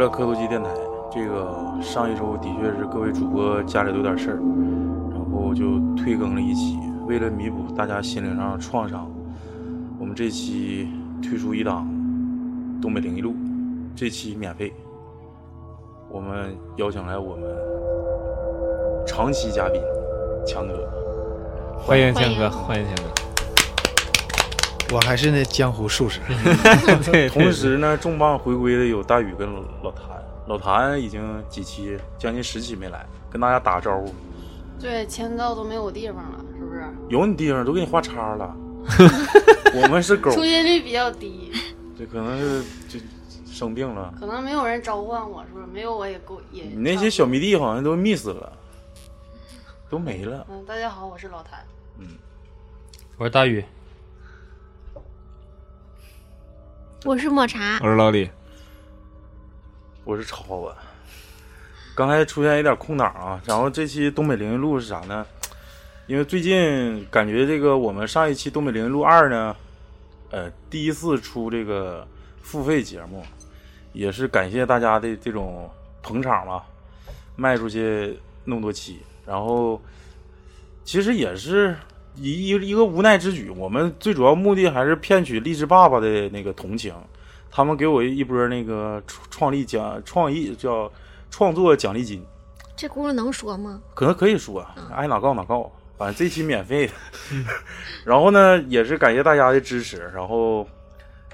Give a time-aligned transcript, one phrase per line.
[0.00, 0.70] 了磕头机电台。
[1.12, 4.40] 这个上一周的确是各位主播家里都有点事儿，
[5.10, 6.78] 然后就退更了一期。
[7.06, 9.10] 为了弥补大家心灵上的创伤，
[9.98, 10.88] 我们这期
[11.20, 11.84] 推出一档
[12.80, 13.30] 《东北灵异录》，
[13.96, 14.72] 这期免费。
[16.08, 17.44] 我们邀请来我们
[19.06, 19.82] 长期嘉宾
[20.46, 20.88] 强哥，
[21.76, 23.29] 欢迎强哥，欢欢迎强哥。
[24.92, 26.20] 我还是那江湖术士。
[27.10, 29.48] 对，同时呢，重磅回归的有大宇跟
[29.82, 30.04] 老谭。
[30.46, 34.12] 老谭已经几期，将近十期没来，跟大家打个招呼。
[34.80, 36.82] 对，签到都没有地方了，是不是？
[37.08, 38.56] 有你地方，都给你画叉了。
[39.80, 41.52] 我们是狗，出现率比较低。
[41.96, 42.98] 对可能是就
[43.46, 44.12] 生病了。
[44.18, 45.66] 可能没有人召唤我，是不是？
[45.66, 46.64] 没有我也够也。
[46.64, 48.52] 你那些小迷弟好像都 miss 了，
[49.88, 50.44] 都没了。
[50.50, 51.60] 嗯，大家好，我是老谭。
[51.98, 52.08] 嗯，
[53.18, 53.64] 我是大宇。
[57.06, 58.30] 我是抹茶，我是老李，
[60.04, 60.74] 我是超子。
[61.94, 65.26] 刚才出现一点空档啊，然后这期东北灵异录是啥呢？
[66.06, 69.56] 因为最近感觉这个我们上一期东北灵异录二呢，
[70.30, 72.06] 呃，第一次出这个
[72.42, 73.24] 付费节目，
[73.94, 75.70] 也是感谢大家的这种
[76.02, 76.66] 捧场吧，
[77.34, 79.80] 卖出去那么多期，然后
[80.84, 81.74] 其实也是。
[82.16, 86.94] 一一一个无奈之举，我们最主要目的还是骗取励志爸爸的那个同情，
[87.50, 90.90] 他们给我一波那个创创立奖创意叫
[91.30, 92.24] 创作奖励金。
[92.76, 93.80] 这故事能说吗？
[93.94, 96.92] 可能可以说，爱哪告哪告，反正这期免费的。
[98.04, 100.66] 然后呢，也是感谢大家的支持，然后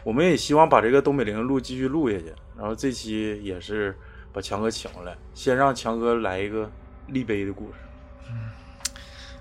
[0.03, 2.32] 我们也希望把这个东北灵录继续录下去。
[2.58, 3.97] 然后这期也是
[4.32, 6.69] 把强哥请过来，先让强哥来一个
[7.06, 7.75] 立碑的故事。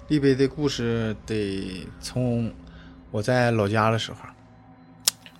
[0.08, 2.52] 立碑的故事得从
[3.10, 4.18] 我在老家的时候，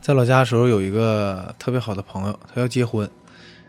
[0.02, 3.08] 在老家的时候有一个特别好的朋友，他要结婚，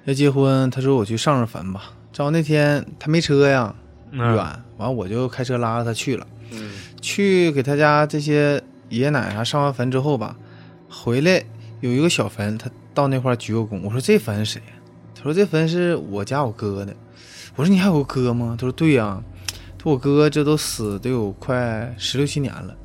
[0.06, 1.92] 要结婚，他说我去上上坟吧。
[2.14, 3.74] 正好那天他没车呀，
[4.10, 4.34] 远，
[4.78, 6.26] 完我就开车拉着他去了。
[6.50, 10.34] 嗯，去给他家这些爷爷奶奶啥上完坟之后吧，
[10.88, 11.44] 回来
[11.80, 13.82] 有一个小坟，他到那块鞠个躬。
[13.82, 14.62] 我说这坟是谁？
[15.14, 16.96] 他说这坟是我家我哥的。
[17.54, 18.56] 我说你还有个哥吗？
[18.58, 19.22] 他说对呀。
[19.86, 22.76] 我哥这都死得有快十六七年了，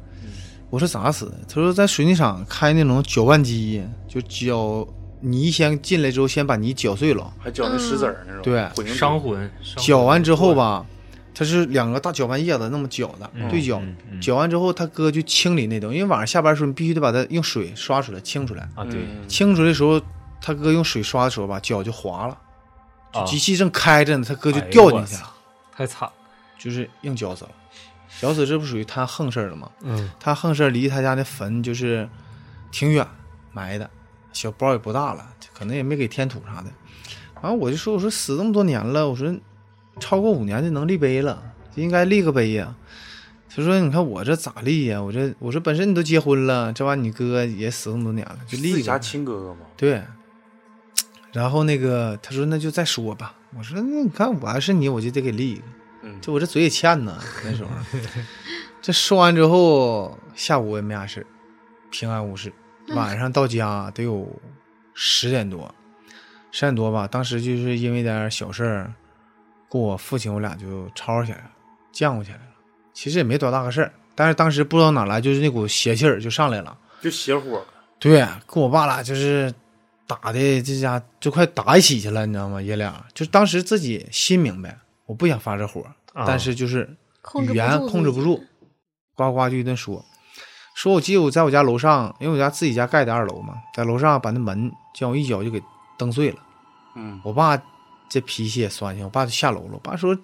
[0.69, 1.33] 我说咋死的？
[1.47, 4.87] 他说在水泥厂开那种搅拌机，就搅
[5.19, 8.43] 泥，先进来之后先把泥搅碎了，还搅那石子儿那种。
[8.43, 9.51] 对，伤魂。
[9.77, 10.85] 搅完之后吧，
[11.33, 13.81] 他是两个大搅拌叶子那么搅的，对搅。
[14.21, 18.83] 搅完之后，他哥就清理那东西，因为晚上下班的时候你必须得把它用水刷出来清出来啊。
[18.85, 19.99] 对，清出来的时候，
[20.39, 25.33] 他哥用水刷的时候吧，脚就滑了，机器正开着呢，他哥就掉进去了，
[25.75, 26.07] 太惨。
[26.63, 27.51] 就是硬绞死了，
[28.19, 29.71] 绞死这不属于他横事儿了吗？
[29.81, 32.07] 嗯，他横事儿离他家那坟就是
[32.71, 33.07] 挺远
[33.51, 33.89] 埋的，
[34.31, 36.69] 小包也不大了，可能也没给添土啥的。
[37.41, 39.35] 然后，我就说，我说死这么多年了，我说
[39.99, 41.41] 超过五年就能立碑了，
[41.75, 42.75] 就应该立个碑呀。
[43.53, 45.01] 他说：“你看我这咋立呀？
[45.01, 49.65] 我这我说本身你都结婚了，这完你哥也死这么多年了，就立自家亲哥哥嘛？
[49.75, 50.01] 对。
[51.33, 53.35] 然后那个他说那就再说吧。
[53.57, 55.63] 我说那你看我要是你，我就得给立一个。
[56.21, 57.69] 就我这嘴也欠呢，那时候，
[58.81, 61.25] 这说完之后，下午我也没啥事
[61.89, 62.51] 平安无事。
[62.95, 64.27] 晚上到家得有
[64.93, 65.73] 十点多，
[66.51, 67.07] 十点多吧。
[67.07, 68.93] 当时就是因为点小事儿，
[69.69, 71.51] 跟我父亲我俩就吵吵起来了，
[71.93, 72.43] 犟过起来了。
[72.93, 77.63] 其实也没多大个事儿，但是当时不知道哪来，就是那股邪气儿就上来了，就邪火。
[77.99, 79.53] 对，跟我爸俩就是
[80.07, 82.61] 打的，这家就快打一起去了，你知道吗？
[82.61, 84.79] 爷俩就当时自己心明白。
[85.05, 86.97] 我不想发这火，但是就是
[87.41, 88.41] 语言控制不住，
[89.15, 90.03] 呱呱就一顿说。
[90.73, 95.61] 说我记得我在我家楼上，因为我家自己家盖的二楼嘛，在楼上把那门将我一脚就给
[95.97, 96.37] 蹬碎了。
[96.95, 97.61] 嗯，我爸
[98.09, 99.71] 这脾气也酸性，我爸就下楼了。
[99.73, 100.17] 我爸说：“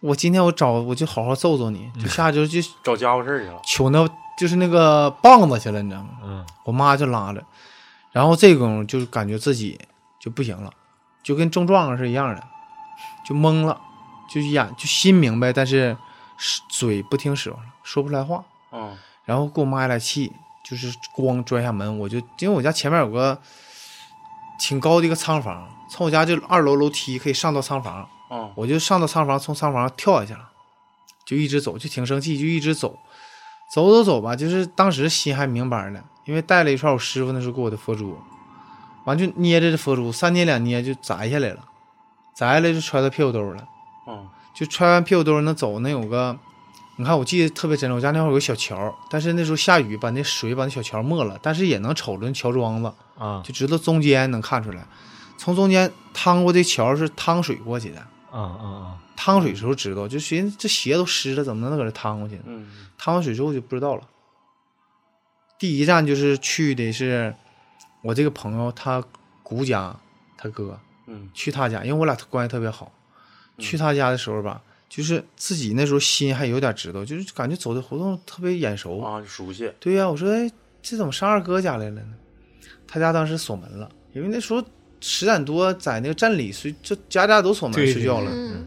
[0.00, 4.06] 我今天我找我就好好揍揍你，就下就就找家伙事去了，求那
[4.38, 7.42] 就是那个棒子去了，你知道吗？”嗯，我妈就拉着，
[8.12, 9.80] 然后这功夫就感觉自己
[10.20, 10.70] 就不行了，
[11.22, 12.42] 就跟中壮是一样的，
[13.26, 13.80] 就懵了。
[14.30, 15.96] 就眼就心明白，但是
[16.68, 18.44] 嘴不听使唤了，说不出来话。
[18.72, 20.32] 嗯，然后给我妈来气，
[20.64, 23.36] 就是咣拽下门，我就因为我家前面有个
[24.58, 28.08] 挺高的一个仓房，从我家就二楼楼梯可以上到仓房。
[28.30, 30.48] 嗯，我就上到仓房，从仓房跳下去了，
[31.26, 32.96] 就一直走，就挺生气，就一直走，
[33.74, 38.16] 走走走吧，就是当时心还明白呢，因为带了一串我师傅那时候给我的佛珠，
[39.04, 41.64] 完就捏着这佛珠，三捏两捏就摘下来了，
[42.36, 43.66] 摘下来就揣到屁股兜了。
[44.10, 46.36] 嗯，就揣完屁股兜能走，能有个，
[46.96, 54.84] 你看我记得特别清楚，我家那会儿有个小桥，但是那时候下雨把那水把那小桥没了，但是也能瞅着那桥桩子啊，就知道中间能看出来。
[55.38, 58.00] 从中间趟过这桥是趟水过去的。
[58.30, 58.98] 啊啊啊！
[59.16, 62.42] 趟水时候知道，就寻思这鞋都湿了，怎么能搁这趟过去呢？
[62.46, 62.66] 嗯
[62.96, 64.02] 趟完水之后就不知道了。
[65.58, 67.34] 第一站就是去的是
[68.02, 69.02] 我这个朋友他
[69.42, 69.96] 姑家，
[70.38, 72.92] 他哥嗯去他家，因为我俩关系特别好。
[73.60, 78.98] 去他家的时候吧，就是自己那时候心还有点知道，就是感觉走的胡同特别眼熟。
[78.98, 79.70] 啊，熟悉。
[79.78, 80.50] 对呀、我说哎，
[80.82, 82.02] 这怎么上二哥家来了呢？
[82.86, 84.60] 他家当时锁门了，因为那时候
[85.00, 88.30] 十点多在那个站里睡，就家家都锁门睡觉了。
[88.34, 88.66] 嗯，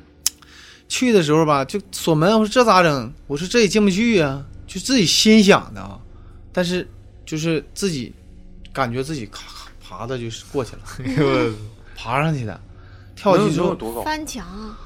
[0.87, 3.13] 去的时候吧，就锁门，我说这咋整？
[3.27, 5.99] 我说这也进不去呀、就自己心想的啊，
[6.53, 6.87] 但是
[7.25, 8.13] 就是自己
[8.71, 11.53] 感觉自己咔咔爬的就是过去了，
[11.97, 12.57] 爬上去的，
[13.15, 13.75] 跳下去之后？
[14.03, 14.79] 翻墙啊，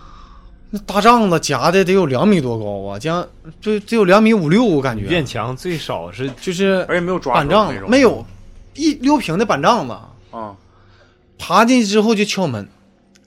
[0.69, 3.25] 那大帐子夹的得有两米多高啊，将
[3.61, 7.47] 就得有两米五六，我感觉院墙最少是就是而且没有抓板
[7.87, 8.25] 没有
[8.75, 9.93] 一溜平的板帐子，
[10.31, 10.55] 啊，
[11.37, 12.67] 爬进去之后就敲门。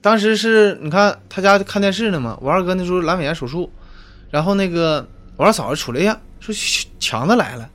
[0.02, 3.70] 当时是你看他家看电视呢嘛，我二哥那时候阑尾炎手术，
[4.30, 6.54] 然后那个我二嫂子出来哎呀，说
[6.98, 7.68] 强子来了，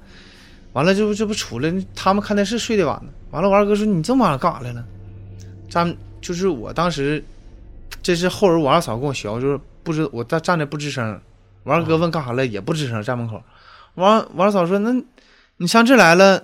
[0.74, 3.10] 完了这不这不出来，他们看电视睡得晚呢。
[3.32, 4.86] 完了我二哥说你这么晚上干啥来了？
[5.70, 7.24] 咱就是我当时，
[8.02, 11.20] 这是后人我二嫂跟我学，就是不知我在站着不吱声，
[11.64, 13.42] 我二哥问干啥来也不吱声，站门口。
[13.96, 14.94] 完我二嫂说那
[15.58, 16.44] 你上这来了，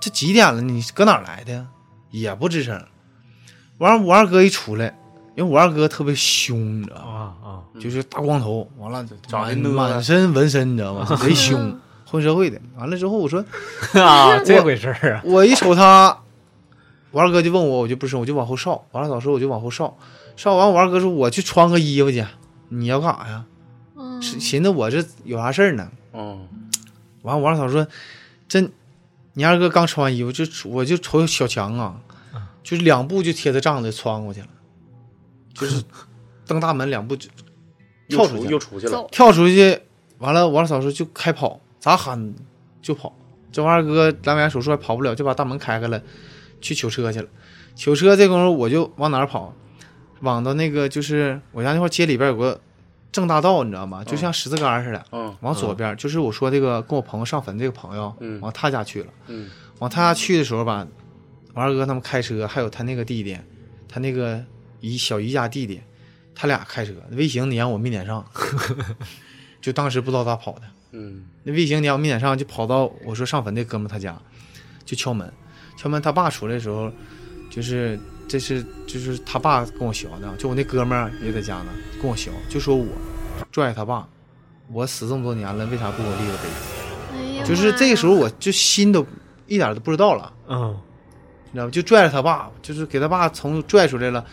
[0.00, 0.60] 这几点了？
[0.60, 1.66] 你搁哪儿来的？
[2.10, 2.84] 也不吱声。
[3.78, 4.98] 完我二哥一出来，
[5.36, 7.34] 因为我二哥特别凶，你知道吗？
[7.42, 11.06] 啊啊，就是大光头，完了满长得满身纹身，你知道吗？
[11.16, 12.60] 贼凶，混社会的。
[12.76, 13.42] 完了之后， 我说
[13.94, 16.18] 啊，这回事儿啊，我一瞅他，
[17.10, 18.84] 我二哥就问我，我就不是，我就往后稍。
[18.90, 19.96] 我二嫂说我就往后稍，
[20.36, 22.24] 稍完我二哥说我去穿个衣服去，
[22.68, 23.44] 你要干啥呀？
[23.96, 25.90] 嗯，寻思我这有啥事儿呢？
[26.12, 26.48] 嗯
[27.22, 27.86] 完了我二嫂说，
[28.48, 28.72] 真，
[29.34, 32.00] 你二哥刚穿完衣服就我就瞅小强啊，
[32.62, 34.48] 就是两步就贴着帐子穿过去了，
[35.52, 35.82] 就是
[36.46, 37.28] 蹬大门两步就
[38.08, 39.80] 跳出出去了又出去了，跳出去，
[40.18, 42.34] 完了，我二嫂说就开跑，咋喊
[42.80, 43.14] 就跑。
[43.52, 46.00] 这我二哥阑尾炎手术还跑不了，就把大门开开了，
[46.60, 47.28] 去取车去了。
[47.76, 49.54] 取车这功夫我就往哪儿跑？
[50.20, 52.60] 往到那个就是我家那块街里边有个
[53.12, 54.04] 正大道，你知道吗？
[54.04, 55.04] 就像十字杆似的。
[55.12, 59.08] 嗯往左边就是我说这个跟我朋友上坟这个朋友，嗯往他家去了。
[59.28, 60.86] 嗯往他家去的时候吧，
[61.54, 63.36] 我二哥他们开车，还有他那个弟弟，
[63.88, 64.42] 他那个
[64.80, 65.80] 姨小姨家弟弟，
[66.34, 68.24] 他俩开车，微型撵我没撵上，
[69.60, 70.62] 就当时不知道咋跑的。
[70.92, 74.16] 嗯那微型撵我没撵上，就跑到我说上坟那哥们儿他家，
[74.84, 75.32] 就敲门，
[75.76, 76.92] 敲门他爸出来的时候，
[77.48, 77.98] 就是
[78.30, 82.86] 这是就是他爸跟我学的，就我那哥们儿也在家呢，跟我学，就说我
[83.50, 84.06] 拽他爸，
[84.70, 87.40] 我死这么多年了，为啥不给我立个碑？
[87.40, 89.04] 哎就是这个时候我就心都
[89.48, 90.32] 一点都不知道了。
[90.46, 90.78] 嗯，
[91.50, 91.70] 你知道吗？
[91.72, 94.24] 就拽着他爸，就是给他爸从拽出来了，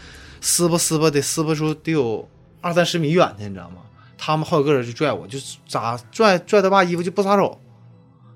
[0.41, 2.29] 撕吧撕吧得撕吧出得有
[2.61, 3.77] 二三十米远去，你知道吗？
[4.15, 7.59] 他们好几个人就拽我，就咋拽拽他爸衣服就不撒手，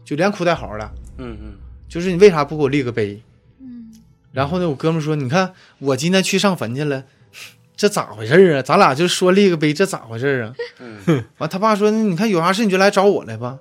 [0.04, 0.92] 就连哭带嚎的。
[1.18, 1.54] 嗯嗯
[1.88, 3.22] 就是你为啥不给我立个碑？
[4.32, 7.04] 嗯，然后呢，我哥们说，你看我今天去上坟去了，
[7.76, 8.62] 这咋回事儿啊？
[8.62, 10.54] 咱俩就说立个碑，这咋回事儿啊？
[10.80, 13.60] 嗯 完，他爸说，那你看有啥事你就来找我来吧。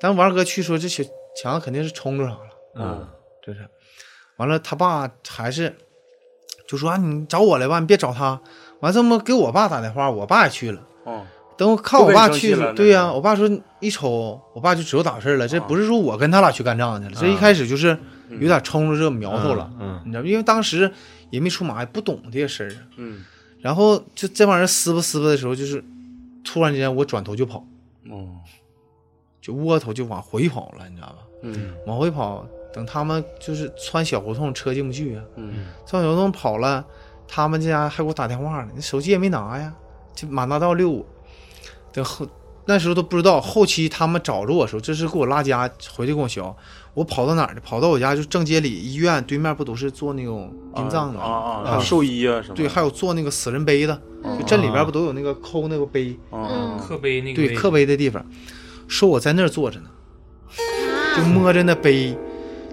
[0.00, 1.02] 咱王二哥去说，这小
[1.40, 2.38] 强肯定是冲着啥了。
[2.76, 3.08] 嗯
[3.44, 3.68] 这是。
[4.36, 5.74] 完了，他爸还是
[6.66, 8.40] 就说啊，你找我来吧，你别找他。
[8.80, 10.80] 完这么给我爸打电话，我爸也去了。
[11.04, 15.48] 哦等我看我爸去了对呀、我爸说一瞅，我爸就知道咋回事了。
[15.48, 17.98] 这啊不是说我跟他俩去干仗去了，这一开始就是
[18.30, 20.28] 有点冲着这个苗头了，嗯你知道吗？
[20.28, 20.92] 因为当时
[21.30, 22.72] 也没出马，也不懂这些事儿。
[22.96, 23.24] 嗯
[23.60, 25.82] 然后就这帮人撕吧撕吧的时候，就是
[26.44, 27.66] 突然间我转头就跑，
[28.08, 28.28] 哦
[29.40, 31.18] 就窝头就往回跑了，你知道吧？
[31.42, 35.24] 嗯往回跑，等他们就是穿小胡同，车进不去啊。
[35.36, 36.84] 嗯穿小胡同跑了，
[37.26, 39.74] 他们家还给我打电话呢，那手机也没拿呀，
[40.14, 41.06] 就满大道溜我。
[41.92, 42.28] 等后
[42.66, 46.40] 那时候都不知道，后期他们找着我的时候，这是给我拉家回去跟我学。
[46.98, 47.60] 我跑到哪儿呢？
[47.64, 51.50] 跑到我家就正街里医院对面，不都是做那种殡葬的啊啊？
[51.62, 52.54] 啊，还有寿衣啊什么的？
[52.56, 54.02] 对，还有做那个死人碑的，
[54.36, 58.24] 就镇里边不都有那个抠那个碑，嗯刻碑那个对，刻碑的地方。
[58.88, 59.88] 说我在那儿坐着呢，
[61.16, 62.18] 就啊摸着那碑，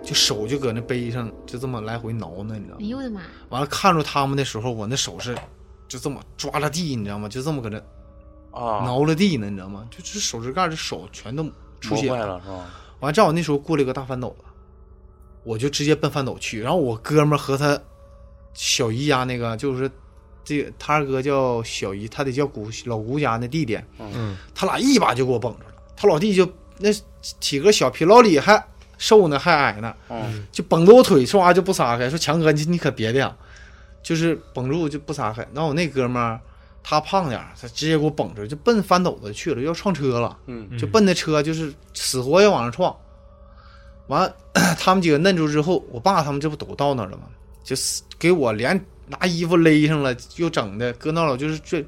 [0.02, 2.86] 就手就搁那碑上就这么来回挠呢，你知道吗哎？
[2.86, 3.22] 呦我的妈！
[3.50, 5.38] 完了看着他们的时候，我那手是
[5.88, 7.30] 就这么抓着地，你知道吗？
[7.30, 7.78] 就这么搁这
[8.50, 9.86] 啊，挠了地呢，你知道吗？
[9.92, 11.44] 就这手指盖这手全都
[11.80, 12.66] 出血坏了是吧？
[13.00, 14.46] 完，正好那时候过了一个大翻斗子，
[15.44, 16.62] 我就直接奔翻斗去。
[16.62, 17.80] 然后我哥们儿和他
[18.54, 19.90] 小姨家那个，就是
[20.44, 25.74] 这个他二哥叫小姨，他得叫姑老姑家那弟弟，嗯他俩一把就给我绷住了。
[25.96, 26.48] 他老弟就
[26.80, 26.90] 那
[27.40, 28.66] 体格小，比老李还
[28.98, 33.36] 瘦呢，还矮呢，嗯就绷着我腿，说话就不撒开，说强哥你你可别的呀，
[34.02, 35.46] 就是绷住就不撒开。
[35.54, 36.40] 那我那哥们儿
[36.88, 40.38] 他胖点儿，他直接给我绷着，就奔翻斗子去了，要撞车了。
[40.46, 42.96] 嗯就奔那车就是死活要往上撞。
[44.06, 44.32] 完，
[44.78, 47.24] 他们几个摁住之后，我爸他们这不都到那儿了吗？
[47.64, 51.84] 就是给我连拿衣服勒上了，又整的搁那了，就是拽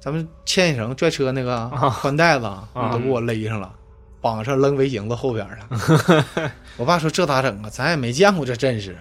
[0.00, 1.68] 咱们牵引绳拽车那个
[2.00, 3.72] 宽带子都给我勒上了，
[4.20, 6.50] 绑上扔围行子后边了。
[6.76, 7.70] 我爸说这咋整啊？
[7.70, 8.98] 咱也没见过这阵势。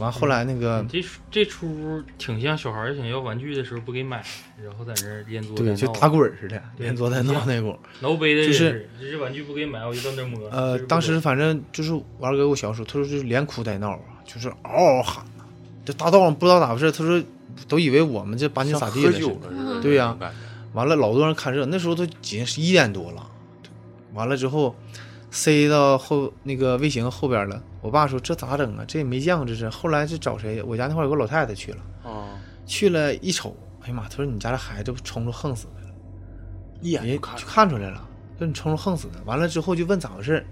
[0.00, 4.24] 完后来那个这这出挺像小孩儿想要玩具的时候不给买，
[4.64, 7.78] 然后在那儿连坐对，带闹就打滚儿似的，对连坐带闹那股。
[8.00, 10.48] 挠杯的也就是是，这玩具不给买，我就到那儿摸。
[10.48, 15.44] 呃，当时反正就是我二哥给我小时候，他说就是连哭带闹啊，就是嗷嗷喊呐。
[15.84, 17.22] 这大道上不知道咋回事，他说
[17.68, 19.20] 都以为我们这把你咋地了似的。
[19.20, 20.16] 酒了似的，对呀
[20.72, 23.26] 完了，老多人看热，那时候都已经十一点多了。
[24.14, 24.74] 完了之后，
[25.30, 27.62] 塞到后那个卫星后边了。
[27.80, 28.84] 我爸说这咋整啊？
[28.86, 29.68] 这也没见过这是。
[29.68, 30.62] 后来是找谁？
[30.62, 34.08] 我家那块有个老太太去了，啊，去了一瞅，哎呀妈！
[34.08, 35.94] 他说你家这孩子不冲着横死的了。
[36.82, 38.08] 一眼就就看出来看出来了，
[38.38, 39.22] 说你冲着横死的。
[39.24, 40.44] 完了之后就问咋回事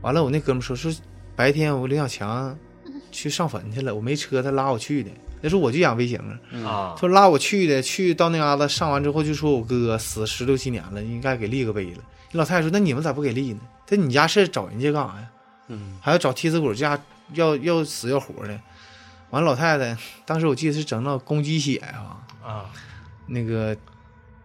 [0.00, 0.92] 完了我那哥们说说
[1.34, 2.56] 白天我刘小强
[3.10, 5.10] 去上坟去了，我没车，他拉我去的。
[5.40, 12.02] 那时候我就养微型啊，啊他，说拉我去的，去到那嘎达上完之后就说我哥死十六七年了，应该给立个碑了。
[12.34, 13.60] 那老太太说那你们咋不给力呢？
[13.86, 15.30] 这你家事儿找人家干啥呀？
[15.68, 17.00] 嗯还要找替死鬼家
[17.32, 18.60] 要要死要活的。
[19.30, 22.70] 完了老太太当时我记得是整那公鸡血啊，啊，
[23.26, 23.76] 那个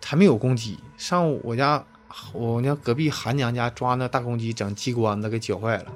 [0.05, 1.83] 还没有公鸡，上我家
[2.31, 5.91] 我家隔壁韩娘家抓那大公鸡，整鸡冠子给绞坏了，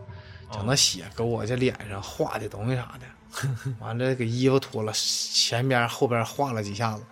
[0.51, 7.03] 整那血搁我这脸上画的东西啥的， 完了给衣服脱了，前边后边画了几下子，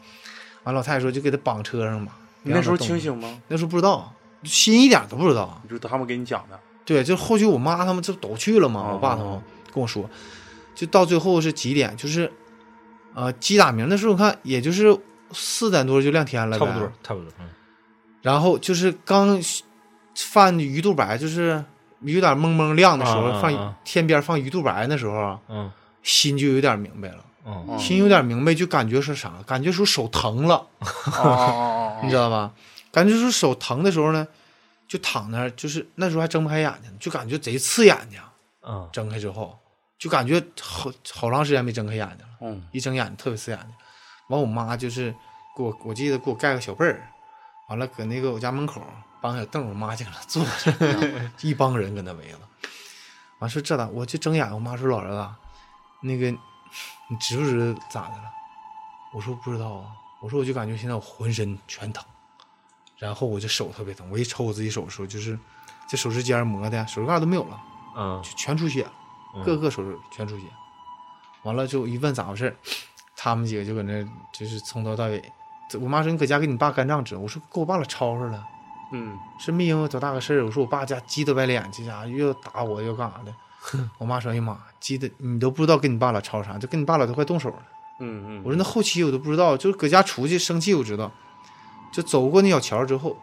[0.64, 2.16] 完老太太说就给他绑车上吧。
[2.44, 3.42] 你那时候清醒吗？
[3.48, 5.62] 那时候不知道，新一点都不知道。
[5.70, 9.42] 就是他们给你讲的，对，就后续我妈他们这都去了嘛，哦我爸他们
[9.74, 10.10] 跟我说，
[10.76, 11.96] 就到最后是几点？
[11.98, 12.32] 就是，
[13.14, 14.98] 呃，鸡打鸣的时候，我看也就是
[15.32, 16.92] 四点多就亮天了，差不多。
[17.04, 17.30] 差不多。
[17.40, 17.48] 嗯
[18.22, 19.42] 然后就是刚
[20.16, 21.66] 放鱼肚白，就是
[22.02, 25.40] 有点蒙蒙亮的时候，啊啊啊放天边放鱼肚白的时候
[26.04, 27.80] 心就有点明白了。
[27.80, 29.34] 心有点明白，就感觉是啥？
[29.48, 30.68] 感觉说手疼了，
[32.04, 32.52] 你知道吧？
[32.92, 34.28] 感觉就是手疼的时候呢，
[34.88, 38.20] 就躺那儿，就是那时候还睁不开眼睛，就感觉贼刺眼睛。
[38.64, 39.58] 嗯睁开之后，
[39.98, 43.70] 就感觉好好长时间没睁开眼睛了，嗯一睁眼睛特别刺眼睛。
[44.28, 45.12] 完，我妈就是
[45.58, 47.08] 给我，我记得给我盖个小被儿，
[47.70, 48.82] 完了搁那个我家门口
[49.20, 52.38] 搬个小凳，我妈进来坐着， 一帮人搁那围着。
[53.40, 53.88] 完说这咋？
[53.88, 55.28] 我就睁眼，我妈说老儿子，
[56.02, 58.32] 那个你知不知道咋的了？
[59.14, 59.88] 我说不知道啊。
[60.22, 62.06] 我说我就感觉现在我浑身全疼，
[63.02, 65.38] 然后我就手特别疼，我一瞅我自己手的时候，就是
[65.90, 67.60] 这手指尖磨的手指盖都没有了。
[67.98, 68.92] 嗯就全出血了，
[69.36, 70.46] 嗯各个手指全出血。
[71.42, 72.56] 完了之后一问咋回事儿
[73.18, 75.22] 他们几个就搁那就是从头到尾。
[75.80, 78.46] 我妈说你搁家给你爸干仗纸，我说给我爸俩吵吵了，
[78.94, 80.46] 嗯是没因为多大个事儿。
[80.46, 83.34] 我说我爸家鸡都白脸，这家伙又要打我又干啥的。
[83.98, 87.58] 我妈说哎呀妈，鸡的你都不知道跟你爸俩吵啥，就跟你爸俩都快动手了。
[88.00, 91.12] 嗯嗯，我说那后期我都不知道，就是搁家出去生气我知道，
[91.92, 93.18] 就走过那小桥之后，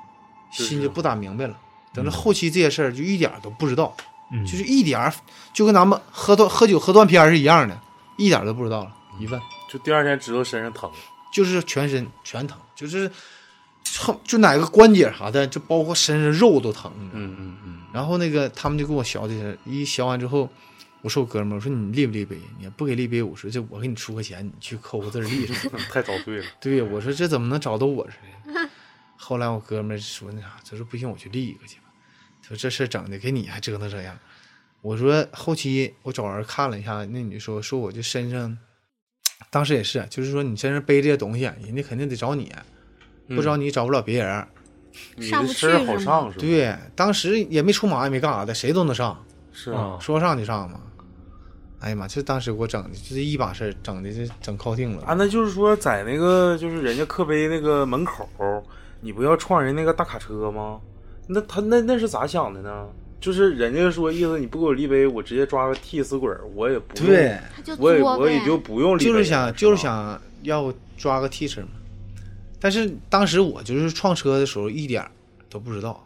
[0.50, 1.56] 心就不咋明白了。
[1.92, 3.94] 等到后期这些事儿就一点儿都不知道。
[4.30, 5.10] 嗯就是一点儿，
[5.54, 7.80] 就跟咱们喝断喝酒喝断片儿是一样的，
[8.18, 8.94] 一点儿都不知道了。
[9.18, 10.90] 一问就第二天知道身上疼，
[11.32, 13.10] 就是全身全疼，就是
[13.82, 16.92] 就就哪个关节啥的，就包括身上肉都疼。
[16.98, 20.46] 嗯嗯嗯，然后那个他们就给我学这些，一学完之后，
[21.02, 22.36] 我说我哥们儿，我说你立不立碑？
[22.58, 25.70] 你不给立碑，我说这我给你出个钱，你去抠个字儿立上。
[25.90, 28.16] 太遭罪了， 对，我说这怎么能找到我似
[28.52, 28.68] 的？
[29.16, 31.84] 后来我哥们儿说那啥，他说不行，我去立一个去吧。
[32.42, 34.18] 他说这事儿整的给你还折腾这样。
[34.80, 38.56] 我说后期我找人看了一下，那女的说说我这身上，
[39.50, 42.52] 当时也是，就是说你身上背这些东西，人家肯定得找你，
[43.28, 44.46] 不找你找不了别人。
[45.16, 49.24] 你上不去这身儿好上是吧？，对，当时也没出马也没干啥的，谁都能上，
[49.60, 50.80] 是啊说上就上嘛。
[51.80, 55.04] 哎呀妈，这当时给我整的，就这一把事儿，整的这整靠定了。
[55.04, 58.28] 啊，那就是说在那个就是人家客杯那个门口，
[59.00, 60.80] 你不要撞人那个大卡车吗？
[61.26, 62.86] 那他那那是咋想的呢？
[63.20, 67.38] 就是人家说意思你不给我立碑，我直接抓个替死鬼，我也不用对，
[67.78, 71.68] 我也我也就不用立碑，就是想就是想要抓个 teacher 嘛。
[72.60, 75.04] 但是当时我就是撞车的时候一点
[75.48, 76.04] 都不知道，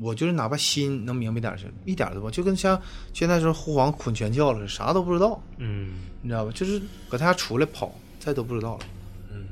[0.00, 2.80] 我就是哪怕心能明白点儿是，一点儿都不，就跟像
[3.12, 6.52] 现在说护航捆全教了似的，啥都不知道，嗯你知道吧？
[6.54, 8.86] 就是搁他家出来跑，再都不知道了。
[9.30, 9.46] 嗯，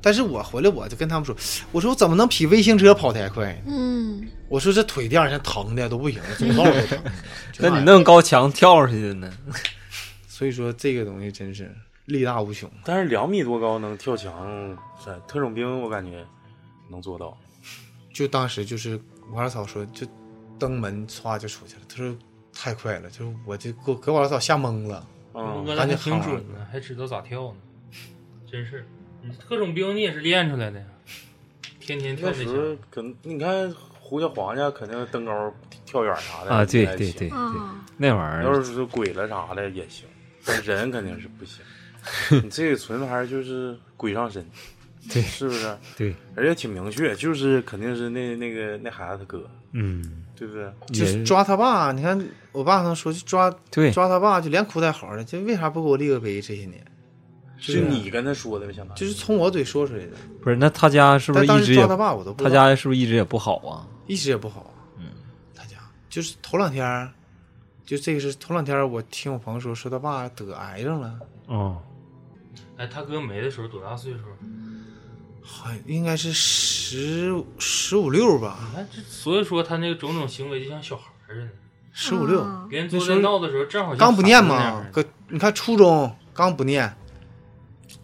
[0.00, 1.34] 但是我回来我就跟他们说，
[1.72, 3.62] 我说我怎么能比微型车跑得还快？
[3.66, 6.98] 嗯，我说这腿第二天疼的都不行了，走 道都疼。
[7.58, 9.32] 那 你弄高墙跳上去的呢？
[10.28, 11.74] 所以说这个东西真是
[12.06, 12.70] 力大无穷。
[12.84, 16.24] 但是两米多高能跳墙，是特种兵我感觉
[16.90, 17.36] 能做到。
[18.14, 18.98] 就当时就是
[19.32, 20.06] 王二嫂说，就
[20.58, 21.82] 登门歘就出去了。
[21.88, 22.16] 他说
[22.52, 25.06] 太快了，就是我就给给我二嫂吓懵了。
[25.34, 27.56] 嗯，哥还挺准呢，还知道咋跳呢，
[28.50, 28.86] 真是。
[29.22, 30.86] 你特种兵你也是练出来的呀，
[31.78, 33.70] 天天跳这那时候可能你看
[34.00, 37.30] 胡家皇家肯定登高跳远啥的啊，对对对
[37.98, 40.08] 那玩意儿要儿是说鬼了啥的也行，
[40.44, 41.62] 但人肯定是不行。
[42.42, 44.42] 你这个纯牌就是鬼上身，
[45.08, 45.76] 对 是不是？
[45.96, 50.70] 对，而且挺明确，就是肯定是那那个那孩子他哥，嗯，对不对？
[50.92, 56.40] 就是抓他爸，你看我爸他说就抓对抓他爸，就连哭带嚎的，就为啥不给我立个碑？
[56.40, 56.84] 这些年
[57.58, 60.12] 就你跟他说的呗，相当于就是从我嘴说出来的。
[60.42, 63.86] 不是那他家是不是一直抓他爸，我都不他知道家是不是一直也不好啊？
[64.06, 64.72] 一直也不好。
[64.98, 65.06] 嗯，
[65.54, 65.76] 他家
[66.08, 67.10] 就是头两天，
[67.84, 71.82] 就这个是头两天，我听我朋友说，说他爸得癌症了，哦，
[72.78, 74.20] 哎，他哥没的时候多大岁数？
[75.42, 81.48] 好应该是十十五六吧，你看这，所以说他那个种种行为就像小孩儿似的。
[81.92, 82.40] 十五六。
[82.40, 86.94] 啊别人坐在闹的时候，正好刚不念嘛，搁你看初中刚不念，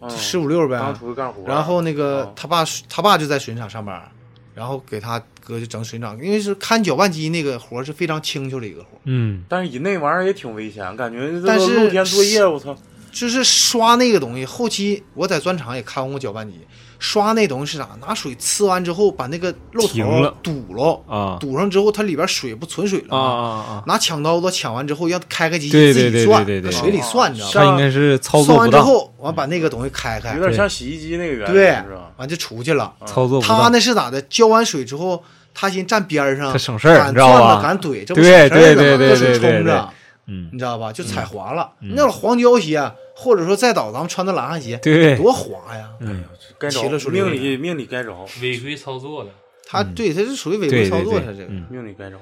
[0.01, 0.77] 嗯十五六呗。
[0.77, 4.11] 刚出去干活，然后那个嗯他爸他爸就在水泥厂上班，
[4.53, 12.77] 然后给他哥就整水泥厂，因为是看搅拌机那个活是非常轻巧的一个活，嗯，但是以那玩意儿也挺危险，感觉但是露天作业，我操！
[13.09, 14.45] 就是刷那个东西。
[14.45, 16.59] 后期我在砖厂也看过搅拌机，
[16.99, 17.87] 刷那东西是啥？
[18.01, 23.29] 拿水呲完之后，把那个漏头堵了，啊堵上之后它里边水不存水了啊吗？
[23.29, 23.83] 啊啊！
[23.85, 27.71] 拿抢刀子抢完之后，让它开开机对对对自己算，对对对搁水里算，你知道像吧？
[27.71, 32.93] 他应该是操作完之后，完把那个东西开开有，点像洗衣机那个原理，对是吧？，完就出去了。
[33.05, 33.69] 操作他。
[33.69, 34.21] 那是咋的？
[34.23, 39.89] 浇完水之后，他先站边上，他省事儿敢你知道吧转了敢怼，这不对省事儿对对了吗搁水对对对冲着，
[40.27, 40.91] 嗯，你知道吧？
[40.91, 41.69] 就踩滑了。
[41.79, 45.89] 那黄胶鞋，或者说再倒咱们穿的蓝汗鞋，对，多滑呀！
[45.99, 46.23] 嗯，
[46.59, 49.31] 该着了命里里命里该着，违规操作了。
[49.65, 52.17] 他对他是属于违规操作，他这个嗯，命里该着，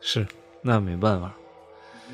[0.00, 0.24] 是，
[0.62, 1.34] 那没办法。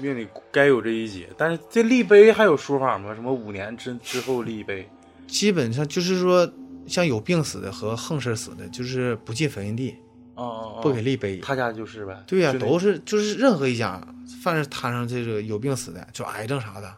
[0.00, 1.28] 命里该有这一劫。
[1.36, 3.14] 但是这立碑还有说法吗？
[3.14, 4.88] 什么五年之之后立碑？
[5.26, 6.50] 基本上就是说，
[6.86, 9.94] 像有病死的和横事死的，就是不进坟地，
[10.34, 10.80] 啊啊啊！
[10.80, 11.36] 不给立碑。
[11.38, 12.16] 他家就是呗。
[12.26, 14.00] 对呀、都是就是任何一家，
[14.42, 16.94] 凡是摊上这个有病死的，就癌症啥的，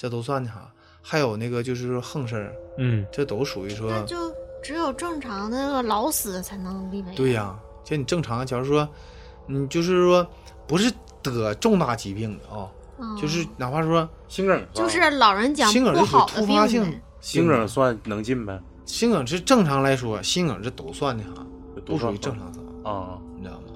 [0.00, 0.72] 这都算的哈。
[1.02, 4.16] 还有那个就是说横事儿，嗯，这都属于说那就
[4.62, 7.12] 只有正常的那个老死才能立碑。
[7.14, 8.88] 对呀、就你正常，假如说
[9.46, 10.26] 你就是说
[10.66, 10.90] 不是
[11.22, 12.66] 得重大疾病的啊、
[12.98, 17.00] 嗯就是哪怕说心梗就是老人讲心梗不是属于好突发性。
[17.20, 18.58] 心梗算能进呗？
[18.86, 21.46] 心梗是正常来说，心梗这都算的哈，
[21.84, 23.18] 都属于正常死亡，啊。
[23.36, 23.66] 你知道吗？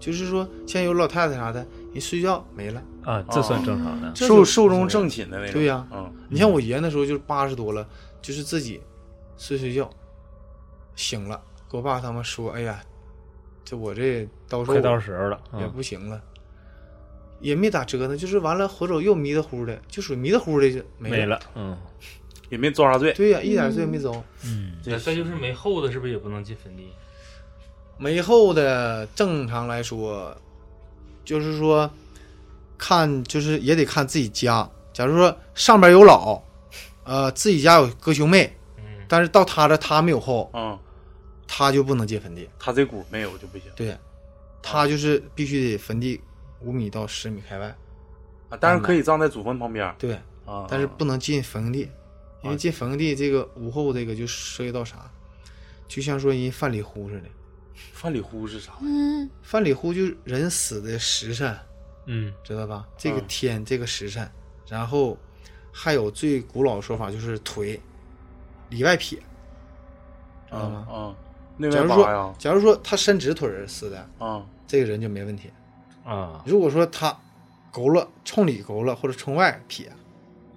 [0.00, 1.66] 就是说像有老太太啥的，
[1.98, 2.82] 一睡觉没了。
[3.04, 4.14] 啊，这算正常的。
[4.14, 5.52] 寿就寿终正寝的那种。
[5.52, 7.86] 对呀嗯，你像我爷那时候就是八十多了，
[8.22, 8.80] 就是自己
[9.36, 9.88] 睡睡觉，
[10.96, 12.80] 醒了，给我爸他们说：“哎呀，
[13.64, 16.20] 这我这刀快到时候了，也嗯不行了，
[17.40, 21.76] 也没咋折腾，就是完了，回头又迷的糊的，就属于迷的糊的就没没了，嗯
[22.50, 23.12] 也没遭啥罪。
[23.12, 24.10] 对呀、一点罪也没遭。
[24.44, 26.88] 嗯，那再就是没后的，是不是也不能进坟地？
[27.98, 30.34] 没后的正常来说，
[31.28, 31.90] 就是说
[32.78, 34.66] 看就是也得看自己家。
[34.94, 36.42] 假如说上边有老，
[37.04, 40.78] 呃，自己家有哥兄妹，嗯，但是到他这他没有后，嗯，
[41.46, 42.48] 他就不能进坟地。
[42.58, 43.94] 他这股没有就不行对，
[44.62, 46.18] 他就是必须得坟地
[46.60, 47.66] 五米到十米开外。
[48.48, 48.56] 啊。
[48.58, 50.14] 但是可以葬在祖坟旁边对，
[50.46, 51.90] 啊，但是不能进坟地，
[52.42, 55.10] 因为进坟地这个无后这个就涉及到啥，
[55.86, 57.28] 就像说人范蠡呼似的。
[57.92, 58.72] 范里呼是啥？
[58.80, 61.56] 嗯，范里呼就是人死的时辰，
[62.06, 62.86] 嗯知道吧？
[62.96, 64.28] 这个嗯天，这个时辰，
[64.68, 65.16] 然后
[65.72, 67.80] 还有最古老的说法就是腿
[68.70, 69.18] 里外撇，
[70.48, 70.86] 知道啊吗？
[70.90, 71.14] 啊，
[71.56, 75.50] 内假如说，假如说他伸直腿儿死的，啊，这个人就没问题。
[76.04, 77.14] 啊，如果说他
[77.70, 79.90] 勾了冲里勾了或者冲外撇，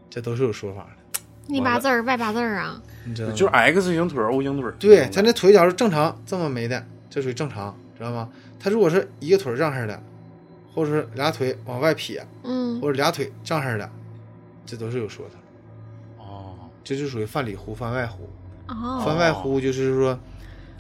[0.10, 2.82] 这都是有说法的，内八字儿外八字儿啊。
[3.04, 3.34] 你知道吗？
[3.36, 4.72] 就是 X 型腿 O 型腿。
[4.80, 8.28] 对，咱这腿假如正常这么没的，这属于正常，知道吗？
[8.60, 10.02] 他如果是一个腿儿这样式的，
[10.74, 13.88] 或者是俩腿往外撇，嗯或者俩腿这样式的，
[14.66, 15.36] 这都是有说的。
[16.18, 18.30] 哦，这就属于犯里呼、犯外呼。
[18.68, 20.18] 哦，犯外呼就是说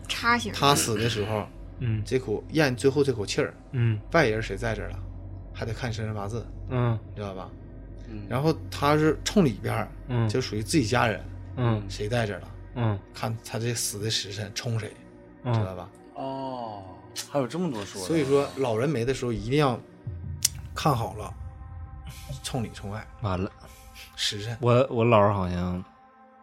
[0.07, 0.53] 叉型。
[0.53, 1.45] 他死的时候，
[1.79, 4.99] 嗯这口咽最后这口气儿，嗯外人谁在这儿了，
[5.53, 7.49] 还得看你生辰八字，嗯你知道吧？
[8.09, 11.21] 嗯然后他是冲里边儿，嗯就属于自己家人，
[11.57, 15.89] 嗯谁在这儿了，嗯看他这死的时辰冲谁，知嗯道吧？
[16.15, 16.83] 哦，
[17.29, 18.01] 还有这么多说。
[18.01, 19.79] 所以说老人没的时候一定要
[20.75, 21.33] 看好了，
[22.43, 23.51] 冲里冲外，完了，
[24.15, 24.57] 时辰。
[24.61, 25.83] 我我姥儿好像，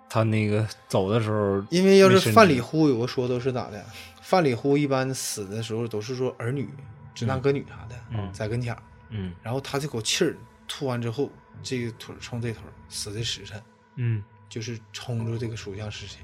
[0.09, 3.85] 他那个走的时候，因为要是范里呼，有个说都是咋的？
[4.23, 6.69] 范里呼一般死的时候都是说儿女、
[7.15, 11.31] 直男搁女啥的，嗯在跟前儿，嗯然后他这口气儿吐完之后，
[11.63, 13.63] 这个腿冲这头死的时辰，
[13.97, 16.19] 嗯就是冲着这个属相是谁。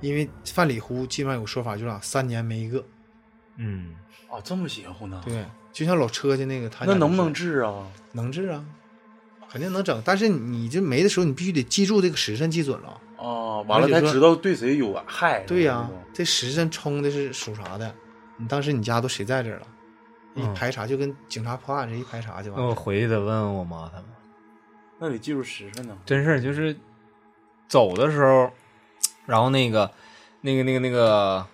[0.00, 2.84] 因为范里湖基本上有说法，就是啊，三年没一个。
[3.56, 3.94] 嗯，
[4.28, 5.20] 啊，这么邪乎呢？
[5.24, 7.86] 对，就像老车家那个，他那能不能治啊？
[8.12, 8.64] 能治啊？
[9.48, 13.00] 肯定能整，但是你这没的时候，你必须得记住这个时辰，记准了。
[13.16, 15.44] 啊，完了才知道对谁有害。
[15.44, 17.94] 对呀、这时辰冲的是属啥的？
[18.36, 19.66] 你当时你家都谁在这儿了？
[20.34, 22.66] 一嗯排查就跟警察破案似的，一排查就完了。
[22.66, 24.06] 那我回去得问问我妈他们。
[24.98, 25.96] 那得记住时辰呢。
[26.04, 26.76] 真是就是
[27.68, 28.50] 走的时候，
[29.26, 29.90] 然后那个
[30.42, 31.46] 那个那个那个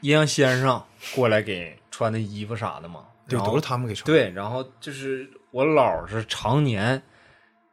[0.00, 0.82] 阴阳先生
[1.14, 7.02] 过来给穿的衣服啥的嘛，对，都是他们给穿。，对，然后就是我姥是常年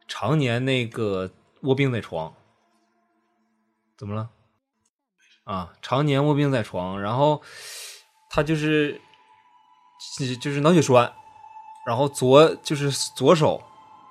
[0.08, 1.30] 常年那个
[1.62, 2.34] 卧病在床，
[3.96, 4.30] 怎么了？
[5.44, 7.42] 啊，常年卧病在床，然后
[8.30, 9.00] 他就是
[10.18, 11.12] 就就是脑血栓，
[11.84, 13.62] 然后左就是左手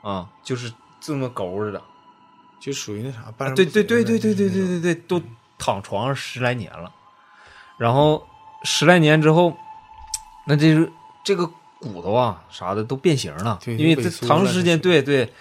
[0.03, 1.81] 啊，就是这么勾着的。
[2.61, 5.21] 就属于那啥，半啊对对对对对对对对对，都
[5.57, 6.91] 躺床上十来年了，
[7.77, 8.25] 然后
[8.63, 9.57] 十来年之后，
[10.45, 10.91] 那这是
[11.23, 15.33] 这个骨头啊啥的都变形了，因为长时间对对，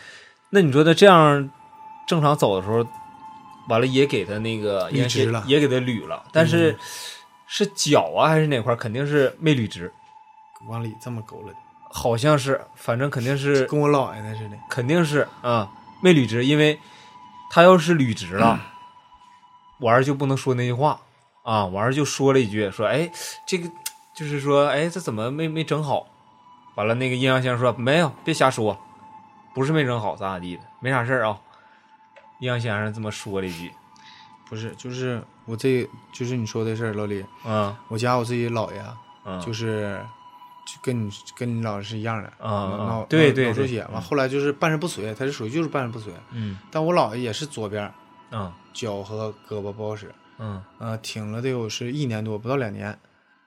[0.49, 1.51] 那你说他这样
[2.07, 2.87] 正常走的时候，
[3.69, 6.75] 完了也给他那个也捋直了也给他捋了，但是
[7.47, 9.93] 是脚啊还是哪块儿肯定是没捋直，
[10.69, 11.59] 往里这么勾了的，
[11.91, 14.57] 好像是，反正肯定是跟我姥爷那似的。
[14.71, 15.71] 肯定是啊、
[16.03, 16.79] 没捋直，因为
[17.51, 18.59] 他要是履职了，
[19.79, 21.01] 我儿就不能说那句话
[21.43, 23.11] 啊，我儿就说了一句说，哎，
[23.47, 23.69] 这个
[24.15, 26.07] 就是说，哎，这怎么没没整好？
[26.77, 28.79] 完了，那个阴阳先生说没有，别瞎说，
[29.53, 31.39] 不是没整好，咋咋地的，没啥事儿啊。
[32.39, 33.73] 阴阳先生这么说了一句，
[34.49, 37.77] 不是，就是我这，就是你说的事儿，老李，嗯。
[37.89, 40.20] 我家我自己姥爷啊，嗯，就是就
[40.83, 47.93] 跟你跟你姥爷是一样的，啊啊脑对对对脑出血，完嗯后来就是半身不遂，他是属于就是半身不遂，嗯但我姥爷也是左边
[48.31, 52.99] 嗯脚和胳膊不好使，嗯呃，挺了得有是一年多，不到两年。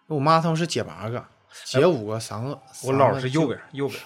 [0.07, 1.23] 我妈他们是姐八个，
[1.65, 2.53] 姐五个，三个。
[2.53, 3.99] 哎我姥是右边，右边，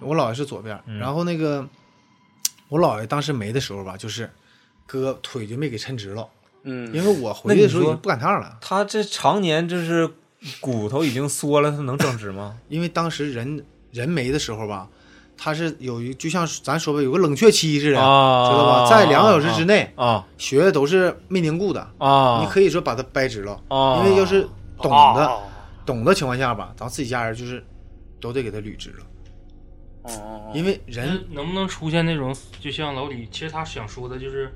[0.00, 0.78] 我姥爷是左边。
[0.86, 1.66] 嗯然后那个
[2.68, 4.28] 我姥爷当时没的时候吧，就是
[4.88, 6.28] 胳腿就没给抻直了，
[6.64, 10.10] 嗯，因为我回去的时候不赶趟了，他这常年就是
[10.60, 12.58] 骨头已经缩了，它能整直吗？
[12.68, 14.88] 因为当时人人没的时候吧。
[15.42, 18.90] 它是有一，就像咱说吧，有个冷却期似的，啊知道吧？
[18.90, 23.58] 在两个小时之内，啊血液都是没凝固的，啊，你可以说把它掰直了。
[23.68, 25.38] 啊，因为要是懂啊的、
[25.86, 27.64] 懂的情况下吧，咱自己家人就是
[28.20, 34.52] 都得给它捋直了，因为人能不能出现那种，就像老李，其实他想说的就是，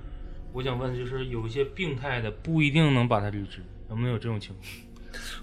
[0.53, 4.63] 我想问，就是有一些病态的不一定能把它捋直，能不能有这种情况？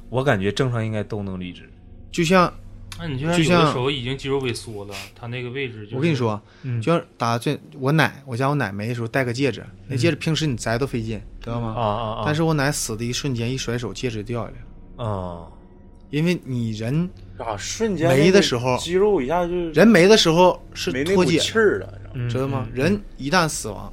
[0.09, 1.69] 我感觉正常应该都能离职。
[2.11, 2.53] 就像
[2.99, 11.73] 那你就像就像有的时候已经肌肉萎缩了，他那个位置就是，我跟你，说，嗯就像打最我奶，我家我奶没的时候戴个戒指，那戒指平时你摘都费劲，知道啊吗？
[11.73, 11.83] 啊
[12.19, 12.23] 啊！
[12.25, 15.47] 但是我奶死的一瞬间，一甩手，戒指掉下来了，啊，
[16.09, 22.67] 因为你人啊，瞬间没的时候肌肉一下就人没的时候是没脱节，气儿了，嗯知道吗？
[22.69, 23.91] 嗯人一旦死亡，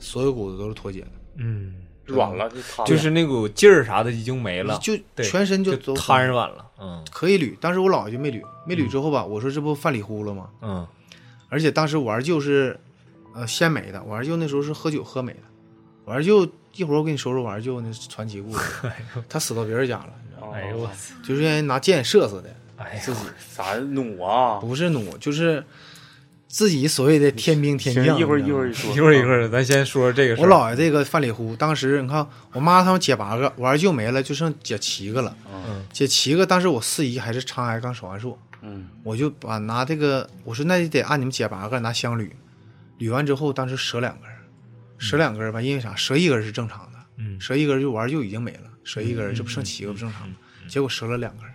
[0.00, 1.72] 所有骨头都是脱节的，嗯，
[2.10, 6.66] 软了就就是那股劲儿啥的已经没了，就全身就瘫软了。
[6.82, 10.48] 嗯可以捋，当时我姥爷就没捋，没捋之后吧，我说这不犯里呼了吗？
[10.62, 10.86] 嗯
[11.48, 12.78] 而且当时我二舅是，
[13.34, 14.02] 呃，先没的。
[14.04, 15.40] 我二舅那时候是喝酒喝没的。
[16.04, 18.90] 我二舅一会儿我给你说说我二舅那传奇故事。
[19.28, 20.56] 他死到别人家了，你知道吗？
[20.56, 20.90] 哎呦我
[21.24, 23.20] 就是让人拿箭射死的，哎呀自己
[23.52, 24.58] 啥弩啊？
[24.60, 25.62] 不是弩，就是
[26.50, 28.18] 自己所谓的天兵天将。
[28.18, 30.44] 一会儿一会儿一说，一会儿一会儿，咱先说说这个事儿。
[30.44, 35.34] 我姥爷这个范里呼，当时你看我妈他们姐八个，我二舅没了，就剩姐七个了。
[35.52, 42.28] 嗯姐七个，当时我四姨还是肠癌刚手完术，嗯我就把拿这个，我说那就得按你们姐八个拿香捋，
[42.98, 44.28] 捋完之后，当时折两根，
[44.98, 45.94] 折两根吧，因为啥？
[45.94, 50.34] 折一根是正常的，嗯折一根就我二舅已经没了，折一根儿这不剩七个不正常吗？
[50.68, 51.49] 结果折了两根儿，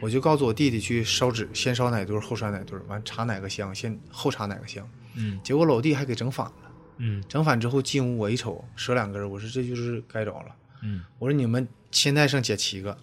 [0.00, 4.88] 我就告诉我弟弟去烧纸，先烧哪堆儿后烧哪堆儿，完插哪个香，先后插哪个香。
[5.14, 10.54] 嗯结果老弟还给整反了，嗯整反之后进屋我一瞅，折两根儿，我说这就是该着了。
[10.82, 12.96] 嗯我说你们现在剩姐七个，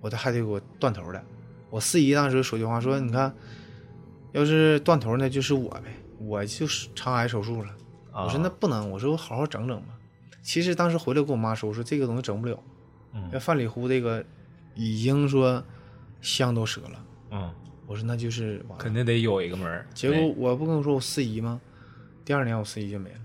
[0.00, 1.22] 我这还得给我断头的。
[1.70, 3.34] 我四姨当时说句话说，你看，
[4.32, 7.68] 要是断头那就是我呗，我就是肠癌手术了。
[8.12, 9.88] 啊我说那不能，我说我好好整整吧。
[10.42, 12.62] 其实当时回来跟我妈说，我说这个东西整不了，
[13.12, 14.24] 嗯要范里呼这个
[14.74, 15.62] 已经说
[16.26, 17.04] 香都折了。
[17.30, 17.50] 嗯，
[17.86, 19.86] 我说那就是完了肯定得有一个门儿。
[19.94, 21.60] 结果我不跟我说我四姨吗？
[22.24, 23.20] 第二年我四姨就没了，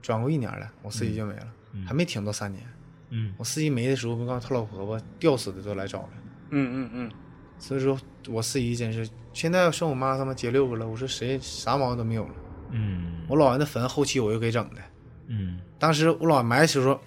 [0.00, 1.46] 转过一年了，我四姨就没了，
[1.86, 2.62] 还没挺到三年。
[3.10, 6.08] 嗯我四姨没的时候，不告诉他老婆婆吊死的都来找了。
[6.50, 7.10] 嗯嗯嗯，
[7.58, 7.98] 所以说
[8.28, 12.34] 我四姨真是，现在剩我妈他妈结六个了，我说谁啥毛病都没有了。
[12.70, 14.80] 嗯我姥爷那坟后期我又给整的，
[15.28, 16.98] 嗯当时我姥爷埋的时候，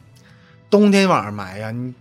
[0.69, 1.93] 冬天晚上埋呀，你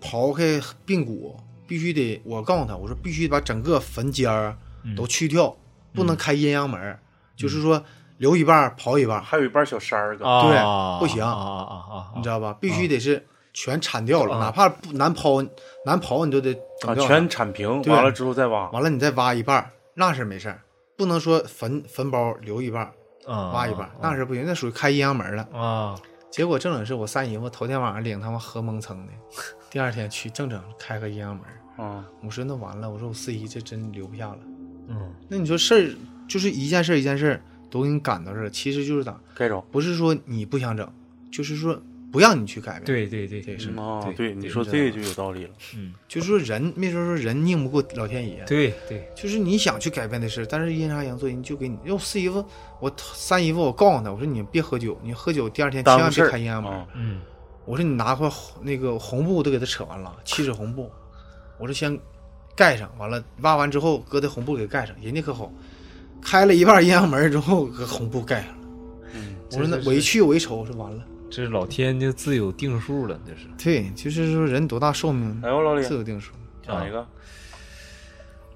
[0.00, 4.56] 刨开髌骨必须得，我告诉他，我说必须把整个坟尖儿
[4.96, 5.56] 都去掉，
[5.94, 6.98] 不能开阴阳门儿，
[7.36, 7.82] 就是说
[8.18, 10.24] 留一半刨一半，还有一半小山儿对
[10.98, 11.74] 不行啊啊啊。
[11.90, 12.12] 啊！
[12.16, 12.56] 你知道吧？
[12.60, 14.40] 必须得是全铲掉了，啊。
[14.40, 15.48] 哪怕不难刨，
[15.86, 16.94] 难刨你都得整啊。
[16.96, 17.92] 全铲平，对。
[17.92, 18.70] 完了之后再挖。
[18.70, 20.60] 完了你再挖一半，那是没事儿，
[20.96, 22.92] 不能说坟坟包留一半
[23.26, 25.48] 挖一半儿，那是不行，那属于开阴阳门了。
[25.52, 25.94] 啊。
[26.30, 29.12] 结果正整是我三姨夫头天晚上领他们喝蒙蹭的，
[29.74, 31.44] 第二天去正整开个阴阳门。
[31.84, 34.38] 啊，我说那完了，我说我四姨这真留不下了。
[34.86, 35.96] 嗯那你说事儿
[36.28, 39.60] 就是一件事儿一件事儿都给你赶到这儿，其实就是咋，该整。
[39.72, 40.88] 不是说你不想整，
[41.28, 41.76] 就是说
[42.12, 45.50] 不让你去改变。，对对对对是嗯啊，对对，你说这个就有道理了。
[45.76, 48.44] 嗯就是说人没说说人拧不过老天爷。
[48.46, 51.76] 对对就是你想去改变的事，但是阴差阳错，人就给你。
[51.82, 52.46] 要我四姨夫，
[52.78, 56.72] 我三姨夫，我告诉他，我说你别喝酒，你喝酒第二天千万别开阴阳门。
[56.72, 57.20] 啊，嗯
[57.64, 60.90] 我说你拿块红那个红布都给他扯完了，七尺红布，
[61.58, 61.98] 我说先
[62.54, 65.52] 盖上，完了挖完之后搁在红布给盖上，人家可好，
[66.20, 68.58] 开了一半阴阳门之后搁红布盖上了。
[69.14, 73.46] 嗯，我说那我一去我一瞅，我说完了，这是老天就自有定数了，这是。
[73.62, 76.32] 对，就是说人多大寿命哎呦，老李自有定数。
[76.62, 77.06] 讲一个。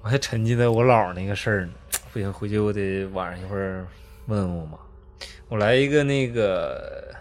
[0.01, 1.73] 我还沉浸在我姥那个事儿呢，
[2.13, 3.85] 不行，回去我得晚上一会儿
[4.27, 4.77] 问问我妈。
[5.49, 7.13] 我来一个那个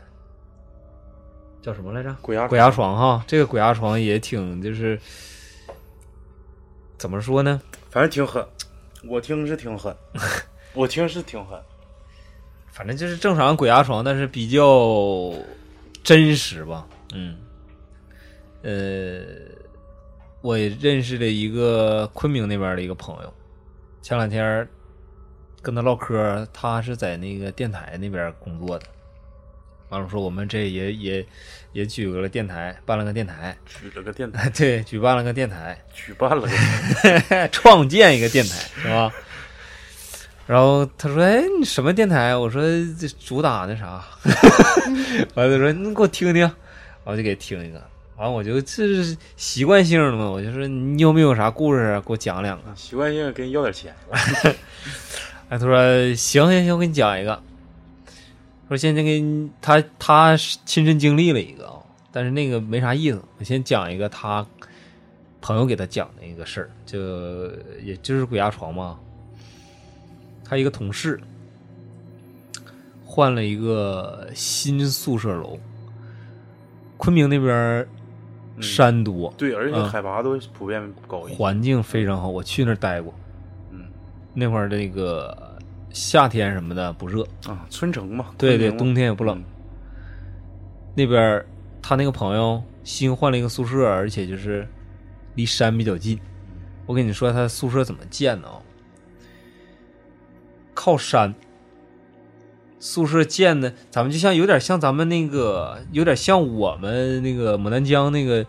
[1.60, 2.14] 叫什么来着？
[2.22, 4.98] 鬼压鬼压床哈，这个鬼压床也挺就是
[6.96, 7.60] 怎么说呢？
[7.90, 8.46] 反正挺狠，
[9.04, 9.94] 我听是挺狠，
[10.74, 11.60] 我听是挺狠。
[12.70, 15.34] 反正就是正常鬼压床，但是比较
[16.04, 16.86] 真实吧。
[17.12, 17.36] 嗯，
[18.62, 19.24] 呃，
[20.40, 23.34] 我也认识了一个昆明那边的一个朋友，
[24.00, 24.68] 前两天
[25.60, 28.86] 跟他唠嗑，他是在那个电台那边工作的。
[29.88, 31.26] 完了说我们这也也
[31.72, 39.12] 也举了个电台，办了个电台，举了个电台， 对，举办了个电台， 举办了个，创建一个电台是吧？
[40.46, 42.62] 然后他说：“哎，你什么电台？”我说
[42.98, 44.02] ：“这主打那啥。”
[45.36, 46.50] 完了他说：“你给我听听。”
[47.04, 47.82] 我就给听一个。
[48.16, 52.00] 完了我就这是习惯性的嘛，我就说你有没有啥故事啊？
[52.00, 52.64] 给我讲两个。
[52.74, 53.94] 习惯性给你要点钱。
[54.10, 54.56] 哎，
[55.50, 55.76] 他说
[56.16, 57.42] ：“行行行，我给你讲一个。”
[58.68, 63.22] 说现在给你他他亲身经历了一个啊，但是那个没啥意思。
[63.38, 64.46] 我先讲一个他
[65.40, 67.50] 朋友给他讲的一个事儿，就
[67.82, 68.98] 也就是鬼压床嘛。
[70.44, 71.20] 他一个同事
[73.04, 75.58] 换了一个新宿舍楼，
[76.96, 77.86] 昆明那边
[78.60, 81.38] 山多，对，而且嗯海拔都普遍高一些。
[81.38, 83.14] 环境非常好，我去那儿待过。
[83.70, 83.86] 嗯
[84.34, 85.47] 那会儿那个
[85.90, 89.38] 夏天什么的不热，啊，春城嘛，对对，冬天也不冷。
[89.38, 89.44] 嗯
[90.94, 91.44] 那边
[91.80, 94.66] 他那个朋友新换了一个宿舍，而且就是
[95.36, 96.18] 离山比较近。
[96.86, 98.60] 我跟你说，他宿舍怎么建的啊？
[100.74, 101.36] 靠山，
[102.80, 108.44] 宿舍建的，咱们就像有点像咱们那个，有点像我们那个牡丹江那个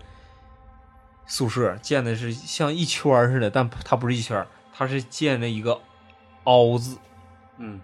[1.27, 5.79] 宿舍建的是像一圈似的，但它不是一圈，它是建了一个
[6.45, 6.97] 凹字，
[7.59, 7.79] 嗯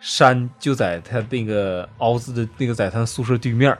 [0.00, 3.78] 山就在他那个凹字的那个在他宿舍对面儿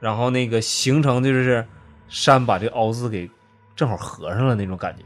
[0.00, 1.66] 然后那个形成就是
[2.08, 3.28] 山把这凹字给
[3.76, 5.02] 正好合上了那种感觉。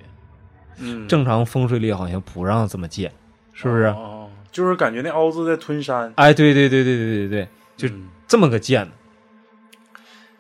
[0.81, 3.13] 嗯，正常风水里好像不让这么建，
[3.53, 3.85] 是不是？
[3.85, 8.93] 哦哦，就是感觉那凹字在吞山，哎，对对对对对对对，就嗯这么个建的。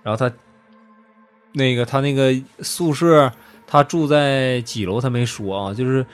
[0.04, 0.32] 然后他
[1.52, 3.32] 那个他那个宿舍，
[3.66, 6.06] 他住在几楼他没说啊，就是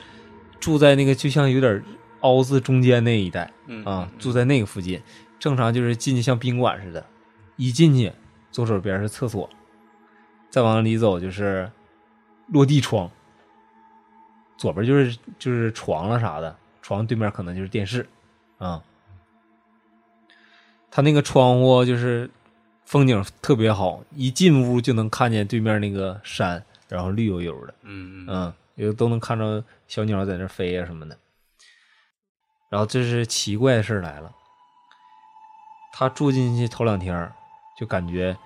[0.61, 1.83] 住在那个就像有点
[2.21, 3.51] 凹字中间那一带。
[3.67, 5.01] 嗯啊，住在那个附近，
[5.38, 7.07] 正常就是进去像宾馆似的，
[7.57, 8.12] 一进去
[8.51, 9.49] 左手边是厕所，
[10.51, 11.71] 再往里走就是
[12.49, 13.11] 落地窗，
[14.59, 18.07] 左边就是就是床了啥的，床对面可能就是电视，
[18.59, 18.83] 啊，
[20.90, 22.29] 他那个窗户就是
[22.85, 28.27] 风景特别好，一进屋就能看见对面那个山，然后绿油油的，嗯。
[28.29, 31.19] 嗯嗯，有都能看着小鸟在那飞啊什么的。
[32.71, 34.33] 然后这是奇怪的事儿来了，
[35.93, 37.31] 他住进去头两天
[37.79, 38.37] 就感觉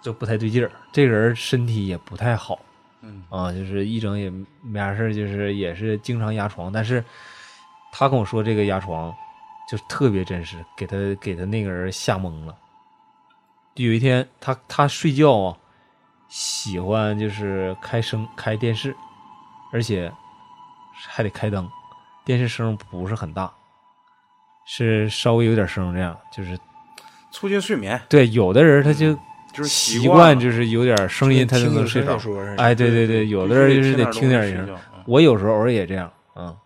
[0.00, 2.58] 就不太对劲儿，这个人身体也不太好
[3.02, 4.30] 嗯啊，就是一整也
[4.62, 7.04] 没啥事儿，就是也是经常压床，但是
[7.90, 9.12] 他跟我说这个压床
[9.68, 12.56] 就特别真实，给他给他那个人吓懵了。
[13.74, 15.58] 就有一天，他他睡觉啊，
[16.28, 18.94] 喜欢就是开声开电视，
[19.72, 20.12] 而且
[21.08, 21.68] 还得开灯，
[22.24, 23.50] 电视声不是很大，
[24.66, 26.58] 是稍微有点声这样，就是
[27.30, 29.14] 促进睡眠，对有的人他就
[29.52, 32.18] 就是习惯就是有点声音他就能睡着
[32.56, 34.66] 哎，对对对，有的人就是得听点声。
[34.66, 34.82] 声音。
[35.06, 36.56] 我有时候偶尔也这样，嗯，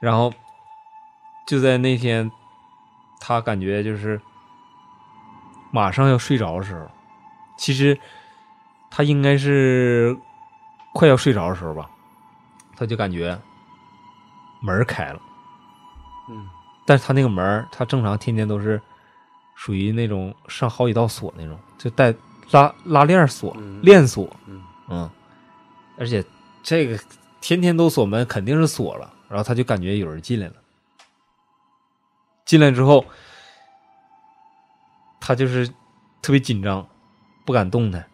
[0.00, 0.32] 然后
[1.46, 2.30] 就在那天，
[3.20, 4.20] 他感觉就是
[5.72, 6.88] 马上要睡着的时候，
[7.58, 7.98] 其实
[8.90, 10.16] 他应该是
[10.94, 11.90] 快要睡着的时候吧，
[12.76, 13.36] 他就感觉
[14.60, 15.20] 门儿开了，
[16.28, 16.48] 嗯
[16.86, 18.80] 但是他那个门儿，他正常天天都是
[19.56, 22.14] 属于那种上好几道锁那种，就带
[22.52, 25.10] 拉拉链锁、嗯链锁，嗯嗯，
[25.98, 26.24] 而且
[26.62, 26.96] 这个
[27.40, 29.12] 天天都锁门，肯定是锁了。
[29.28, 30.54] 然后他就感觉有人进来了，
[32.44, 33.04] 进来之后，
[35.18, 35.66] 他就是
[36.22, 36.86] 特别紧张，
[37.44, 38.08] 不敢动弹，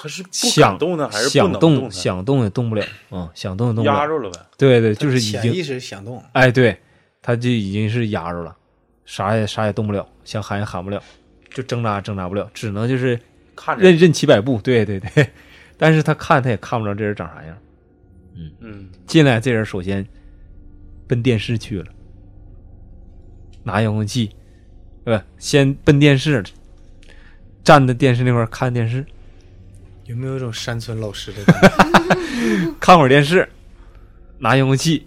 [0.00, 1.90] 他是不想动呢，还是不想动弹？
[1.90, 3.96] 想动也动不了，嗯，想动也动不了。
[3.96, 4.38] 压着了呗。
[4.56, 6.78] 对对，就是已经潜意识想动，哎，对，
[7.20, 8.56] 他就已经是压住了，
[9.04, 11.02] 啥也啥也动不了，想喊也喊不了，
[11.50, 13.18] 就挣扎也挣扎不了，只能就是
[13.56, 14.60] 看着任任其摆布。
[14.62, 15.28] 对对对，
[15.76, 17.56] 但是他看他也看不着这人长啥样。
[18.36, 20.06] 嗯嗯进来，这人首先
[21.08, 21.86] 奔电视去了，
[23.64, 24.30] 拿遥控器，
[25.04, 26.44] 呃，先奔电视，
[27.64, 29.04] 站在电视那块看电视，
[30.08, 32.72] 有没有一种山村老师的感觉？
[32.80, 33.46] 看会儿电视，
[34.38, 35.06] 拿遥控器，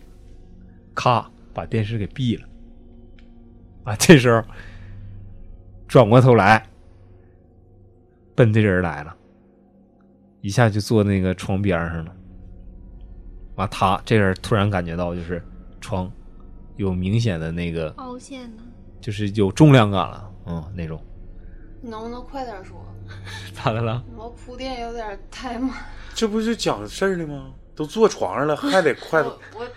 [0.94, 2.48] 咔把电视给闭了。
[3.84, 4.44] 啊，这时候
[5.88, 6.64] 转过头来，
[8.36, 9.16] 奔这人来了，
[10.42, 12.16] 一下就坐那个床边上了。
[13.56, 15.44] 完，他这人突然感觉到就是
[15.82, 16.10] 床
[16.78, 18.62] 有明显的那个，凹陷呢？
[19.02, 21.04] 就是有重量感了，嗯，那种。
[21.82, 22.78] 你能不能快点说？
[23.54, 24.02] 咋的了？
[24.16, 25.72] 我铺垫有点太慢。
[26.14, 27.48] 这不就讲事儿呢吗？
[27.76, 29.22] 都坐床上了， 还得快？
[29.22, 29.68] 我我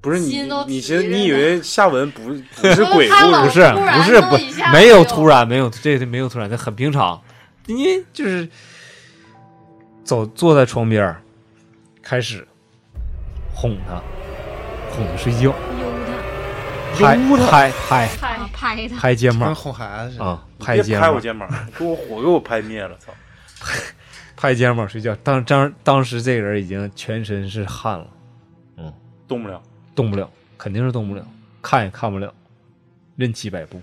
[0.00, 2.22] 不是你，你寻你以为下文不
[2.60, 3.72] 不是鬼故事？
[3.72, 7.20] 不是不是不没有突然，没有这没有突然，这很平常。
[7.66, 8.48] 你就是
[10.04, 11.20] 走坐在床边儿
[12.02, 12.46] 开始
[13.52, 14.00] 哄他，
[14.92, 15.54] 哄他睡觉，悠
[16.96, 20.24] 拍悠他拍拍拍他，跟拍肩膀哄孩子似的。
[20.24, 22.96] 啊，拍肩膀，拍我肩膀，给我火给我拍灭了！
[22.98, 23.12] 操！
[24.36, 25.14] 拍肩膀睡觉。
[25.16, 28.06] 当当当时这个人已经全身是汗了，
[28.76, 28.92] 嗯
[29.26, 29.62] 动不了。
[29.94, 31.26] 动不了，肯定是动不了，
[31.62, 32.32] 看也看不了，
[33.16, 33.80] 任其摆布。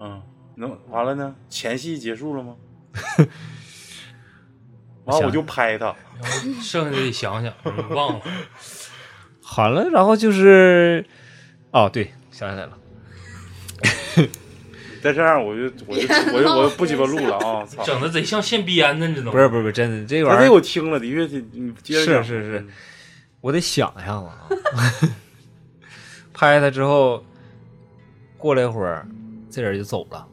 [0.00, 0.22] 嗯，
[0.54, 1.34] 能完了呢？
[1.50, 2.56] 前戏结束了吗？
[5.04, 5.94] 完了我就拍他，
[6.60, 8.24] 剩下的得想想，嗯忘了。
[9.42, 11.06] 喊了，然后就是，
[11.70, 12.78] 哦，对，想起来了，
[15.06, 17.64] 再这样我就我就我就我就不鸡巴录了啊！
[17.64, 17.84] 操！
[17.84, 19.32] 整的贼像现编的，你知道吗？
[19.32, 22.68] 不是不是不是，真的这玩意儿我听了，的确是，你接着讲是是是嗯
[23.40, 24.48] 我得想一下子啊。
[26.34, 27.24] 拍他之后，
[28.36, 29.06] 过了一会儿，
[29.48, 30.26] 这人就走了，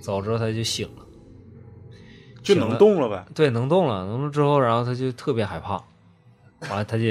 [0.00, 1.06] 走之后他就醒了，
[2.42, 3.24] 就能动了呗。
[3.34, 5.74] 对，能动了，能动之后，然后他就特别害怕，
[6.68, 7.04] 完了他就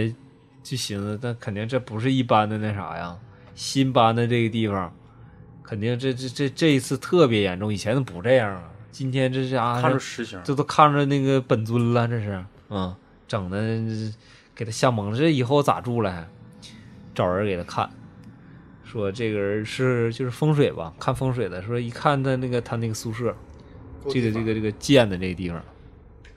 [0.61, 3.17] 就寻思，那肯定这不是一般的那啥呀，
[3.55, 4.93] 新搬的这个地方，
[5.65, 12.95] 肯定这这这这一次特别严重，以前都不这样啊，今天这家伙看着实行，这都看着那个本尊了，这是，嗯，
[13.27, 13.57] 整的
[14.53, 16.27] 给他吓蒙了，这以后咋住了还？
[17.13, 17.89] 找人给他看，
[18.83, 23.33] 说这个人是就是风水吧，看风水的，说一看他那个他那个宿舍，
[24.09, 25.63] 这个这个这个建的这个地方，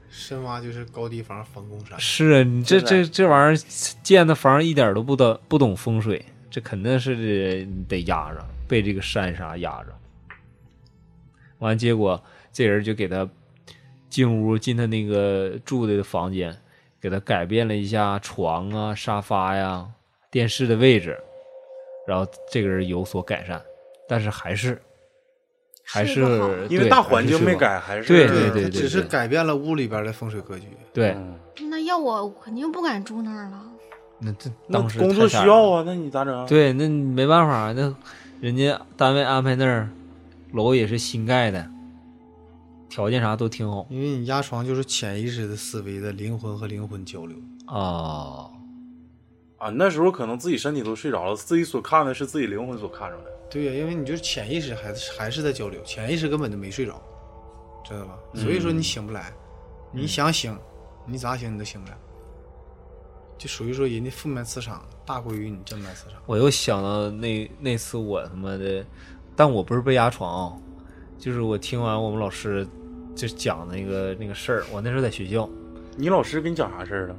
[0.09, 3.61] 深挖就是高低房防空山，是啊，你这这这玩意儿
[4.05, 9.93] 建的房一点都不懂不懂风水，这肯定是得压着，被这个山沙压着。
[11.59, 13.29] 完，结果这人就给他
[14.09, 16.57] 进屋进他那个住的房间，
[17.01, 19.87] 给他改变了一下床啊、沙发呀、
[20.31, 21.19] 电视的位置，
[22.07, 23.61] 然后这个人有所改善，
[24.09, 24.81] 但是还是
[25.85, 26.21] 还是
[26.69, 30.69] 因为大环境没改，还是对对对只是改变了屋里边的风水格局。
[30.93, 31.35] 对，嗯
[31.71, 33.65] 那要我我肯定不敢住那儿了。
[34.21, 37.95] 那这那当时工作需要啊，那你咋整？，对，那你没办法，那
[38.41, 39.91] 人家单位安排那儿
[40.53, 41.69] 楼也是新盖的，
[42.89, 47.37] 条件啥都挺好因为你压床就是潜意识的思维的灵魂和灵魂交流。
[47.67, 48.51] 啊。
[49.59, 53.31] 啊，那时候可能自己身体都睡着了，自己所看的是自己灵魂所看出来的。
[53.51, 57.03] 对呀、因为你就是潜意识还是还是在交流，潜意识根本就没睡着，
[57.85, 58.17] 知道吧？
[58.35, 59.33] 所以说你醒不来，
[59.91, 60.57] 你想醒，
[61.07, 61.97] 你咋醒你都醒不来，
[63.39, 66.21] 就属于说人家负面磁场大过于你正面磁场。
[66.27, 68.85] 我又想到那那次我他妈的，
[69.37, 70.53] 但我不是被压床啊，
[71.19, 72.67] 就是我听完我们老师
[73.15, 75.49] 就讲那个那个事儿，我那时候在学校，
[75.97, 77.17] 你老师跟你讲啥事儿了？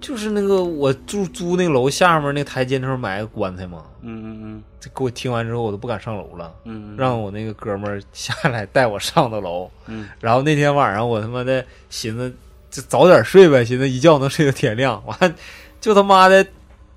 [0.00, 12.30] 就是那个我住租那楼下面那台阶那块儿埋个棺材嘛，嗯嗯嗯这给我听完之后我都不敢上楼了，嗯嗯，让我那个哥们儿下来带我上的楼，嗯，然后那天晚上我他妈的寻思
[12.74, 15.34] 就早点睡呗，寻思一觉能睡到天亮， 完
[15.80, 16.44] 就他妈的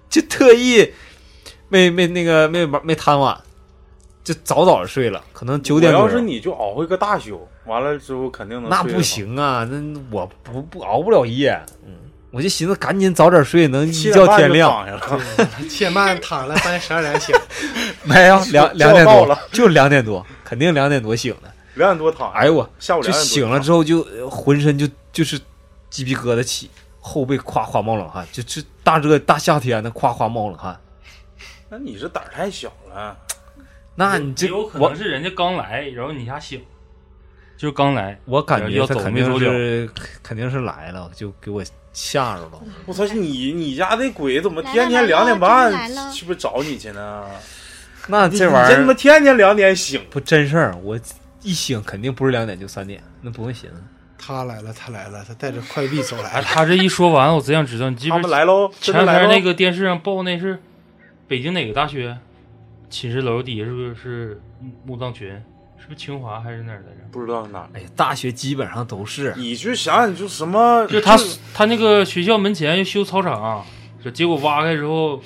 [0.10, 0.92] 就特意
[1.70, 3.40] 没没那个没没贪晚，
[4.24, 6.02] 就早早的睡了，可能九点多。
[6.02, 11.56] 我要是你就熬一个大宿，完了之后肯定能那不行啊，那我不不熬不了夜，
[11.86, 11.94] 嗯，
[12.32, 14.72] 我就寻思赶紧早点睡，能一觉天亮。
[14.72, 15.50] 躺下了。
[15.70, 17.36] 七点半躺下来，半夜十二点醒。
[18.04, 21.54] 没有两两点多，就两点多，肯定两点多醒的。
[21.76, 25.40] 两点多躺下，哎呦我，下午就两点多躺醒了之后就呃浑身就就是
[25.90, 26.70] 鸡皮疙瘩起，
[27.00, 30.80] 后背夸夸冒冷汗，就这大热大夏天的夸夸冒冷汗。
[31.70, 33.18] 那你这胆儿太小了。
[33.96, 36.62] 那你这有可我能是人家刚来，然后你一下醒，
[37.58, 39.90] 就是刚来，我感觉他肯定是
[40.22, 41.64] 肯定是来了，就给我
[41.94, 42.62] 吓着了。
[42.86, 47.26] 我操，你你家那鬼怎么天天两点半来了是不是找你去呢？
[48.08, 50.98] 那这玩意儿你他妈天天两点醒，不真事儿，我
[51.42, 53.84] 一醒肯定不是两点就三点，那不用寻思。
[54.18, 56.44] 他来了，他来了，他带着快递走来哎，了。
[56.44, 59.46] 他这一说完，我只想知道，你记不他记们来喽，真的来喽前两天那。
[59.46, 60.62] 个电视上报那是
[61.28, 62.18] 北京哪个大学？
[62.90, 64.42] 寝室楼底下是不是是
[64.86, 65.30] 墓葬群？
[65.78, 67.02] 是不是清华还是哪儿来着？
[67.12, 71.18] 不知道是哪儿，哎呀，大学基本上都是你去想想，就什么，就他
[71.54, 73.64] 他那个学校门前要修操场，
[74.02, 75.22] 说结果挖开之后，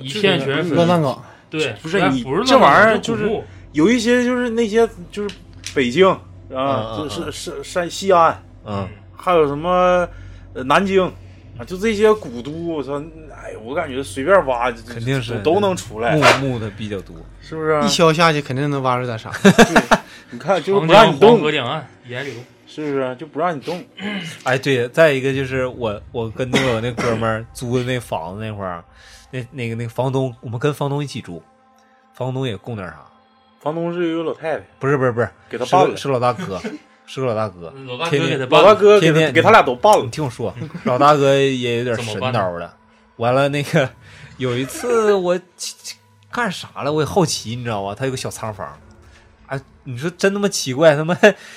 [0.00, 3.28] 一片全是乱葬岗，对，哎不是你这玩意儿就是
[3.72, 5.34] 有一些就是那些就是
[5.74, 6.06] 北京
[6.54, 10.08] 啊，就是是山西安，嗯，还有什么
[10.54, 11.04] 呃南京
[11.58, 17.16] 啊，就这些古都，我操，哎，我感觉随便挖，肯定是都都能出来，木木的比较多。
[17.40, 17.80] 是不是？
[17.82, 19.30] 一敲下去肯定能挖出点啥。
[20.30, 22.34] 你看，就是不让你动河，两岸沿流。
[22.74, 23.14] 是不是？
[23.16, 23.84] 就不让你动。
[24.44, 28.82] 哎，对，再一个就是我我跟那个我那哥们儿租的那房子那块儿，
[29.30, 31.42] 那那个那个房东，我们跟房东一起住，
[32.14, 32.96] 房东也供点啥？
[33.62, 36.60] 房东是一个老太太，不是不是不是，给他办了是个老大哥，
[37.06, 37.72] 是个老大哥。
[37.86, 40.10] 老大哥天天给他办，老大哥给天天他给他俩都办了你。
[40.10, 40.52] 听我说，
[40.82, 42.76] 老大哥也有点神叨的。
[43.16, 43.88] 完了，那个
[44.36, 45.38] 有一次我
[46.32, 46.92] 干啥了？
[46.92, 47.94] 我也好奇，你知道吧？
[47.94, 48.76] 他有个小仓房，
[49.46, 51.16] 哎，你说真他妈奇怪，他妈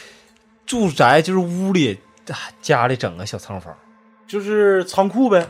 [0.67, 1.99] 住宅就是屋里
[2.29, 3.75] 啊家里整个小仓房，
[4.27, 5.47] 就是仓库呗。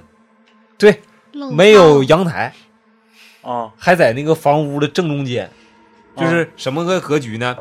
[0.77, 1.01] 对，
[1.51, 2.53] 没有阳台，
[3.41, 5.51] 啊，还在那个房屋的正中间，啊
[6.15, 7.57] 就是什么个格局呢？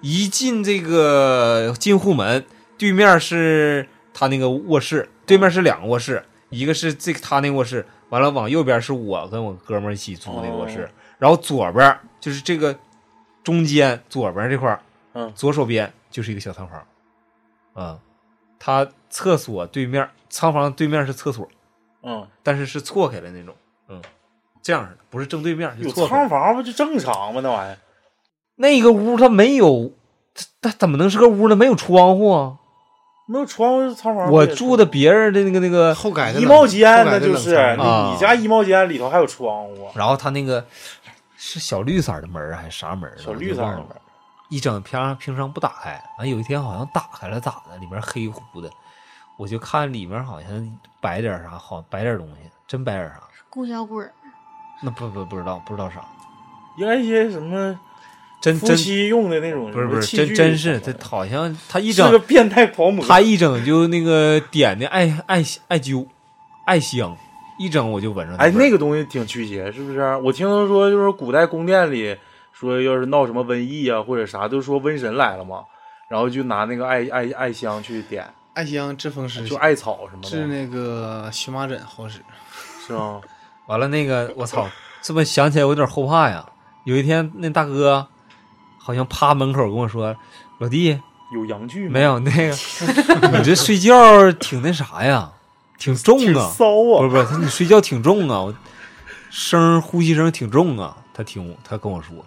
[0.00, 2.44] 一进这个进户门，
[2.76, 10.90] 对面是他那个卧室，对面是两个卧室，一个是这个他那个卧室，完了往右边是我跟我哥们儿一起租那个卧室，哦。
[11.18, 12.78] 然后左边就是这个
[13.42, 14.80] 中间左边这块儿，
[15.14, 15.32] 嗯。
[15.34, 16.86] 左手边就是一个小仓房，
[17.74, 17.98] 啊、
[18.58, 21.48] 他厕所对面仓房对面是厕所，
[22.02, 23.54] 嗯，但是是错开的那种，
[23.88, 24.00] 嗯，
[24.68, 25.90] 这样不是正对面，有。
[25.90, 27.40] 仓房不就正常吗？
[27.42, 27.78] 那玩意儿
[28.56, 29.92] 那个屋它没有，
[30.34, 31.56] 它它怎么能是个屋呢？
[31.56, 32.58] 没有窗户啊！
[33.26, 37.48] 没有窗户，仓房我住的别人的那个那个，后改的衣帽间，那就是
[37.78, 40.62] 你家衣帽间里头还有窗户，然后它那个
[41.38, 43.10] 是小绿色的门儿还是啥门？
[43.16, 43.86] 小绿色的门
[44.50, 47.78] 一整平平常不打开，完有一天好像打开了，咋的？
[47.78, 48.68] 里面黑乎的，
[49.38, 53.22] 我就看里面好像摆点啥，好摆点东西，真摆点啥？
[53.50, 54.12] 供销鬼儿，
[54.80, 56.04] 那不不不知道不知道啥，
[56.76, 57.78] 应该一些什么夫
[58.40, 63.04] 真真妻用的那种不是不是真真是他好像他一整是个变态狂魔。
[63.04, 66.06] 他一整就那个点的艾艾艾灸
[66.64, 67.16] 艾香，
[67.58, 70.16] 一整我就闻着它哎，味儿那个东西挺驱邪，是不是？
[70.18, 72.16] 我听他说，就是古代宫殿里
[72.52, 75.64] 说，要是闹什么瘟疫啊或者啥，都说瘟神来了嘛，
[76.08, 78.24] 然后就拿那个艾艾艾香去点，
[78.54, 82.20] 艾香治风湿，就艾草什么的，治那个荨麻疹好使。
[82.86, 83.20] 是吗？
[83.68, 84.68] 完了那个 我操，
[85.00, 86.44] 这么想起来我有点后怕呀。
[86.84, 88.06] 有一天那大哥
[88.78, 90.16] 好像趴门口跟我说
[90.58, 90.98] ：“老弟，
[91.34, 91.88] 有阳具？
[91.88, 92.56] 没有那个，
[93.38, 95.30] 你这睡觉挺那啥呀，
[95.78, 97.00] 挺重啊。”骚啊！
[97.00, 98.54] 不是不是，他说你睡觉挺重啊，我
[99.30, 100.96] 声呼吸声挺重啊。
[101.12, 102.24] 他听我，他跟我说，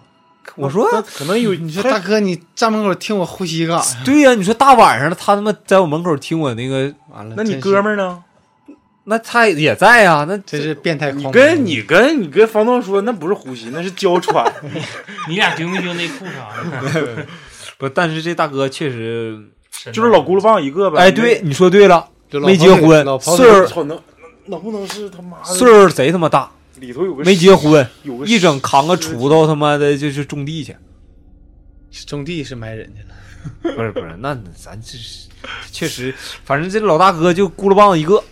[0.54, 4.02] 我说可能有，你说大哥，你站门口听我呼吸干啥呀？
[4.04, 8.22] 对呀、你说大晚上的，他他妈在我门口听我那个，完了，那你哥们儿呢？
[9.04, 11.32] 那他也在啊、那真是变态狂你魔。
[11.32, 14.44] 跟你跟你跟房东说，那不是呼吸，那是娇喘。
[15.28, 16.50] 你俩丢没丢内裤啥
[16.92, 17.26] 的？
[17.78, 19.38] 不，但是这大哥确实，
[19.92, 21.00] 就是老轱辘棒一个呗。
[21.00, 24.00] 哎，对，你说对了，就老没结婚岁数操，能
[24.46, 26.48] 能不能是他妈的岁数贼他妈大，
[26.78, 30.76] 里头有个没结婚，有个一整扛个锄头，他妈的就去种地去。
[32.06, 35.28] 种地是埋人去了， 不是不是，那咱这是
[35.72, 38.22] 确实，反正这老大哥就咕噜棒子一个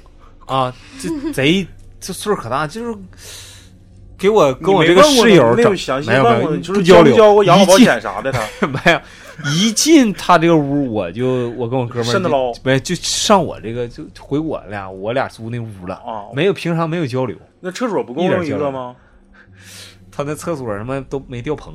[0.50, 1.66] 啊，这 贼
[2.00, 2.98] 这岁数可大，就是
[4.18, 9.00] 给我跟我这个室友整没有详细问过，就是不交流，交过养老保险啥的，他 没有，
[9.54, 18.96] 一进他这个屋，我就我跟我哥们儿没就上我这个就回我俩我俩租那屋了，啊，没有平常没有交流，那厕所不够用一个吗？
[20.10, 21.72] 他那厕所什么都没吊棚，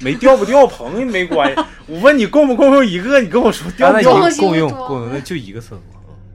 [0.00, 1.62] 没吊不吊棚没关系。
[1.88, 5.78] 我问你够不够用一个，你跟我说吊那不掉一够用个共用共用，那就一个厕所。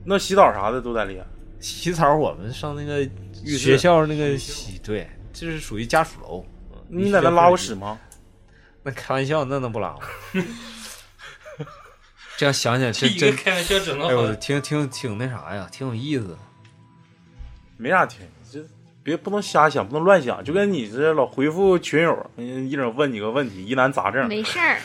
[0.04, 1.18] 那洗澡啥的都在里。
[1.60, 3.08] 洗澡我们上那个
[3.44, 6.44] 学校那个洗，对，这是属于家属楼。
[6.48, 6.52] 嗯
[6.88, 7.74] 你在那拉过屎？
[7.74, 7.98] 吗？
[8.84, 9.98] 那开玩笑，那能不拉吗？
[12.36, 16.36] 这样想想，这这真，开玩笑整到哎呦，好挺挺挺那啥呀，挺有意思。
[17.76, 18.20] 没啥听，
[18.52, 18.64] 这
[19.02, 24.78] 别不能瞎想，不能乱想，就跟你这老回复群友，嗯一整问你个问题，疑难杂症，没事儿，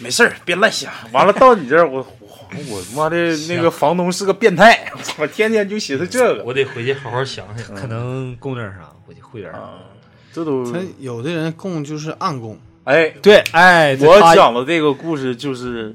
[0.00, 0.92] 没事儿，别乱想。
[1.12, 2.06] 完了到你这儿，我
[2.50, 7.74] 我我他妈的那个房东是个变态，我天天就寻思这个我得回去好好想想。
[7.74, 9.58] 可能供点啥，我就会点啥。
[9.58, 9.74] 啊，
[10.32, 15.94] 这都他有的人供就是暗供，哎，对，哎，我讲的这个故事就是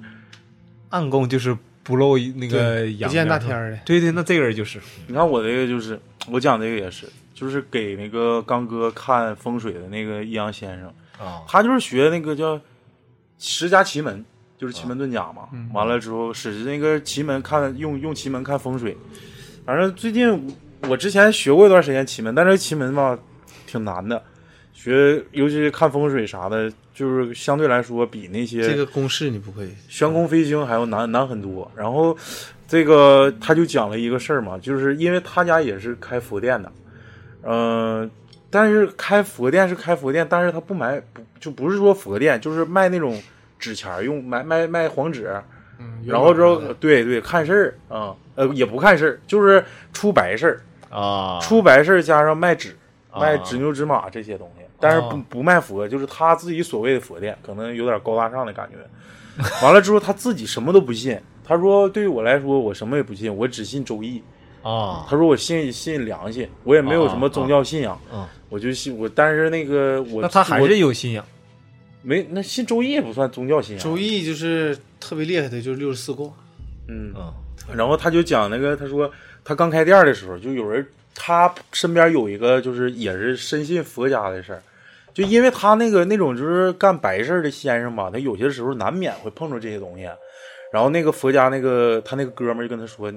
[0.89, 3.79] 暗供就是不露那个对阳不见大天的。
[3.85, 5.99] 对对，那这个人就是你看我这个就是，
[6.29, 10.87] 我讲这个也是，就是给那个刚哥看风水的那个易阳先生，
[11.19, 12.59] 啊，他就是学那个叫
[13.39, 14.23] 十家奇门，
[14.63, 15.49] 就是奇门遁甲嘛。
[15.73, 18.95] 完了之后使那个奇门看用用奇门看风水，
[19.65, 20.55] 反正最近
[20.87, 23.19] 我之前学过一段时间奇门，但是奇门吧
[23.67, 24.23] 挺难的，
[24.71, 31.69] 学尤其是看风水啥的，就是相对来说比那些这个公式你不会，悬空飞星还要难难很多。
[31.75, 32.15] 然后
[32.65, 36.71] 这个他就讲了一个事儿嘛，就是因为他家也是开佛店的，
[37.43, 38.09] 嗯、
[38.49, 43.21] 但是开佛店是开佛店，但是他不买不就不是说佛店，就是卖那种
[43.63, 45.33] 纸钱用，卖卖卖黄纸，
[45.79, 50.47] 嗯然后之后对对看事儿啊，呃也不看事儿，就是出白事
[50.91, 52.69] 儿，啊，出白事儿加上卖纸。
[52.69, 58.77] 啊卖纸牛纸马这些东西，但是不哦不卖佛，就是他自己所谓的佛店，可能有点高大上的感觉。
[59.63, 61.15] 完了之后，他自己什么都不信。
[61.45, 64.19] 他说：“对于我来说，我什么也不信，我只信周易。
[64.63, 69.07] 啊，他说我信信良心，我也没有什么宗教信仰，啊，我就信我。
[69.07, 71.23] 但是那个我那他还我是有信仰
[72.03, 73.83] 没那信周易也不算宗教信仰。
[73.83, 76.27] 周易就是特别厉害的，就是六十四卦。
[76.87, 77.33] 嗯，嗯
[77.75, 79.09] 然后他就讲那个，他说
[79.43, 80.85] 他刚开店的时候，就有人
[81.15, 84.61] 他身边有一个就是也是深信佛家的事儿，
[85.13, 90.07] 就因为他那个那种就是干白事儿的先生吧，他有些时候难免会碰着这些东西。
[90.73, 93.13] 然后那个佛家那个他那个哥们儿就跟他说：“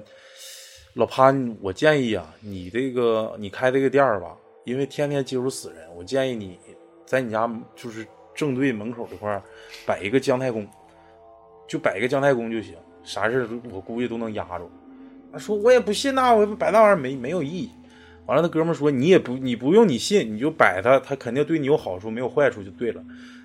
[0.93, 6.59] 老潘，我建议啊，你这个你开这个店儿吧，因为天天接触死人，我建议你
[7.07, 8.07] 在你家就是
[8.37, 9.43] 正对门口这块儿
[9.85, 10.65] 摆一个姜太公，
[11.67, 14.71] 就摆一个姜太公就行，啥事儿我估计都能压住。”
[15.33, 17.71] 他说：“我也不信呐、我摆那玩意儿没没有意义。”
[18.27, 23.03] 完了，那哥们儿说：“你也不你不用你信，你就摆它，它肯定对你有好处，没有坏处就对了。”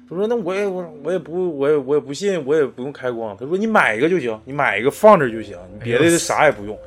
[0.09, 6.77] 他说：“那我也我我也不我也我也不信，我也不用开光。”他说：“你买一个就行，你买一个放这儿就行，你别的啥也不用。”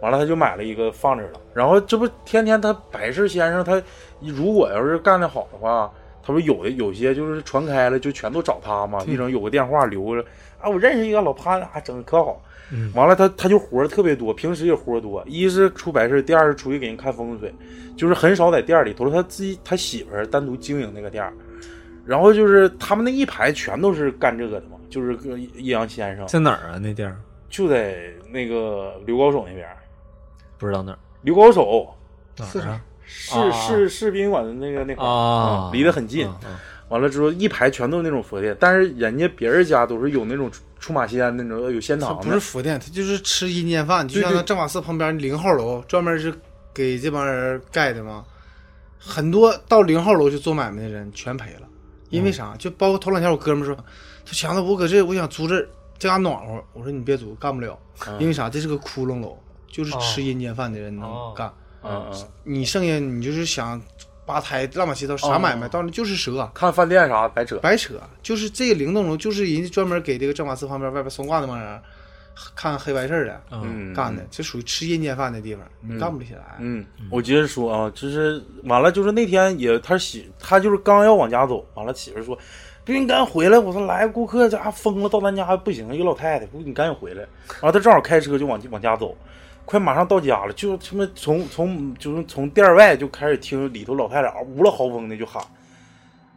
[0.00, 1.40] 完了，他就买了一个放这儿了。
[1.54, 3.80] 然后这不天天他白事先生他
[4.20, 5.92] 如果要是干得好的话，
[6.22, 9.02] 他说有的有些就是传开了，就全都找他嘛。
[9.06, 10.24] 一整有个电话留着
[10.60, 12.40] 啊，我认识一个老潘啊，整的可好。
[12.94, 15.22] 完了他他就活儿特别多，平时也活儿多。
[15.26, 17.52] 一是出白事，第二是出去给人看风水，
[17.96, 21.34] 就是很少在店里，都是他自己他媳妇儿单独经营那个店儿。
[22.06, 26.78] 然后就是他们那一排全都是干这个的嘛，就是个易阳先生在哪儿啊？
[26.78, 27.16] 那店儿
[27.50, 29.68] 就在那个刘高手那边。
[30.56, 31.94] 不知道哪儿刘高手
[32.38, 32.80] 哪儿啊？
[33.14, 36.26] 是啊是是宾馆的那个那块儿啊，嗯离得很近。
[36.26, 46.34] 啊啊完了之后一排全都是那种佛殿，但是人家别人家都是有那种出出马仙那种有仙它堂的，不是佛殿，他就是吃阴间饭，就像那正法寺旁边零号楼，专门是
[46.74, 48.22] 给这帮人盖的嘛。
[48.98, 51.66] 很多到零号楼去做买卖的人全赔了，
[52.10, 52.32] 因为嗯。
[52.34, 52.54] 啥？
[52.58, 53.74] 就包括头两天我哥们说，
[54.26, 55.66] 他强子我搁这我想租这
[55.98, 58.20] 这嘎暖和，我说你别租，干不了，嗯。
[58.20, 58.50] 因为啥？
[58.50, 61.32] 这是个窟窿楼，就是吃阴间饭的人能哦。
[61.34, 61.50] 干。
[61.84, 63.80] 嗯嗯，你剩下你就是想
[64.24, 66.50] 吧台乱八七糟啥买卖，哦到那就是折。
[66.54, 67.58] 看饭店啥白扯。
[67.58, 71.80] 白扯，就是这个灵动楼，就是人家专门给这个正法寺旁边外边松挂那帮人
[72.54, 76.56] 看黑白事儿的，嗯，干的，这属于吃阴间饭的地方，你干不起来。
[76.60, 82.38] 嗯，我接着说啊，就是完了，就是那天也他媳他就是刚要往家走，完了媳妇说，
[82.86, 87.22] 不你赶紧回来，我说来顾客家疯了，到咱家不行，一个老太太，不你赶紧回来。
[87.60, 89.14] 完了他正好开车就往往家走，
[89.64, 95.42] 快马上到家了，就他妈从从就是从店外就开始听里头老太太呜了嚎风的就喊。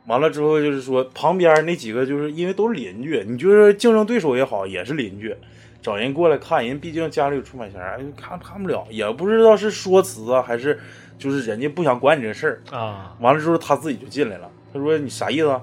[0.05, 5.35] 完了之后就是说，旁边那几个就是因为都是邻居，你就是竞争对手也好，也是邻居，
[5.81, 10.79] 找人过来看，人毕竟家里有出马仙，哎，看看不了，也不知道是说辞啊，还是
[11.17, 12.77] 就是人家不想管你这事儿。
[12.77, 15.59] 啊完了之后他自己就进来了，他说你啥意思啊？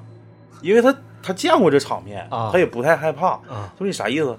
[0.61, 0.93] 因为他
[1.23, 3.29] 他见过这场面，啊他也不太害怕。
[3.29, 4.37] 啊他说你啥意思？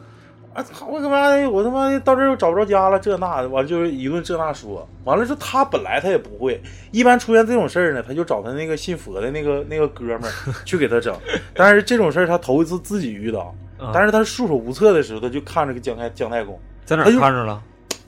[0.53, 4.87] 啊，我他妈的，我他妈的到这儿又找不着家了，这那的，完了就是一顿这那说。
[5.03, 10.31] 完了之后，他本来他也不会，一般出现这种事儿呢，他就找他那个信佛的那个那个哥们儿
[10.63, 11.15] 去给他整。
[11.55, 17.61] 但是这种事儿他头一次自己遇到，啊但是他束手无策的时候，他就看着个姜太姜太公，在哪儿他看着了？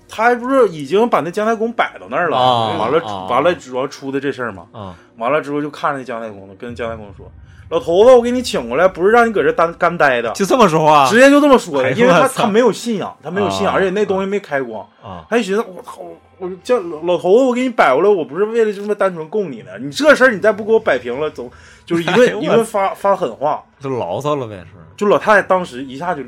[0.08, 7.30] 他还不是已经把那姜太公摆到那儿了，啊完了啊完了主要出的这事儿嘛，啊完了之后就看着那姜太公了，跟姜太公说
[7.70, 16.02] ：“老头子，我给你请过来，不是让你搁这单干待的。”就这么说话直接就这么说的，因为他他没有信仰，他没有信仰，啊而且那东西没开光，啊他就寻思我操，
[16.38, 21.50] 我叫老头子，我给你摆过来，我不是为了这么单纯供你的，你这事儿你再不给我摆平了，走
[21.86, 26.22] 就是一顿一顿发发狠话，就牢骚了呗，是就老太太当时一下就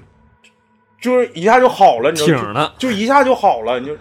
[1.00, 2.72] 就是一下就好了，你知道吗？
[2.80, 3.96] 就就一下就好了，你就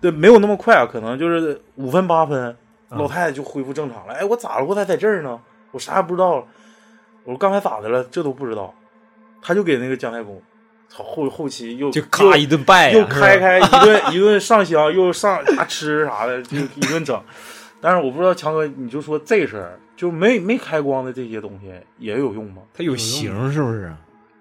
[0.00, 2.48] 对没有那么快啊，可能就是五分八分，
[2.88, 4.14] 啊老太太就恢复正常了。
[4.14, 4.64] 哎，我咋了？
[4.64, 5.38] 我咋在这儿呢？
[5.70, 6.44] 我啥也不知道了。
[7.30, 8.02] 我说刚才咋的了？
[8.10, 8.74] 这都不知道。
[9.40, 10.42] 他就给那个姜太公，
[10.88, 17.22] 操后后期又就咔一顿拜呀又开开一顿一顿上香，又上啥吃啥的，就一顿整。
[17.80, 22.62] 但是我不知道强哥，你就说这事儿，就没没开光的这些东西也有用吗？
[22.74, 23.94] 它有形是不是？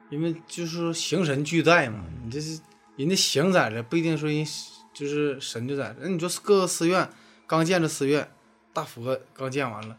[0.09, 2.59] 因为就是说形神俱在嘛，你这是
[2.97, 4.43] 人家形在这，不一定说人
[4.91, 5.95] 就是神就在这。
[6.01, 7.07] 那你说各个寺院
[7.47, 8.27] 刚建的寺院，
[8.73, 9.95] 大佛刚建完了，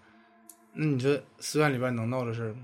[0.74, 2.59] 那你说寺院里边能闹这事儿吗？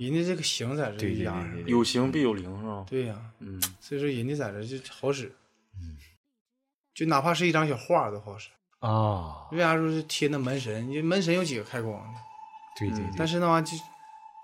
[0.00, 2.86] 人家这个形在这一家儿对对有形必有灵，是吧？
[2.88, 5.30] 对呀、嗯，所以说人家在这就好使，
[5.74, 5.98] 嗯
[6.94, 8.48] 就哪怕是一张小画都好使。
[8.78, 10.88] 啊，为啥说是贴那门神？
[10.88, 12.18] 因为门神有几个开光的，
[12.78, 13.76] 对对对，但是那玩意儿就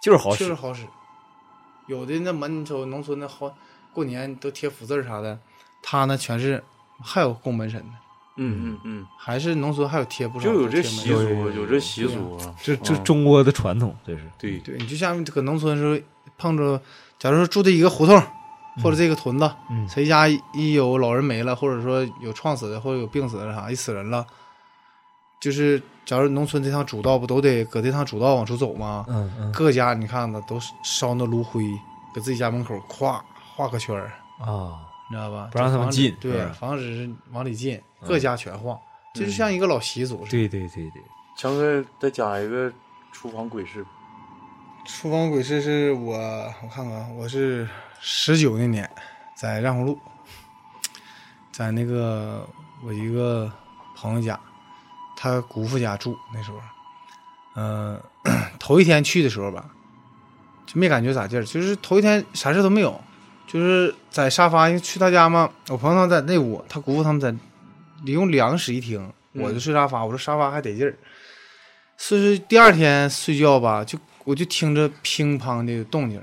[0.02, 0.86] 就是好使确实好使。
[1.86, 3.56] 有的那门，你瞅农村的好
[3.94, 5.38] 过年都贴福字啥的，
[5.82, 6.62] 他那全是
[7.00, 7.94] 还有供门神的，
[8.36, 12.54] 嗯嗯嗯，还是农村还有贴不少，就有这习俗，有这习俗啊。
[12.62, 13.04] 这这嗯。
[13.04, 14.22] 中国的传统，这是。
[14.38, 15.98] 对，对你就像搁农村时候
[16.38, 16.80] 碰着，
[17.18, 18.20] 假如说住在一个胡同
[18.82, 19.88] 或者这个屯子，嗯。
[19.88, 24.26] 谁家一有老人没了，或者说有撞死的，或者有病死的啥，一死人了，
[25.40, 29.06] 就是假如农村这趟主道不都得搁这趟主道往出走吗？
[29.08, 29.52] 嗯嗯。
[29.52, 31.64] 各家你看着都烧那炉灰，
[32.14, 33.18] 搁自己家门口咵
[33.56, 35.48] 画个圈儿，啊，你知道吧？
[35.52, 38.78] 不让他们进对防止往里进，嗯各家全晃，
[39.14, 40.30] 就是像一个老习俗似的。
[40.30, 41.02] 对对对对，
[41.36, 42.72] 强哥再讲一个
[43.12, 43.84] 厨房鬼事。
[44.84, 47.68] 厨房鬼事是我，我看看，我是
[48.00, 48.88] 十九那年
[49.34, 49.98] 在让湖路，
[51.50, 52.48] 在那个
[52.84, 53.50] 我一个
[53.96, 54.38] 朋友家，
[55.16, 56.58] 他姑父家住那时候，
[57.56, 58.00] 嗯、
[58.60, 59.68] 头一天去的时候吧，
[60.66, 63.00] 就没感觉咋地儿，就是头一天啥事都没有，
[63.46, 67.30] 就是在沙发，因为去他家嘛，我朋友他们在那屋，他姑父他们在
[68.04, 70.94] 里用两室一厅，我就睡沙发，我说沙发还得劲儿。
[71.96, 76.22] 所以说第二天睡觉吧，就我就听着乒乓的动静，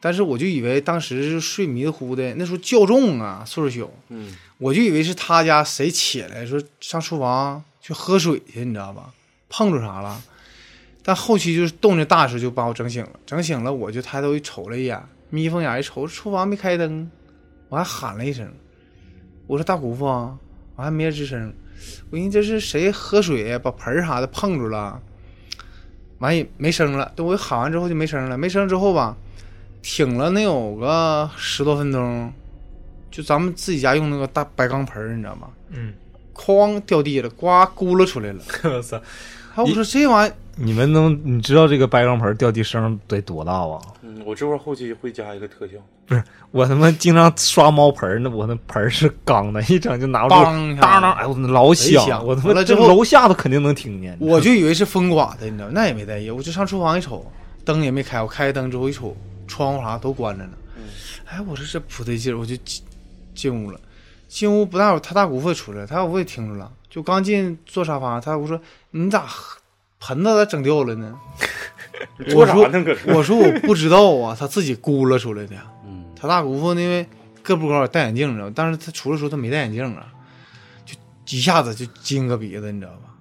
[0.00, 9.10] 但是我就以为当时是睡迷糊的，那时候较重啊，岁数小，嗯我就以为是他家谁起来说上厨房去喝水去，你知道吧？
[9.48, 10.20] 碰着啥了？
[11.02, 15.00] 但后期就是动静大的时候就把我整醒了，整醒了我就抬头一瞅了一眼，
[15.30, 17.10] 眯缝眼一瞅，厨房没开灯，
[17.68, 18.48] 我还喊了一声，
[19.46, 20.36] 我说大姑父啊，
[20.76, 21.52] 我还没人吱声，
[22.10, 25.00] 我寻思这是谁喝水，把盆儿啥的碰住了，
[26.18, 27.12] 完也没声了。
[27.16, 29.16] 等我喊完之后就没声了，没声之后吧，
[29.82, 32.32] 挺了能有个十多分钟，
[33.10, 35.50] 就咱们自己家用那个大白钢盆儿，你知道吗？
[35.70, 35.92] 嗯，
[36.32, 38.42] 哐掉地了，呱咕噜出来了。
[38.64, 38.96] 我操！
[39.56, 43.80] 哎，我说这玩意儿你们能你知道这个白钢盆掉地声得多大啊？
[44.02, 45.74] 嗯，我这会儿后期会加一个特效。
[46.06, 54.16] 不是我他妈经常刷猫盆儿，那我那盆儿是钢的，一整就拿不住，梆一下当当，哎我老响，我他妈这楼下都肯定能听见。
[54.20, 56.30] 我就以为是风刮的，你知道，那也没在意。
[56.30, 57.26] 我就上厨房一瞅，
[57.64, 59.16] 灯也没开，我开灯之后一瞅，
[59.48, 60.52] 窗户啥都关着呢。
[61.24, 62.82] 哎，我说这不对劲儿，我就进
[63.34, 63.80] 进屋了。
[64.28, 69.26] 进屋不大会儿，他大姑父也出来了，他大姑父也听着了，就刚进坐沙发，他大姑说：“你咋
[70.06, 71.18] 盆子咋整掉了呢？”
[72.28, 72.84] 做啥呢？
[72.84, 73.14] 搁这？
[73.14, 75.56] 我说我不知道啊，他自己咕噜出来的。
[75.86, 77.06] 嗯他大姑父因为
[77.42, 80.12] 个不高，戴眼镜，你知道吗，但是他出来的时候他没戴眼镜啊，
[80.84, 80.94] 就
[81.36, 83.14] 一下子就惊个鼻子，你知道吧？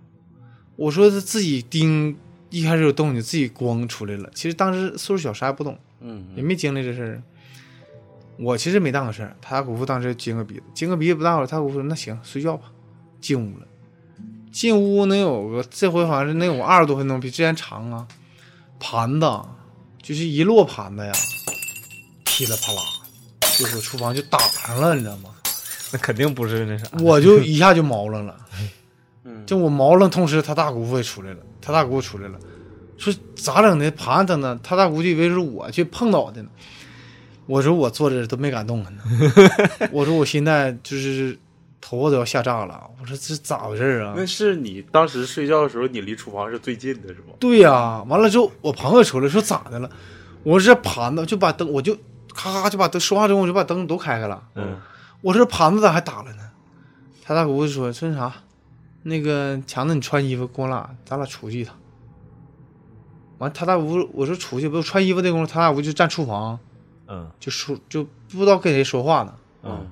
[0.75, 2.17] 我说他自己叮，
[2.49, 4.29] 一开始有动静，自己咣出来了。
[4.33, 7.21] 其实当时岁数小，啥也不懂，嗯也没经历这事儿。
[8.39, 12.71] 我其实没当回事儿，他姑父当时惊个鼻子，惊个鼻子不大会儿，他姑父说那行睡觉吧，
[13.21, 13.67] 进屋了。
[14.53, 18.07] 进屋能有个这回好像是能有二十多分钟，比之前长啊。
[18.79, 19.27] 盘子
[20.01, 21.11] 就是一摞盘子呀，
[22.25, 22.81] 噼里啪啦，
[23.57, 25.29] 就是厨房就打上了，你知道吗？
[25.91, 26.85] 那肯定不是那啥。
[26.99, 28.35] 我就一下就毛愣了，
[29.23, 32.37] 嗯，就我毛愣，同时他大姑父也出来了，他大姑父出来了，
[32.97, 33.89] 说咋整的？
[33.91, 34.59] 盘子呢？
[34.61, 36.49] 他大姑就以为是我去碰倒的呢。
[37.45, 39.03] 我说我坐着都没敢动弹呢。
[39.91, 41.37] 我说我现在就是
[41.85, 42.89] 头发都要吓炸了。
[43.01, 44.13] 我说这咋回事啊？
[44.15, 47.33] 那是你当时睡觉的时候，你离厨房是最近的，是吗？
[47.39, 49.89] 对呀、完了之后我朋友出来说咋的了？
[50.43, 51.93] 我说这盘子就把灯，我就
[52.33, 54.41] 咔咔就把灯说话之后我就把灯都开开了。
[54.55, 54.77] 嗯，
[55.19, 56.49] 我说这盘子咋还打了呢？
[57.21, 58.33] 他大姑就说说那啥，
[59.03, 61.75] 那个强子你穿衣服跟我俩咱俩出去一趟。
[63.39, 66.57] 完他大姑我说出去不穿衣服那功夫，他大姑就站厨房
[67.07, 69.33] 嗯就说就不知道跟谁说话呢。
[69.63, 69.85] 嗯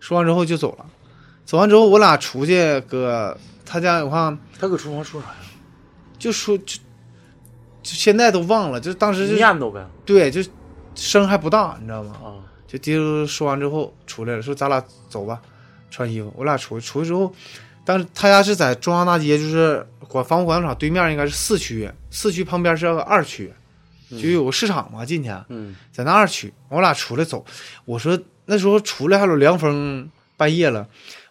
[0.00, 0.86] 说完之后就走了，
[1.48, 3.34] 走完之后我俩出去搁
[3.64, 5.36] 他家我看他搁厨房说啥呀？
[6.18, 6.76] 就说就
[7.82, 9.86] 就现在都忘了，就当时就念叨呗。
[10.04, 10.42] 对就
[10.94, 12.12] 声还不大，你知道吗？
[12.22, 15.40] 啊，就爹叔说完之后出来了，说咱俩走吧，
[15.90, 16.30] 穿衣服。
[16.36, 17.32] 我俩出去，出去之后，
[17.82, 23.50] 当时他家是在中央大街，就是管防护广场对面，应该是四区，四区旁边是个二区，
[24.10, 26.52] 就有个市场嘛，进去嗯在那二区。
[26.68, 27.42] 我俩出来走，
[27.86, 30.86] 我说那时候出来还有凉风，半夜了，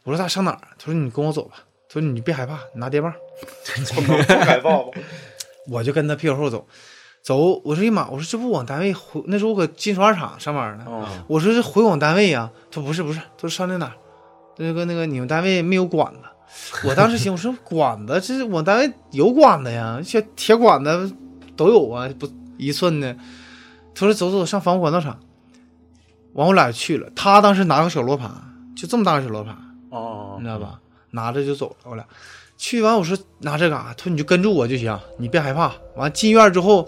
[0.08, 0.60] 我说咱上哪儿？
[0.80, 1.56] 他说你跟我走吧，
[1.90, 3.14] 他说你别害怕，你拿电棒。
[3.94, 4.14] 不
[4.46, 4.86] 害怕吧？
[5.70, 6.66] 我就跟他屁股后走，
[7.22, 7.62] 走。
[7.66, 9.22] 我说哎呀妈，我说这不往单位回？
[9.28, 10.86] 那时候我搁金属二厂上班呢。
[10.90, 13.94] 啊，我说是回往单位呀、他说不是不是，他说上那哪儿？
[14.56, 16.88] 那个那个你们单位没有管子。
[16.88, 21.12] 我当时寻思，我说管子，这是我单位有管子呀，这铁管子
[21.58, 22.26] 都有啊，不
[22.58, 23.14] 一寸的。
[23.94, 25.20] 他说走走上防护管道厂，
[26.32, 27.10] 完我俩就去了。
[27.14, 28.32] 他当时拿个小罗盘，
[28.74, 29.56] 就这么大个小罗盘，
[29.90, 30.80] 哦你知道吧？
[31.12, 31.76] 拿着就走了。
[31.86, 32.06] 我俩
[32.58, 33.94] 去完，我说拿这干啥？
[33.98, 35.72] 他说你就跟着我就行，你别害怕。
[35.96, 36.88] 完进院之后，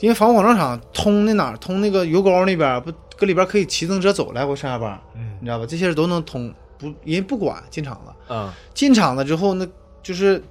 [0.00, 5.66] 因为防火广场厂通那哪儿通那个油沟那边，不搁里边可以骑自行车走来回上下班，嗯你知道吧？
[5.66, 8.32] 这些人都能通，不人不管进厂子。
[8.32, 9.66] 啊进厂子之后，那
[10.02, 10.42] 就是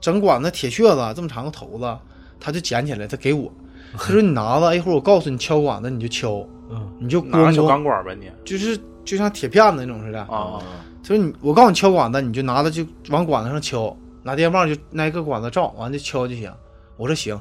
[0.00, 1.98] 整管子铁屑子这么长个头子，
[2.38, 3.50] 他就捡起来，他给我，
[3.94, 8.30] 他说你拿着，一会儿我告诉你敲管子你就敲，嗯你就拿个小钢管吧你。
[8.44, 10.20] 就是就像铁片子那种似的。
[10.24, 10.60] 啊，
[11.02, 16.52] 他说你，我告诉你敲管子，你就拿着就往管子上敲，拿电棒就挨个管子照，完就敲就行。
[16.96, 17.40] 我说行。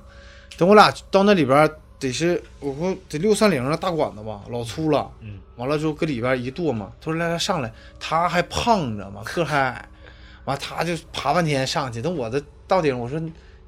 [0.58, 5.10] 等我俩到那里边得是我说得六三零的大管子吧，老粗了。
[5.22, 5.40] 嗯。
[5.58, 9.22] 完了之后搁里边一剁嘛，他说来来上来，他还胖，你知道吗？
[9.26, 9.90] 个还矮，
[10.46, 12.02] 完他就爬半天上去。
[12.02, 13.22] 等我这到顶，我说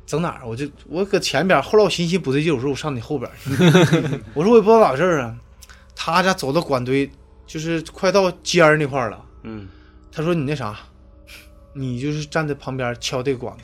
[0.06, 0.48] 整哪儿？
[0.48, 3.52] 我就我搁前边，后来我寻思不对劲，我说我上你后边去。
[4.34, 5.36] 我说我也不知道咋回事儿啊。
[5.94, 7.12] 他家走到管堆，
[7.46, 9.26] 就是快到尖儿那块儿了。
[9.44, 9.68] 嗯
[10.12, 10.78] 他说你那啥，
[11.74, 13.64] 你就是站在旁边敲这个管子，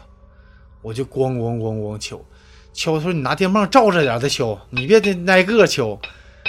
[0.81, 2.19] 我就咣咣咣咣敲，
[2.73, 2.97] 敲。
[2.97, 5.99] 他说你拿电棒照着点再敲，你别得挨个敲。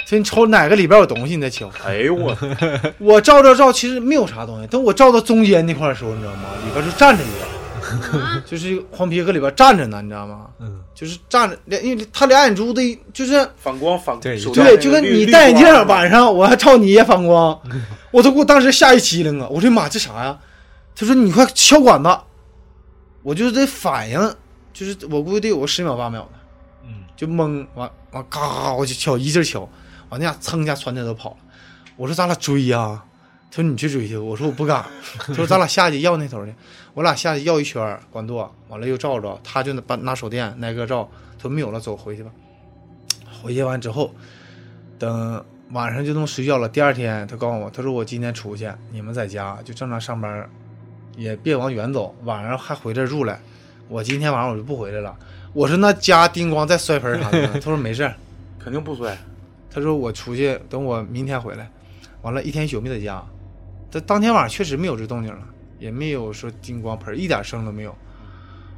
[0.05, 1.69] 说你瞅哪个里边有东西你再敲。
[1.85, 2.35] 哎呦我，
[2.97, 4.65] 我照照照，其实没有啥东西。
[4.67, 6.49] 等我照到中间那块儿的时候，你知道吗？
[6.65, 7.45] 里边就站着一个，
[8.45, 10.47] 就是黄皮搁里边站着呢，你知道吗？
[10.59, 12.81] 嗯，就是站着，连因为他俩眼珠子
[13.13, 17.59] 就是反光反对对，就跟你戴眼镜晚上我还照你也反光，
[18.11, 19.47] 我都给我当时吓一激灵啊！
[19.49, 20.37] 我说妈，这啥呀？
[20.95, 22.09] 他说你快敲管子，
[23.23, 24.35] 我就这反应，
[24.73, 26.39] 就是我估计得有个十秒八秒的，
[26.85, 29.61] 嗯，就懵完完嘎我就敲一劲敲，
[30.09, 31.37] 完那家噌一下窜的都跑了。
[31.95, 33.03] 我说咱俩追呀、
[33.51, 34.85] 他说你去追去，我说我不敢。
[35.17, 36.53] 他说咱俩下去要那头去，
[36.99, 42.29] 我俩下去绕一圈儿管舵，完了又照照，他就把拿手电挨个照，他说没有了，走回去吧。
[43.41, 44.13] 回去完之后，
[44.97, 46.67] 等晚上就能睡觉了。
[46.67, 50.49] 第二天他告诉我，他说我今天出去，你们在家就正常上班，
[51.15, 53.39] 也别往远走，晚上还回这儿住来。
[53.87, 55.17] 我今天晚上我就不回来了。
[55.53, 58.13] 我说那家叮咣再摔盆啥的，他说没事。
[58.59, 59.17] 肯定不摔。
[59.73, 61.71] 他说我出去，等我明天回来。
[62.23, 63.23] 完了，一天一宿没在家。
[63.89, 65.39] 他当天晚上确实没有这动静了，
[65.79, 67.95] 也没有说叮咣盆，一点声都没有。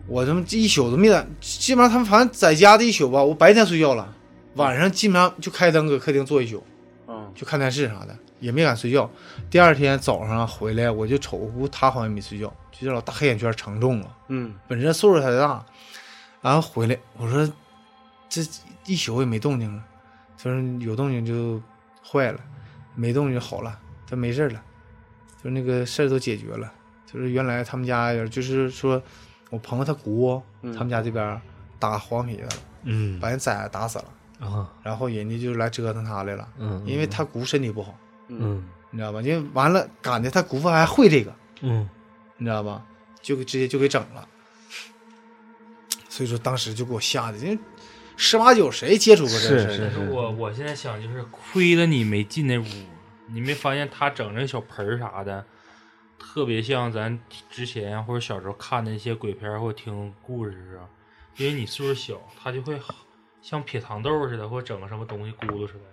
[0.08, 4.14] 我他妈这一宿都没在，基本上他们反正在家的一宿吧，我白天睡觉了，
[4.56, 6.64] 晚上基本上就开灯搁客厅坐一宿，
[7.08, 9.10] 嗯就看电视啥的，也没敢睡觉。
[9.49, 14.18] 第二天早上回来，我就瞅乎他好像没睡觉，就这老大黑眼圈成重了。
[14.30, 15.64] 嗯本身岁数太大，
[16.41, 17.49] 然后回来我说
[18.28, 18.41] 这
[18.88, 19.84] 一宿也没动静了，
[20.38, 21.62] 他说有动静就
[22.04, 22.39] 坏了，
[22.95, 23.80] 没动静就好了，
[24.10, 24.62] 他没事了，
[25.43, 26.70] 就那个事儿都解决了。
[27.12, 29.01] 就是原来他们家有，就是说
[29.49, 31.39] 我朋友他姑，嗯他们家这边
[31.80, 32.49] 打黄皮子了，
[32.84, 34.05] 嗯把人崽子打死了，
[34.47, 37.97] 啊然后人家就来折腾他来了，嗯，因为他姑身体不好，
[38.30, 39.22] 嗯你知道吧？
[39.22, 41.89] 因为完了赶的他姑父还会这个，嗯
[42.38, 42.84] 你知道吧？
[43.22, 44.28] 就给直接就给整了。
[46.09, 47.57] 所以说当时就给我吓的，因为
[48.18, 49.72] 十八九谁接触过这事儿？
[49.72, 52.66] 是但是我我现在想就是亏了你没进那屋，
[53.28, 55.43] 你没发现他整那小盆儿啥的，
[56.22, 57.20] 特别像咱
[57.50, 60.82] 之前或者小时候看的一些鬼片或者听故事似的。
[61.38, 62.80] 因为你岁数小，他就会
[63.42, 65.84] 像撇糖豆似的，或者整个什么东西咕噜出来，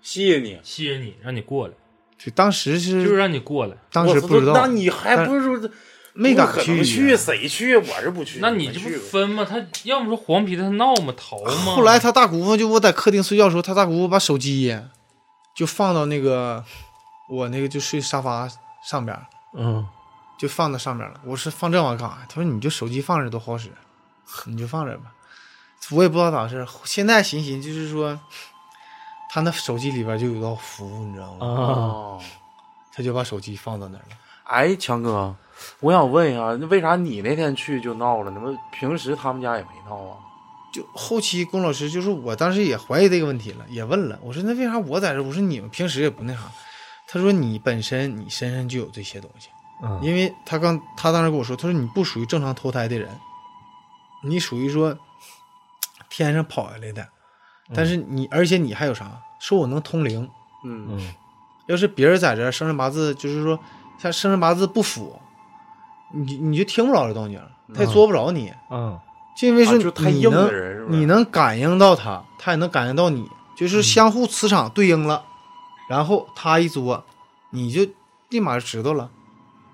[0.00, 0.58] 吸引你。
[0.62, 1.74] 吸引你，让你过来，
[2.18, 3.76] 就当时是就是是让你过来。
[3.92, 5.70] 当时不知道，那你还不是
[6.14, 7.76] 没敢不去去，谁去？
[7.76, 8.38] 我是不去。
[8.40, 9.44] 那你这不分吗？
[9.44, 11.14] 他要么说黄皮子他闹嘛？
[11.14, 11.72] 逃嘛？
[11.76, 14.74] 后来他大姑父就我在客厅睡觉的时候，他大姑父把手机
[15.54, 16.64] 就放到那个
[17.28, 18.48] 我那个就睡沙发
[18.88, 19.86] 上边儿，嗯
[20.38, 21.20] 就放在上面了。
[21.24, 22.18] 我说放这玩意儿干啥？
[22.28, 23.70] 他说你就手机放着多好使，
[24.44, 25.12] 你就放着吧。
[25.90, 28.18] 我也不知道咋回事，现在寻寻就是说，
[29.30, 31.46] 他那手机里边就有道符，你知道吗？
[31.46, 32.20] 啊哦，
[32.92, 34.16] 他就把手机放到那儿了。
[34.44, 35.34] 哎，强哥，
[35.80, 38.30] 我想问一下，那为啥你那天去就闹了？
[38.32, 40.16] 那么平时他们家也没闹啊？
[40.72, 45.22] 就后期龚老师就是我当时也怀疑这个问题了，也问了，我说那为啥我在这？
[45.22, 46.40] 我说你们平时也不那啥。
[47.06, 49.48] 他说你本身你身上就有这些东西，
[49.82, 50.00] 嗯。
[50.02, 53.08] 因为他刚他当时跟我说，他说你不属于正常投胎的人，
[54.24, 54.96] 你属于说
[56.10, 57.06] 天上跑下来的，
[57.74, 59.20] 但是你而且你还有啥？
[59.38, 60.28] 说我能通灵，
[60.64, 60.86] 嗯。
[60.90, 61.14] 嗯。
[61.66, 63.58] 要是别人在这生辰八字，就是说
[63.98, 65.18] 像生辰八字不符，
[66.12, 67.40] 你你就听不着这动静，
[67.74, 68.52] 他也捉不着你。
[68.70, 68.98] 嗯。
[69.36, 75.24] 就因为是啊就太硬你能、的人是不是你能感应到他，他也能感应到你，就是相互磁场对应了，
[75.88, 77.04] 然后他一作，
[77.50, 77.86] 你就
[78.30, 79.10] 立马就知道了。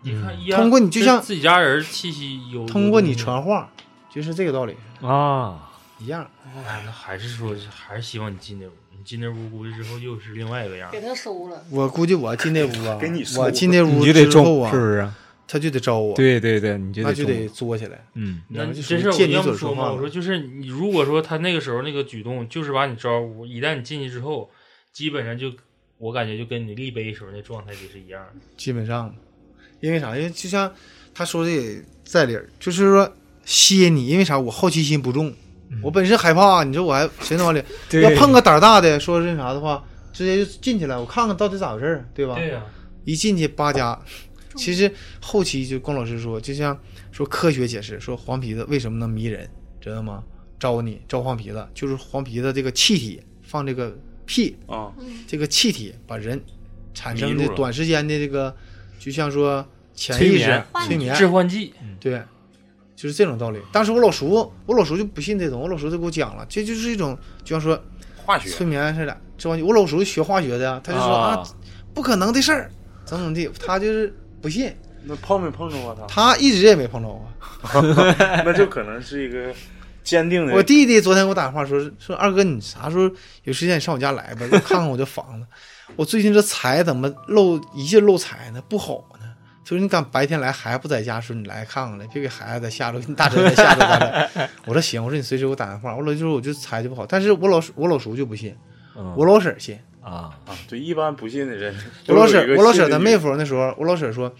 [0.02, 3.72] 你看一，通过你就像自己家人气息有，通过你传话，
[4.10, 6.28] 就是这个道理，啊一样。
[6.44, 8.72] 哎，那还是说，还是希望你进那屋。
[8.90, 10.90] 你进那屋，估计之后又是另外一个样。
[10.90, 11.64] 给他收了。
[11.70, 15.08] 我估计我进那屋啊 给你，收我进那屋你就得之后中，啊是，不是？
[15.46, 18.04] 他就得招我，对对对，你就得中那就得作起来。
[18.14, 19.92] 嗯那真是我于借你要么说嘛。
[19.92, 24.50] 我说就是你，如果说他那个时候那个举动就是把你招呼，一旦你进去之后，
[24.92, 25.52] 基本上就
[26.02, 28.40] 我感觉就跟你立碑时候那状态就是一样的。
[28.56, 29.14] 基本上，
[29.78, 30.16] 因为啥？
[30.16, 30.68] 因为就像
[31.14, 34.36] 他说的在理儿，就是说吸引你，因为啥？
[34.36, 35.32] 我好奇心不重，
[35.80, 37.62] 我本身害怕，你说我还谁能往里？
[38.02, 42.34] 要碰个胆儿大的，说那啥的话，直接就进去了，我看看到底咋回事儿，对吧？
[42.34, 42.66] 对呀、
[43.04, 43.96] 一进去八家，
[44.56, 46.76] 其实后期就龚老师说，就像
[47.12, 49.48] 说科学解释，说黄皮子为什么能迷人，
[49.80, 50.24] 知道吗？
[50.58, 53.96] 招你招黄皮子，就是黄皮子这个气体放这个
[54.26, 54.92] 屁啊，
[55.26, 56.40] 这个气体把人
[56.94, 58.54] 产生的短时间的这个，
[58.98, 62.22] 就像说潜意识催眠，致幻剂，对，
[62.96, 63.58] 就是这种道理。
[63.72, 67.78] 当时我老叔，我老叔就不信这种，我老叔就给我讲了，这就是一种就像说
[68.16, 68.48] 化学。
[68.48, 69.16] 催眠似的。
[69.38, 71.44] 致幻剂，我老叔学化学的，他就说啊啊
[71.92, 72.70] 不可能的事儿，
[73.04, 74.72] 怎么怎么地，他就是不信，
[75.04, 76.06] 那碰没碰着过他？
[76.06, 77.26] 他一直也没碰着过。
[78.44, 79.52] 那就可能是一个
[80.02, 80.54] 坚定的。
[80.54, 83.10] 我弟弟昨天给我打电话说说二哥，你啥时候
[83.44, 85.46] 有时间你上我家来吧，看看我这房子。
[85.96, 88.62] 我最近这财怎么漏一切漏财呢？
[88.68, 89.26] 不好呢。
[89.64, 94.48] 他说你敢白天来，孩子不在家，说你来看看来，别给孩子吓着，给你大侄子吓着咱俩。
[94.66, 95.94] 我说行，我说你随时给我打电话。
[95.94, 98.56] 我老就说我就财就不好，但是我老我老叔就不信，
[98.96, 99.78] 嗯我老婶信。
[100.00, 101.72] 啊啊，对，一般不信的人，
[102.08, 104.34] 我老婶，我老婶儿在妹夫，那时候，我老婶说，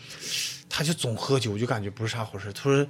[0.68, 2.52] 他就总喝酒，就感觉不是啥好事。
[2.52, 2.84] 他说，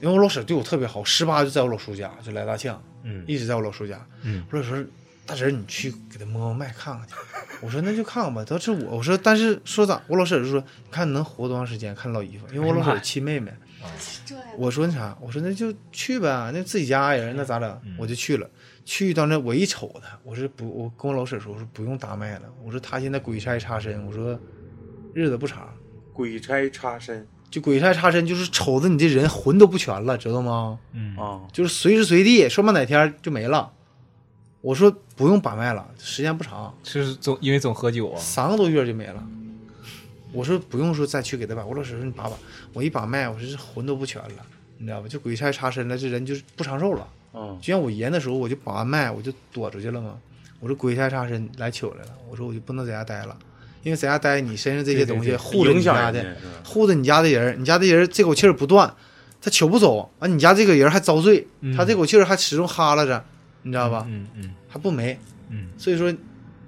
[0.00, 4.04] 因为我老婶对我特别好，十八就在我老叔家，就来大庆，嗯一直在我老叔家。
[4.22, 4.84] 嗯我老叔说，
[5.26, 7.14] 大侄儿你去给他摸摸脉看看去。
[7.60, 8.44] 我说那就看看吧。
[8.44, 10.02] 他说是我，我说但是说咋？
[10.08, 11.94] 我老婶就说，你看能活多长时间？
[11.94, 13.52] 看老姨夫，因为我老婶儿亲妹妹。
[14.26, 17.80] 这我说那啥，我说那就去呗，那自己家人那咋整？
[17.98, 18.48] 我就去了。
[18.84, 24.38] 去到那我一瞅他，我说不，我跟我老婶说，我说不用搭脉了，我说他现在鬼差插身，我说
[25.14, 25.72] 日子不长，
[26.12, 30.78] 鬼差插身就鬼差差身就是瞅着你这人魂都不全了，知道吗？
[30.92, 33.72] 嗯啊，就是随时随地说不定哪天就没了。
[34.60, 39.26] 我说不用把脉了，时间不长，是总因为总喝酒啊，三个多月就没了。
[40.32, 42.36] 我说不用说再去给他把，我老师说你把把，
[42.72, 44.46] 我一把脉，我说这魂都不全了，
[44.78, 45.08] 你知道吧？
[45.08, 47.08] 就鬼差插身了，这人就是不长寿了。
[47.32, 50.16] 嗯，就像我爷那时候，我就把完脉，我就躲出去了嘛。
[50.60, 53.36] 我说鬼差插身来取我来了，我说我就不能在家待了，
[53.82, 56.36] 因为在家待你身上这些东西护着家的？
[56.64, 58.94] 护着你家的人，你家的人这口气儿不断，
[59.40, 63.24] 他求不走，完你家这个人还遭罪，嗯他这口气儿还始终哈拉着，
[63.62, 64.06] 你知道吧？
[64.08, 65.18] 嗯嗯还不没，
[65.48, 66.14] 嗯所以说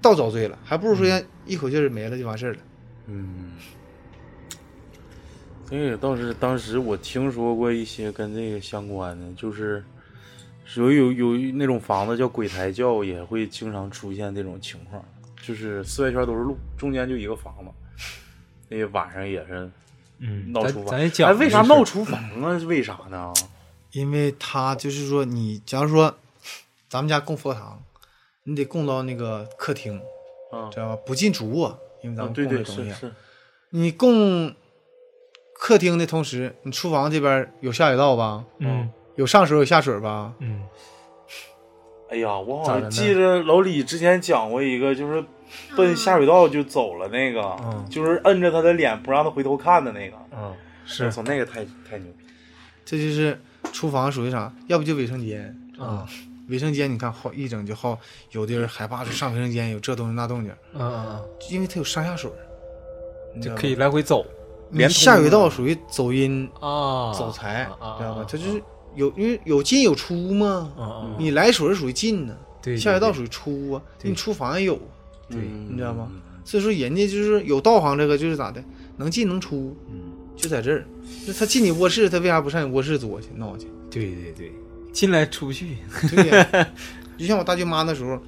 [0.00, 2.58] 倒遭罪了，还不如说让一口气儿没了就完事儿了。
[3.06, 3.52] 嗯，
[5.68, 9.84] 这个倒是当时我听说过一些跟这个相关的，就是
[10.76, 15.04] 有有有那种房子叫鬼抬轿，也会经常出现这种情况。
[15.42, 17.70] 就是四外圈都是路，中间就一个房子。
[18.68, 19.70] 那晚上也是
[20.18, 22.58] 嗯，闹厨房，咱咱也讲哎，为啥闹厨房啊？
[22.58, 23.32] 是为啥呢？
[23.90, 26.16] 因为他就是说，你假如说
[26.88, 27.82] 咱们家供佛堂，
[28.44, 30.00] 你得供到那个客厅，
[30.50, 31.02] 啊知道吧？
[31.04, 32.90] 不进主卧，因为咱啊，们对对供这东西。
[32.92, 33.12] 是是，
[33.70, 34.54] 你供
[35.54, 38.44] 客厅的同时，你厨房这边有下水道吧？
[38.58, 40.32] 嗯有上水有下水吧？
[40.38, 40.62] 嗯
[42.12, 45.24] 哎呀，我好像记着老李之前讲过一个，就是
[45.74, 47.86] 奔下水道就走了那个，嗯。
[47.88, 50.16] 就是摁着他的脸不让他回头看的那个。
[50.30, 50.54] 嗯，
[51.00, 52.26] 我操，那个太太牛逼。
[52.84, 53.40] 这就是
[53.72, 54.52] 厨房属于啥？
[54.66, 55.56] 要不就卫生间。
[55.78, 56.06] 啊，
[56.48, 57.98] 卫生间你看好一整就好，
[58.32, 62.30] 有的人害怕说上卫生间有这动静那动静，嗯嗯因为它有上下水，
[63.40, 64.24] 就可以来回走
[64.68, 68.26] 你连下水道属于走阴啊走财，啊知道吧？
[68.28, 68.62] 它就是
[68.94, 71.14] 有因为有进有出嘛。
[71.18, 73.82] 你来水属于进呢，对，对下水道属于出啊。
[74.02, 74.74] 你出房也有，
[75.28, 76.10] 对嗯你知道吗？
[76.44, 78.62] 所以说人家就是有道行，这个就是咋的，
[78.96, 80.84] 能进能出，嗯，就在这儿。
[81.26, 83.68] 那他进你卧室，他为啥不上你卧室作去闹去？
[83.90, 84.52] 对对对，
[84.92, 85.76] 进来出不去，
[86.10, 86.68] 对呀，
[87.16, 88.18] 就像我大舅妈那时候，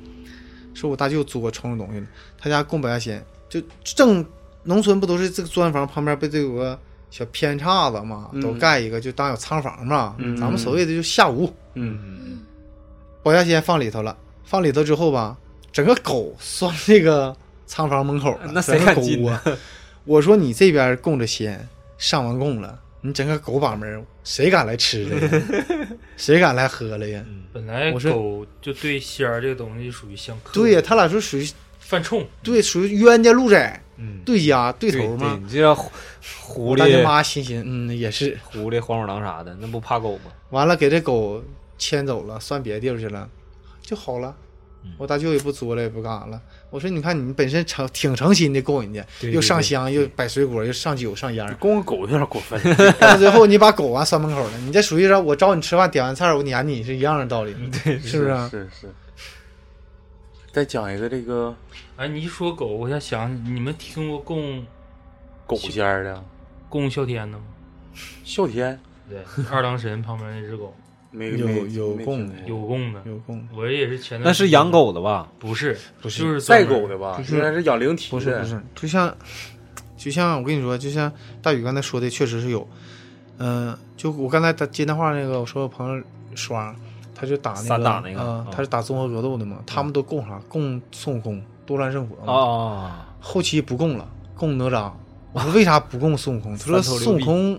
[0.75, 2.07] 说我大舅作冲着东西了，
[2.39, 4.25] 他家供百家仙，就正
[4.63, 6.79] 农村不都是这个砖房旁边不都有个
[7.17, 10.17] 小偏岔子嘛，嗯都盖一个就当有仓房嘛。
[10.19, 12.41] 嗯咱们所谓的就下屋，嗯
[13.23, 15.37] 保家仙放里头了，放里头之后吧，
[15.71, 17.33] 整个狗拴那个
[17.67, 19.41] 仓房门口了，那谁整个敢进狗啊？
[20.05, 25.43] 我说你这边供着仙，上完供了，你整个狗把门，谁敢来吃了呀？
[26.19, 27.25] 谁敢来喝了呀？
[27.53, 31.49] 本来我说狗就对仙儿这个东西属于相克，对呀，他俩就属于
[31.79, 35.39] 犯冲，对，属于冤家路窄，嗯，对家对对头嘛。
[35.43, 38.39] 你这要狐狸大舅、妈心寻，嗯，也是。
[38.45, 40.33] 狐狸、黄鼠狼啥的，那不怕狗吗？
[40.51, 41.43] 完了，给这狗
[41.79, 43.29] 牵走了，拴别的地儿去了，
[43.83, 44.29] 就好了。
[44.39, 46.39] 嗯我大舅也不作了，也不干啥了。
[46.69, 52.61] 我说，你看你本身诚挺诚心的供人家，又上香，又摆水果，又上酒上烟儿，供个狗有点过分。
[53.01, 58.47] 到最后你把狗完拴门口了，你这属于说我招你吃饭，点完菜我撵你是一样的道理， 对，是不是啊？
[58.51, 58.93] 是是。
[60.55, 61.53] 再讲一个这个
[61.97, 64.65] 哎，你一说狗，我想想，你们听过供
[65.49, 66.25] 狗仙儿的？
[66.69, 67.45] 供哮天的吗？
[68.23, 68.79] 哮天，
[69.11, 69.19] 对，
[69.51, 70.73] 二郎神旁边那只狗。
[71.11, 75.29] 有没没没有供的有供的，有供的，我也是前段那是养，狗的吧？
[75.41, 76.23] 不是不是。
[76.23, 77.21] 就是带狗的吧？
[77.29, 79.17] 应该是养灵体的，不是不是，就像
[79.97, 82.69] 就像我跟你说，就像大宇刚才说的，确实是有。
[83.39, 86.05] 嗯、就我刚才他接电话那个，我说我朋友
[86.37, 86.75] 双，
[87.15, 90.41] 他就打那个散打那个啊嗯他是打综合格斗的嘛，他们都供啥？
[90.49, 92.33] 供孙悟空、多兰圣火嘛。
[92.33, 94.07] 啊，后期不供了，
[94.37, 94.91] 供哪吒。
[95.33, 96.57] 我说为啥不供孙悟空？
[96.57, 97.59] 他说孙悟空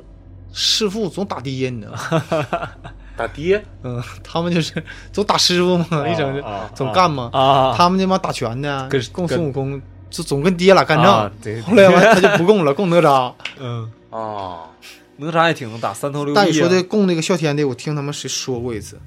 [0.53, 2.69] 师傅总打爹，你知道吗？
[3.17, 4.83] 打爹，嗯，他们就是
[5.13, 7.29] 总打师傅嘛，一整就啊总干嘛。
[7.31, 11.31] 啊，他们那帮打拳的跟供孙悟空，就总跟爹俩干仗啊。
[11.41, 13.33] 对，后来完他就不供了，供哪吒。
[13.57, 14.67] 嗯，啊，
[15.15, 18.99] 哪吒也挺能打，三头六臂但你说的供那个哮天的，我听他们谁说过一次，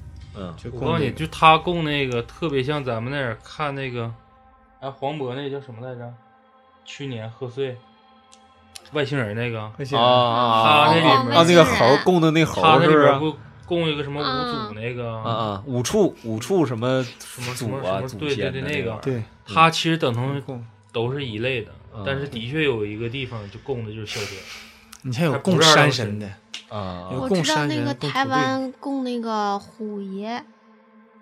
[0.71, 4.11] 我告诉你，就他供那个特别像咱们那儿看那个，
[4.79, 6.13] 哎，黄渤那叫什么来着？
[6.85, 7.77] 去年贺岁，
[8.93, 9.61] 外星人那个，
[9.97, 13.03] 啊啊他那里面啊，那个猴儿供的那猴他那里儿是不是？
[13.05, 13.35] 边不
[13.65, 20.65] 供一个什么五祖那个，啊啊，五处五处什么什么什祖啊祖么什么，对对先的那对那个，对他其实等同供。
[20.91, 24.41] 都是一类的，嗯但是的确有一个地方就供的就是哮天，
[25.03, 26.27] 你像有供是二郎神山神的，
[26.69, 30.43] 啊我知道那个台湾供那个虎爷，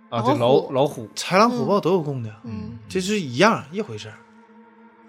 [0.10, 1.08] 啊，对老虎老老虎。
[1.16, 4.16] 豺狼虎豹都有供的，嗯，这是一样一回事儿。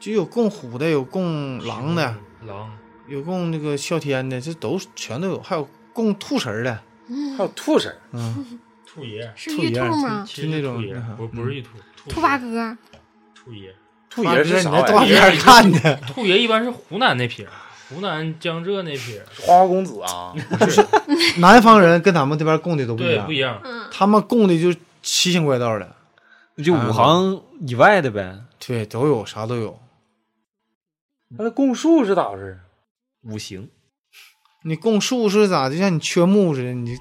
[0.01, 2.14] 就有供虎的，有供狼的，
[2.47, 2.70] 狼，
[3.09, 6.80] 有供那个哮天的，这都全都有，还有供兔神儿的，
[7.36, 10.24] 还有兔神，嗯， 兔爷，是玉兔爷吗？
[10.24, 10.84] 是那种
[11.16, 11.70] 不不是玉兔，
[12.09, 12.76] 兔八哥，
[13.34, 13.74] 兔爷，
[14.09, 15.30] 兔爷是啥你在动画玩意儿？
[15.32, 17.51] 片儿 看的，兔爷一般是湖南那撇儿，
[17.89, 20.34] 湖南江浙那批人，花花公子啊，
[20.68, 20.86] 是
[21.41, 23.61] 南方人跟咱们这边供的都不一对，样不，一样。
[23.64, 24.72] 嗯，他们供的就
[25.03, 25.97] 奇形怪道的，
[26.62, 29.78] 就五行以外的呗，对，都有啥都有。
[31.30, 32.61] 那供树是咋回事？
[33.22, 33.68] 五行
[34.64, 35.70] 你供树是咋？
[35.70, 36.97] 就像你缺木似的，你，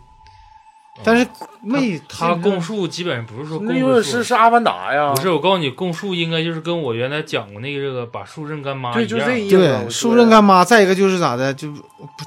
[1.03, 1.27] 但是
[1.61, 9.19] 没他供述基本上不是说供那就是是是阿凡达呀，不是，我告诉你，供述应该就是跟我原来讲过那个这个把树认干妈对，一样。
[9.19, 9.57] 就这意思。
[9.57, 10.65] 对觉树认干妈。
[10.65, 11.71] 再一个就是咋的，就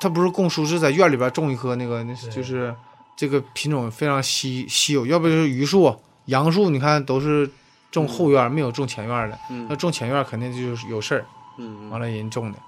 [0.01, 2.75] 他不是供树，是在院里边种一棵那个，那是对就是
[3.17, 5.95] 这个品种非常稀稀有，要不就是榆树、
[6.27, 7.51] 杨树，你看都是
[7.91, 9.39] 种后院，没有种前院的。
[9.49, 11.25] 那嗯种前院肯定就是有事儿，
[11.59, 12.59] 嗯，完了人种的。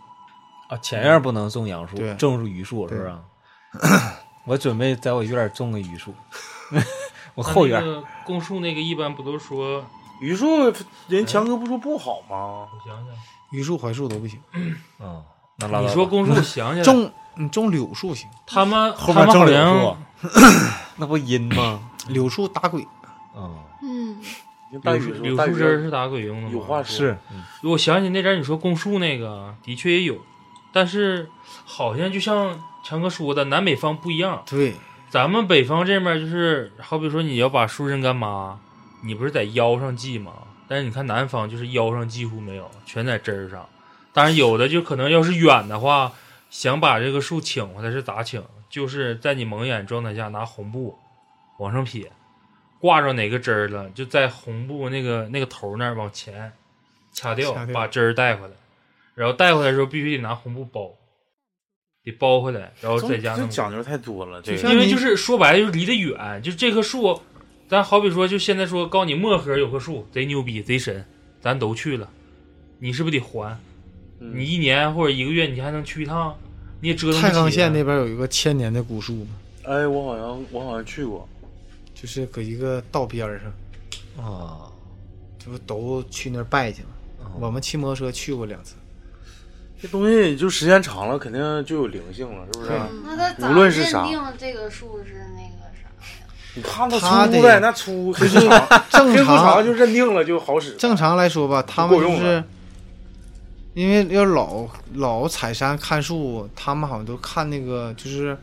[0.68, 3.12] 啊，前院不能种杨树对，种榆树是不是？
[4.44, 6.14] 我准备在我院儿种个榆树，
[7.34, 9.84] 我后院他那个供树那个一般不都说
[10.20, 10.72] 榆树
[11.08, 12.66] 人强哥不说不好吗？
[12.72, 13.06] 我想想，
[13.52, 14.40] 榆树、槐树都不行，
[14.98, 15.22] 啊，
[15.58, 15.88] 那拉倒吧。
[15.88, 20.30] 你说公树想想，种你种柳树行，他们后他们好面种柳树，
[20.96, 21.80] 那不阴吗？
[22.08, 22.82] 柳树打鬼，
[23.34, 24.20] 啊，嗯，
[24.82, 26.50] 大柳树柳树枝儿是打鬼用的吗？
[26.52, 27.18] 有话说，是，
[27.62, 30.18] 我想起那阵儿你说供树那个，的确也有，
[30.72, 31.28] 但是
[31.64, 34.42] 好像就像强哥说的，南北方不一样。
[34.48, 34.74] 对，
[35.10, 38.58] 咱们北方这面就是，好比说你要把树认干妈，
[39.02, 40.32] 你不是在腰上系吗？
[40.66, 43.68] 但是你看南方就是腰上几乎没有，全在枝儿上。
[44.12, 46.12] 当然有的就可能要是远的话，
[46.50, 48.42] 想把这个树请回来是咋请？
[48.70, 50.98] 就是在你蒙眼状态下拿红布
[51.58, 52.10] 往上撇，
[52.80, 56.52] 挂着哪个枝儿了，就在红布那个那个头那儿往前
[57.12, 58.54] 掐掉，掐掉把枝儿带回来。
[59.14, 60.92] 然后带回来的时候必须得拿红布包，
[62.02, 63.48] 得包回来，然后在家弄。
[63.48, 67.20] 这讲究太多了，这就像个因为就是说白了，就是离得远，就这棵树，
[67.68, 71.04] 咱好比说，就现在说，告诉你漠河有棵树贼牛逼贼神，
[71.40, 72.08] 咱都去了，
[72.78, 73.58] 你是不是得还？
[74.20, 76.36] 嗯你一年或者一个月，你还能去一趟，
[76.80, 77.26] 你也折腾不起。
[77.26, 79.30] 啊太康县那边有一个千年的古树嘛，
[79.64, 81.28] 哎，我好像我好像去过，
[81.92, 84.70] 就是搁一个道边儿上，啊，
[85.38, 86.88] 这不都去那儿拜去吗？
[87.18, 88.76] 哦我们骑摩托车去过两次，
[89.82, 92.70] 这东西就时间长了，肯定就有灵性了，是不是？
[93.04, 96.26] 那他咋无论是啥认定这个树是那个啥呀？
[96.54, 98.48] 你看它它得粗呗，那粗黑 就是
[98.90, 100.74] 正黑不长常就认定了就好使。
[100.76, 102.44] 正常来说吧，他们就是够用了
[103.74, 108.38] 因为要老老采山看树，他们好像都看那个就是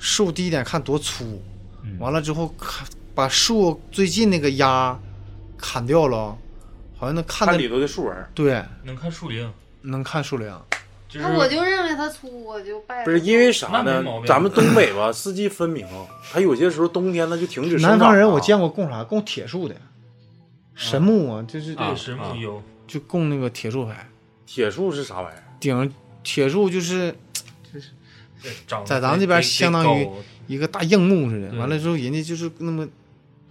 [0.00, 1.40] 树第一点看多粗，
[1.84, 4.98] 嗯完了之后看把树最近那个丫
[5.56, 6.36] 砍掉了，
[6.98, 9.52] 好像能看的看里头的树纹，对，能看树龄，
[9.82, 10.60] 能看数量。
[11.12, 13.04] 就是那我就认为它粗，我就拜。
[13.04, 15.86] 不是因为啥呢咱们东北吧，四季分明，
[16.32, 19.04] 它有些时候冬天它就停止生长南方人我啊见过供啥？
[19.04, 19.76] 供铁树的，
[20.74, 24.08] 神木啊，就是对啊神木有，就供那个铁树牌，
[24.46, 25.44] 铁树是啥玩意儿？
[25.60, 27.14] 顶铁树就是
[27.70, 27.90] 就是
[28.86, 30.08] 在咱们这边相当于
[30.46, 32.88] 一个大硬木似的，完了之后人家就是那么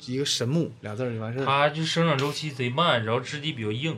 [0.08, 1.46] 一个神木俩字儿就完事儿。
[1.46, 3.96] 它就生长周期贼慢，然后质地比较硬。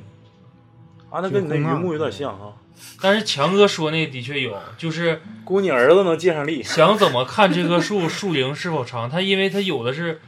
[1.10, 2.54] 啊，那跟你那榆木有点像啊。
[3.02, 6.62] 但是强哥说那的确有，就是估你儿子能借上力。
[6.64, 9.10] 想怎么看这棵树树龄是否长？
[9.10, 10.22] 它因为它有的是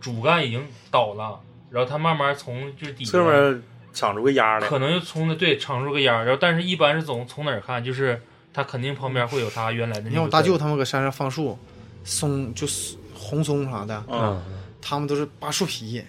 [0.00, 1.40] 主干已经倒了，
[1.70, 7.82] 然后它慢慢从就是底下侧面抢出个丫来，可能就从那对长出个芽儿，然后但是一般是从从哪儿看？
[7.82, 8.22] 就是
[8.52, 11.58] 它肯定旁边会有它原来的那你看我大舅他们搁山上放树，
[12.04, 14.40] 松就是红松啥的，嗯，
[14.80, 16.02] 他们都是扒树皮，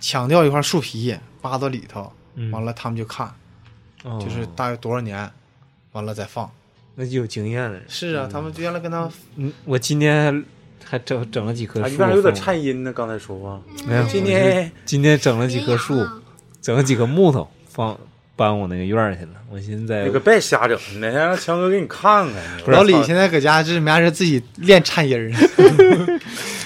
[0.00, 3.32] 抢掉一块树皮扒到里头，嗯完了他们就看，
[4.02, 5.30] 哦就是大约多少年，
[5.92, 6.50] 完了再放。
[6.94, 7.80] 那就有经验了。
[7.88, 10.44] 是啊，他们原来跟他嗯，我今天
[10.84, 12.92] 还整整了几棵树，有点颤音呢？
[12.92, 16.20] 刚才说话，没有，今天今天整了几棵树，啊
[16.60, 17.98] 整了几个木头放
[18.36, 19.30] 搬我那个院儿去了。
[19.50, 22.42] 我现在那个别瞎整，哪天让强哥给你看看。
[22.66, 25.30] 老李现在搁家就是没啥事自己练颤音儿，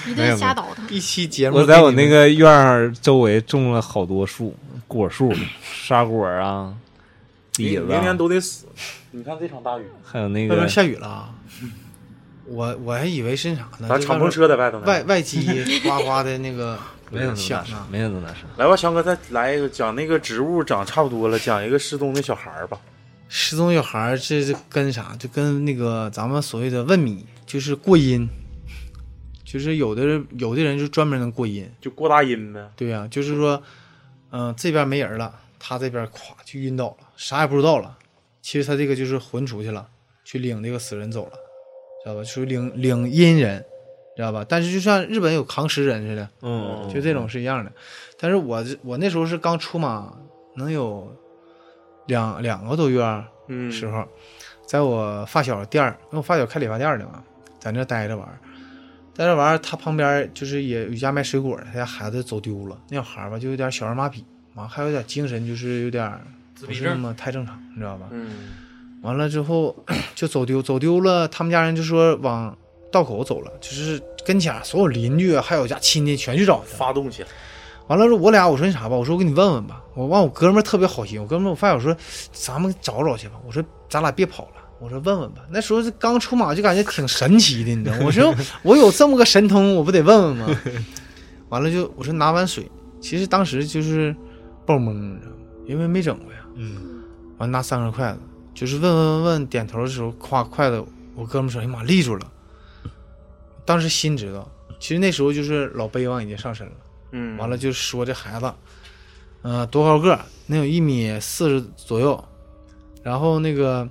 [0.07, 0.85] 一没有顿瞎倒腾。
[0.91, 4.53] 一期节目我在我那个院儿周围种了好多树，
[4.87, 5.33] 果树、
[5.63, 6.73] 沙果啊、
[7.63, 8.67] 李子明明年啊，都得死。
[9.11, 11.33] 你看这场大雨，还有那个外边下雨了啊，
[12.45, 13.87] 我我还以为是啥呢？
[13.89, 14.85] 咱敞篷车在外头呢。
[14.85, 16.77] 外外机哗哗的那个
[17.09, 18.43] 没有响啊，，没有那么大声。
[18.57, 22.79] 来吧，强哥，再来一个讲那个植物长差不多了，讲一个失踪的小孩儿吧。
[23.29, 25.15] 失踪小孩儿这是跟啥？
[25.19, 28.27] 就跟那个咱们所谓的问米，就是过阴，
[29.43, 32.69] 就是有的人有的人就专门能过阴，就过大阴呗。
[32.75, 33.61] 对呀、就是说，
[34.31, 35.33] 嗯、这边没人了，
[35.67, 37.97] 他这边咵就晕倒了，啥也不知道了。
[38.41, 39.85] 其实他这个就是魂出去了，
[40.23, 41.33] 去领这个死人走了，
[42.01, 42.23] 知道吧？
[42.23, 43.61] 属于领领阴人，
[44.15, 44.45] 知道吧？
[44.47, 47.71] 但是就像日本有扛尸人似的，嗯，就这种是一样的。
[48.17, 50.17] 但是我我那时候是刚出马，
[50.55, 51.13] 能有
[52.05, 53.03] 两两个多月
[53.49, 54.07] 嗯，时候，
[54.65, 57.21] 在我发小店儿，因为我发小开理发店儿的嘛，
[57.59, 58.39] 在那待着玩儿，
[59.13, 64.23] 待着玩儿，他旁边就是也有一家卖水果的，他家孩子走丢了，那小孩儿吧就有点小儿麻痹，
[64.57, 66.11] 完还有点精神，就是有点
[66.65, 68.07] 不是那么太正常，你知道吧？
[68.11, 68.27] 嗯，
[69.03, 69.75] 完了之后
[70.15, 72.57] 就走丢，走丢了，他们家人就说往
[72.91, 76.75] 道口走了，就是跟前所有邻居啊还有家亲戚全去找去。
[76.75, 77.27] 发动起来。
[77.87, 79.81] 完了说，我俩我说那啥吧，我说我给你问问吧。
[79.93, 81.95] 我完我哥们儿特别好心，我哥们儿我发小说
[82.33, 83.35] 咱们找找去吧。
[83.45, 85.43] 我说咱俩别跑了，我说问问吧。
[85.51, 88.03] 那时候是刚出马就感觉挺神奇的，你知道吗？
[88.05, 90.47] 我说 我有这么个神通，我不得问问吗？
[91.49, 92.69] 完了就我说拿碗水，
[92.99, 94.13] 其实当时就是
[94.67, 95.37] 爆懵，你知道吗？
[95.65, 96.39] 因为没整过呀。
[96.55, 97.01] 嗯，
[97.37, 98.19] 完拿三根筷子，
[98.53, 100.83] 就是问问问问，点头的时候，夸筷子，
[101.15, 102.31] 我哥们说：“哎呀妈，立住了。”
[103.65, 104.49] 当时心知道，
[104.79, 106.73] 其实那时候就是老悲往已经上身了。
[107.11, 108.53] 嗯，完了就说这孩子，
[109.41, 110.25] 呃，多高个儿？
[110.47, 112.23] 能有一米四十左右，
[113.03, 113.89] 然后那个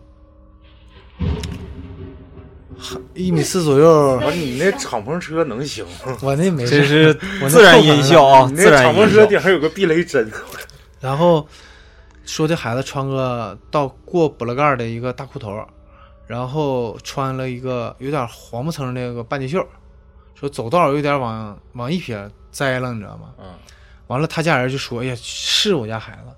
[3.15, 6.17] 一米四左右，完，你那敞篷车能行吗？
[6.23, 7.09] 我那没事这是
[7.41, 9.27] 我那自然音效啊， 你自然那敞篷车。
[9.27, 10.31] 顶上有个避雷针，
[11.01, 11.47] 然后
[12.25, 15.65] 说这孩子穿个到过补了盖儿的一个大裤头，
[16.27, 19.67] 然后穿了一个有点黄不蹭的那个半截袖，
[20.35, 23.31] 说走道有点往往一撇栽了，你知道吗？
[23.39, 23.47] 嗯，
[24.09, 26.33] 完了他家人就说：“哎呀，是我家孩子。”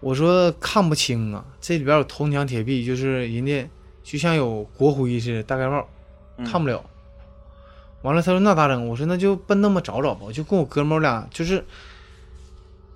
[0.00, 3.68] 我说看不清啊，这里边有铜墙铁壁，就是人家
[4.06, 5.84] 就像有国徽似的大盖帽，
[6.36, 6.80] 嗯看不了。
[8.02, 8.88] 完了，他说那咋整？
[8.88, 10.20] 我说那就奔那么找找吧。
[10.22, 11.64] 我就跟我哥们儿俩就是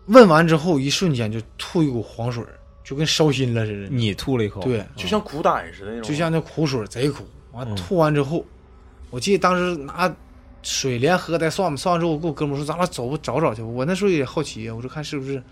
[0.07, 2.45] 问完之后，一瞬间就吐一股黄水，
[2.85, 3.89] 就跟烧心了似的。
[3.91, 7.27] 你吐了一口，对，就像苦胆似的那种，就像那苦水贼苦。
[7.51, 8.45] 完嗯吐完之后，
[9.11, 10.15] 我记得当时拿
[10.63, 13.67] 水连喝带涮吧，涮完之后我跟我哥们儿说，咱俩走吧，找找去吧。
[13.67, 15.43] 我那时候也好奇啊，我说看是不是。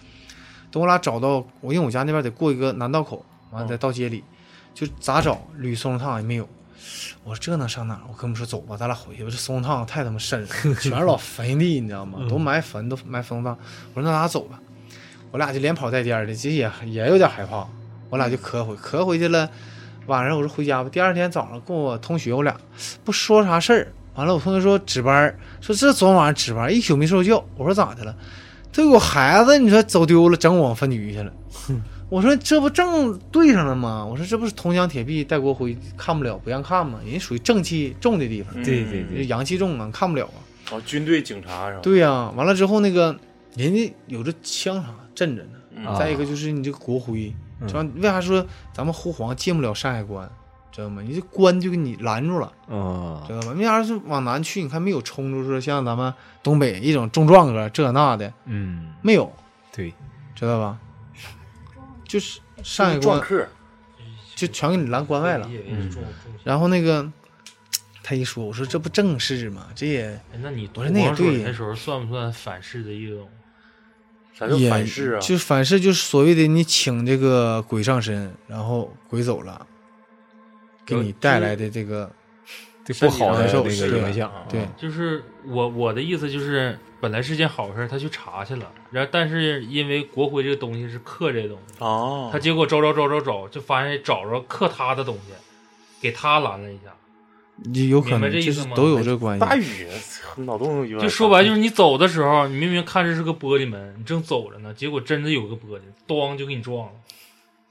[0.70, 4.22] 等我俩找到，我因为我家那边得过一个南道口，完了再到街里，
[4.74, 6.48] 就咋找捋松茸烫也没有。
[7.24, 8.00] 我说这能上哪儿？
[8.08, 9.28] 我哥们说走吧，咱俩回去吧。
[9.30, 12.20] 这松茸烫太他妈深了，全是老坟地，你知道吗？
[12.28, 13.58] 都埋坟，都埋松茸烫。
[13.94, 14.58] 我说那咱俩走吧。
[15.30, 17.66] 我俩就连跑带颠的，其实也也有点害怕。
[18.08, 19.50] 我俩就磕回磕回去了。
[20.06, 20.88] 晚上我说回家吧。
[20.88, 22.56] 第二天早上跟我同学，我俩
[23.04, 23.92] 不说啥事儿。
[24.14, 27.44] 完了，我同学说值班儿，说这昨天晚上值班儿，一宿没睡觉。
[27.56, 28.16] 我说咋的了？
[28.72, 31.32] 这有孩子，你说走丢了，整我们分局去了。
[32.08, 34.04] 我说这不正对上了吗？
[34.04, 36.98] 我说这不是铜墙铁壁带国徽，看不了不让看吗？
[37.04, 40.40] 人家属于正气重的地方，嗯对对对阳气重啊，看不了啊。
[40.70, 41.80] 哦，军队警察是吧？
[41.82, 43.14] 对呀、完了之后那个
[43.54, 45.50] 人家有这枪啥镇着呢。
[45.98, 50.28] 再一个就是你这个国徽，嗯知道为啥说咱们护皇进不了山海关，
[50.72, 51.02] 知道吗？
[51.06, 53.52] 你这关就给你拦住了，啊知道吧？
[53.52, 54.62] 为啥是往南去？
[54.62, 56.12] 你看没有冲出说像咱们
[56.42, 59.30] 东北一种中壮哥这那的嗯，没有，
[59.70, 59.92] 对，
[60.34, 60.78] 知道吧？
[62.08, 63.46] 就是上一关撞客，
[64.34, 65.48] 就全给你拦关外了。
[65.48, 66.02] 也是重重
[66.42, 67.08] 然后那个
[68.02, 69.68] 他一说，我说这不正事吗？
[69.76, 73.28] 这也哎，那你我说那也对那时候算不算反噬的一种？
[74.32, 75.20] 啥叫也反噬啊？
[75.20, 79.66] 就是反噬，就是所谓的你请这个鬼上身，然后鬼走了，
[80.86, 82.10] 给你带来的这个
[83.00, 95.32] 不好的那个影响，对就是我我的意思就是，本来是件好事，他去查去了，然后但是因为国徽这个东西是刻这东西，哦，他结果找找找找找，就发现找着刻他的东西，
[96.00, 96.92] 给他拦了一下。
[97.64, 99.44] 你有可能这意思吗就是都有这关系。
[99.44, 99.86] 大雨
[100.36, 106.92] 脑洞有点就说白就是你走的时候，你明明看着是个玻璃门，你正走着呢，结果真的有个玻璃，咣就给你撞了。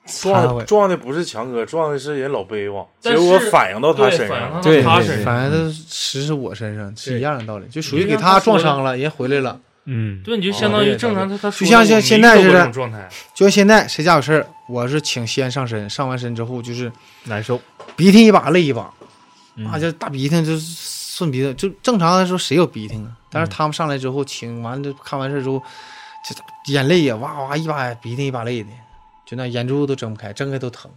[0.08, 4.38] 撞撞的不是强哥，撞的是人老背王，结果是反映到他身上对。
[4.38, 5.26] 反映到对他身上。
[5.26, 9.60] 反正实是我身上是一样的道理，就属于给他撞伤了，人回来了。
[9.90, 16.92] 嗯，对，你就相当于正常他他说就像像现在似的这种状态，就像现在谁家有事儿，我是请先上身，上完身之后就是
[17.24, 17.58] 难受，
[17.96, 18.94] 鼻涕一把泪一把，
[19.56, 23.16] 嗯啊，就大鼻涕就是顺鼻子，就正常来说谁有鼻涕啊？
[23.32, 25.64] 但是他们上来之后请完这看完事之后，
[26.66, 28.70] 这眼泪呀哇哇一把鼻涕一把泪的，
[29.28, 30.90] 就那眼珠都睁不开，睁开都疼，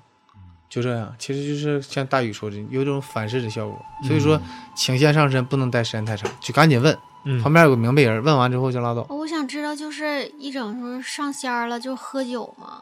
[0.69, 1.12] 就这样。
[1.19, 3.77] 其实就是像大宇说的，有这种反噬的效果。
[4.05, 4.40] 所以说，
[4.77, 9.05] 请先上身不能待时间太长，就赶紧问，嗯旁边有个明白人，问完之后就拉倒。
[9.11, 12.81] 我想知道，就是一整说上仙儿了就喝酒嘛，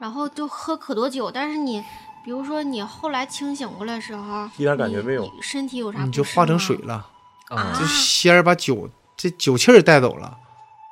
[0.00, 1.80] 然后就喝可多酒，但是你，
[2.24, 7.06] 比如说你后来清醒过来的时候，一点感觉没有身体有啥你就化成水了，
[7.50, 10.36] 啊就仙儿把酒这酒气儿带走了，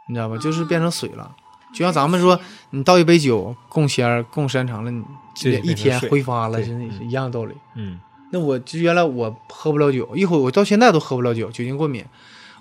[0.08, 0.38] 你知道吧？
[0.38, 1.34] 就是变成水了。
[1.72, 2.38] 就像咱们说，
[2.70, 5.02] 你倒一杯酒供仙儿供时间长了，你
[5.40, 7.54] 对一天挥发了，对是一样道理。
[7.74, 7.98] 嗯
[8.34, 12.02] 那我就原来我喝不了酒，一会儿我到现在都喝不了酒，酒精过敏。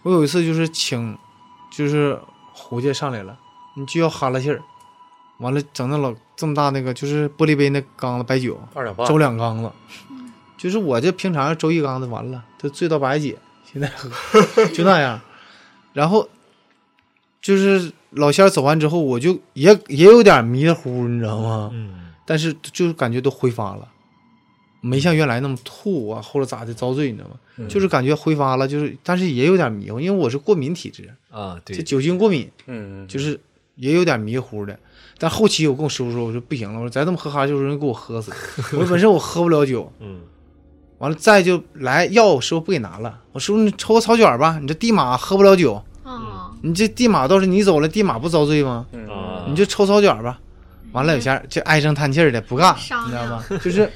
[0.03, 1.17] 我有一次就是请，
[1.71, 2.19] 就是
[2.51, 3.38] 胡家上来了，
[3.77, 4.61] 你就要哈拉气儿，
[5.38, 9.71] 完了整那老这么大那个就是玻璃杯那缸子白酒，二两半，周两缸子，
[10.57, 13.38] 就是我这平常周一缸子完了，都醉到白姐，
[13.71, 14.09] 现在喝
[14.75, 15.21] 就那样，
[15.93, 16.27] 然后
[17.41, 21.69] 就是老仙儿走完之后，我就也也有点迷糊，你知道吗？
[21.73, 23.88] 嗯但是就是感觉都挥发了，
[24.79, 27.35] 没像原来那么吐啊，或者咋的遭罪，你知道吗？
[27.57, 33.38] 嗯就是感觉挥发了，就是但是也有点迷糊，因为我是过敏体质，啊，对这，酒精过敏，嗯，就是
[33.75, 34.77] 也有点迷糊的。
[35.17, 38.31] 但后期我跟我师傅说，我说不行了，我说再这么喝哈就容易给我喝死。
[38.77, 40.21] 我说本身我喝不了酒， 嗯
[40.99, 43.19] 完了再就来药，我师傅不给拿了。
[43.31, 45.83] 我师傅你抽个草卷吧，你这地马喝不了酒，啊，
[46.61, 48.85] 你这地马倒是你走了，地马不遭罪吗？
[49.47, 50.39] 你就抽草卷吧。
[50.91, 53.43] 完了有些就唉声叹气儿的不干，你知道吗？
[53.63, 53.89] 就是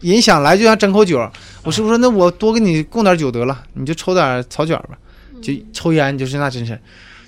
[0.00, 1.18] 人想来就想争口酒，
[1.62, 4.98] 我师傅说那我多给你供点酒得了，你就抽点草卷吧。
[5.40, 6.78] 就抽烟就是那真是，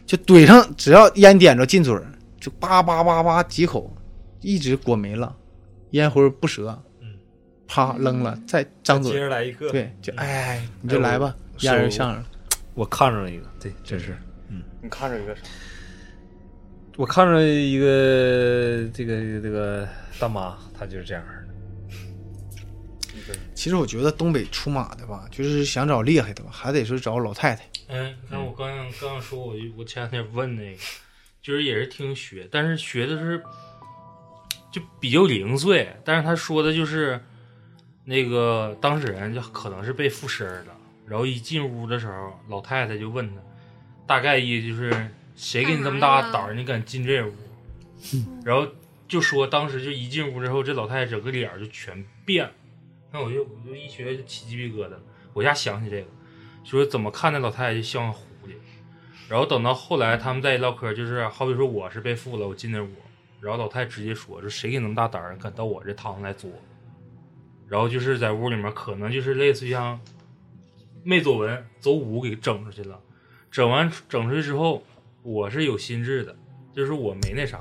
[0.06, 2.04] 就怼上，只要烟点着进嘴儿，
[2.40, 3.92] 就叭叭叭叭几口，
[4.40, 5.34] 一直裹没了，
[5.90, 7.08] 烟灰不折，嗯，
[7.66, 12.24] 啪扔了，再张嘴，接着来一个，对，就哎，你就来吧，我烟儿就上了。
[12.74, 14.16] 我看着了一个，对，真是。
[14.84, 15.40] 你看着一个啥？
[16.98, 19.88] 我看着一个这个这个
[20.20, 21.32] 大妈，她就是这样的。
[23.54, 27.64] 其实我觉得东北出马的吧，就是想找厉害的吧，还得是找老太太。
[27.88, 30.78] 嗯，那我刚刚刚说，我就我前两天问那个，
[31.40, 33.42] 就是也是听学，但是学的是
[34.70, 37.18] 就比较零碎，但是他说的就是
[38.04, 43.40] 那个当事人就可能是被附身了，然后一进屋的时候，老太太就问他，
[44.06, 47.32] 大概意就是谁给你这么大胆儿，你敢进这屋？
[48.44, 48.66] 然后
[49.08, 52.52] 就说当时就一进屋之后，这老太太整个脸儿就全变了，
[53.12, 55.02] 那我就我就一学就起鸡皮疙瘩了，
[55.32, 56.06] 我一下想起这个。
[56.64, 58.52] 说怎么看那老太太就像狐狸，
[59.28, 62.88] 然后等到后来他们在一唠嗑，就是好比说我是被附了，我进那屋，
[63.40, 66.50] 然后老太太直接说，说谁给你那么大胆儿，敢到我这堂来作？
[67.68, 70.00] 然后就是在屋里面可能就是类似于像
[71.02, 73.00] 没作文走五给整出去了，
[73.54, 74.82] 整完整出去之后，
[75.22, 76.36] 我是有心智的，
[76.74, 77.60] 就是我没那啥，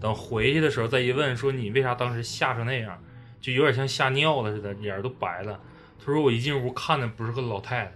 [0.00, 3.00] 等回去的时候再一问，说你为啥当时吓成那样，
[3.40, 5.60] 就有点像吓尿了似的，脸儿都白了。
[6.04, 7.92] 他说我一进屋看的不是个老太太。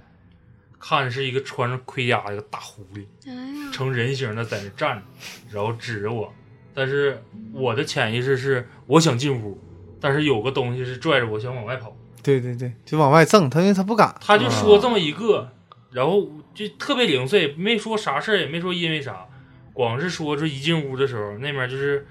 [0.78, 5.02] 看的是一个穿着盔甲的一个大狐狸，成人形的在那站着，
[5.50, 6.32] 然后指着我。
[6.72, 7.20] 但是
[7.52, 9.58] 我的潜意识是我想进屋，
[10.00, 11.96] 但是有个东西是拽着我想往外跑。
[12.22, 14.14] 对对对，就往外挣，他因为他不敢。
[14.20, 15.52] 他就说这么一个，
[15.90, 19.26] 然后就特别零碎，没说啥事儿，也没说因为啥，
[19.72, 22.06] 光是说这一进屋的时候，那边就是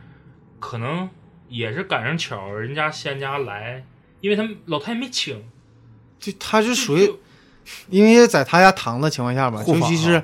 [0.59, 1.09] 可能
[1.47, 3.83] 也是赶上巧，人家仙家来，
[4.19, 5.43] 因为他们老太太没请，
[6.19, 7.13] 就他是属于，
[7.89, 10.21] 因为在他家躺的情况下吧，尤其是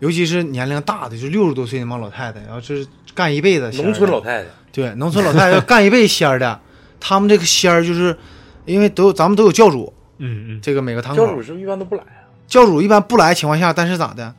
[0.00, 6.60] 尤其是年龄大的，就六十多岁那帮老太太，然后就是干一辈子农村老太太，对农村老太太要 干一辈子仙儿的，
[6.98, 8.16] 他们这个仙儿就是
[8.64, 12.21] 因为都有咱们都有教主，嗯嗯，这个每个堂口教主是不是一般都不来啊？
[12.52, 14.34] 教主一般不来情况下，但是咋的，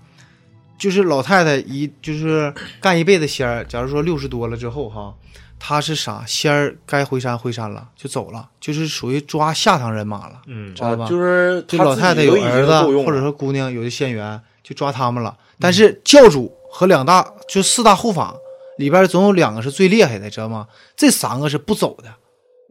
[0.77, 5.15] 就是老太太一就是干一辈子仙儿，假如说六十多了之后哈，
[5.60, 11.06] 她是啥仙儿该回山回山了就走了，就是属于抓下堂人马了，嗯知道吧？
[11.06, 15.35] 啊就是这他老太太有儿子或者说姑娘有的仙缘，就抓他们了。
[15.60, 18.35] 但是教主和两大就四大护法
[18.77, 20.68] 里边总有两个是最厉害的，知道吗？
[20.95, 22.14] 这三个是不走的，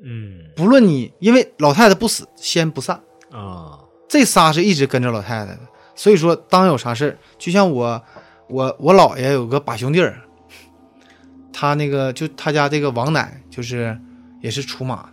[0.05, 3.01] 嗯不论你因为老太太不死，仙不散。
[3.33, 3.81] 啊，
[4.13, 5.59] 这仨是一直跟着老太太的，
[5.95, 8.03] 所以说当有啥事儿，就像我，
[8.47, 10.21] 我我姥爷有个把兄弟儿，
[11.51, 13.99] 他那个就他家这个王奶就是
[14.43, 15.13] 也是出马的，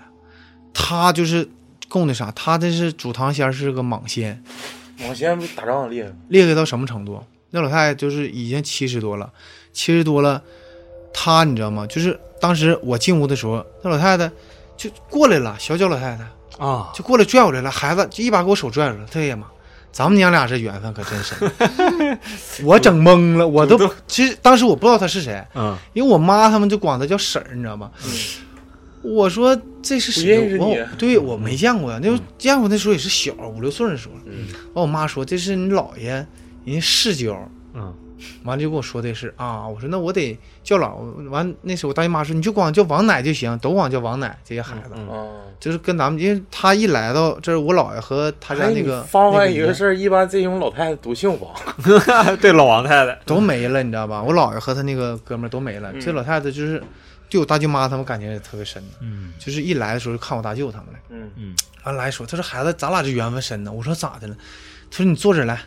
[0.74, 1.50] 他就是
[1.88, 4.44] 供的啥，他这是主堂仙儿是个蟒仙，
[4.98, 7.24] 莽仙不打仗厉害，厉害到什么程度？
[7.52, 9.32] 那老太太就是已经七十多了，
[9.72, 10.44] 七十多了，
[11.14, 11.88] 她你知道吗？
[11.88, 14.30] 就是当时我进屋的时候，那老太太
[14.76, 16.26] 就过来了，小脚老太太。
[16.60, 19.06] 啊，就过来拽我来了，孩子就一把给我手拽住了。
[19.12, 19.48] 对呀妈，
[19.92, 21.52] 咱们娘俩这缘分可真深，
[22.64, 27.90] 我整懵了，我都其实当时我不知道他是谁，嗯因为我妈他们就管他叫婶儿，你知道吗？
[29.02, 30.58] 我说这是谁？
[30.58, 34.14] 我对我没见过呀，那时候见过那时候也是小五六岁的时候。
[34.26, 36.10] 嗯，完我妈说这是你姥爷，
[36.66, 37.34] 人家世交。
[37.74, 37.94] 嗯
[38.44, 40.96] 完了就跟我说的是啊，我说那我得叫老
[41.30, 44.96] 完那时候我大姨妈说你就光叫王奶就行，都光叫王奶这些孩子。
[45.60, 51.54] 就是跟咱们，因为他一来到这是，我姥爷和他家哎那个你发那爷现一个事儿，一般这种老太太都姓王，
[52.40, 54.24] 对老王太太，都没了，你知道吧？
[54.24, 55.92] 我姥爷和他那个哥们儿都没了。
[55.92, 56.00] 嗯。
[56.00, 56.82] 这老太太就是
[57.30, 59.34] 对我大舅妈他们感情也特别深的，嗯。
[59.38, 61.30] 就是一来的时候就看我大舅他们了，嗯。
[61.36, 61.56] 嗯。
[61.84, 63.72] 完来说，他说孩子，咱俩这缘分深呢。
[63.72, 64.36] 我说咋的了？
[64.90, 65.60] 他说你坐这儿来，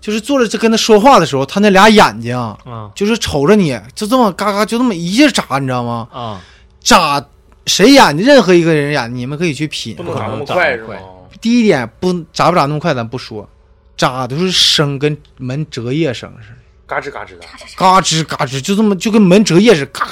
[0.00, 2.56] 就是坐着就跟他说话的时候，他那俩眼睛啊
[2.94, 6.08] 就是瞅着你，就这么嘎嘎就这么一下眨，你知道吗？
[6.12, 6.40] 啊，
[6.80, 7.24] 眨
[7.66, 10.02] 谁眼睛，任何一个人眼睛，你们可以去品不。
[10.04, 10.94] 能打那么快是吗？
[11.40, 13.48] 第一点不眨不眨那么快，咱不说，
[13.96, 16.56] 眨都是声跟门折叶声似的，
[16.86, 17.44] 嘎吱嘎吱的，
[17.76, 20.06] 嘎吱嘎吱，就这么就跟门折叶似的，嘎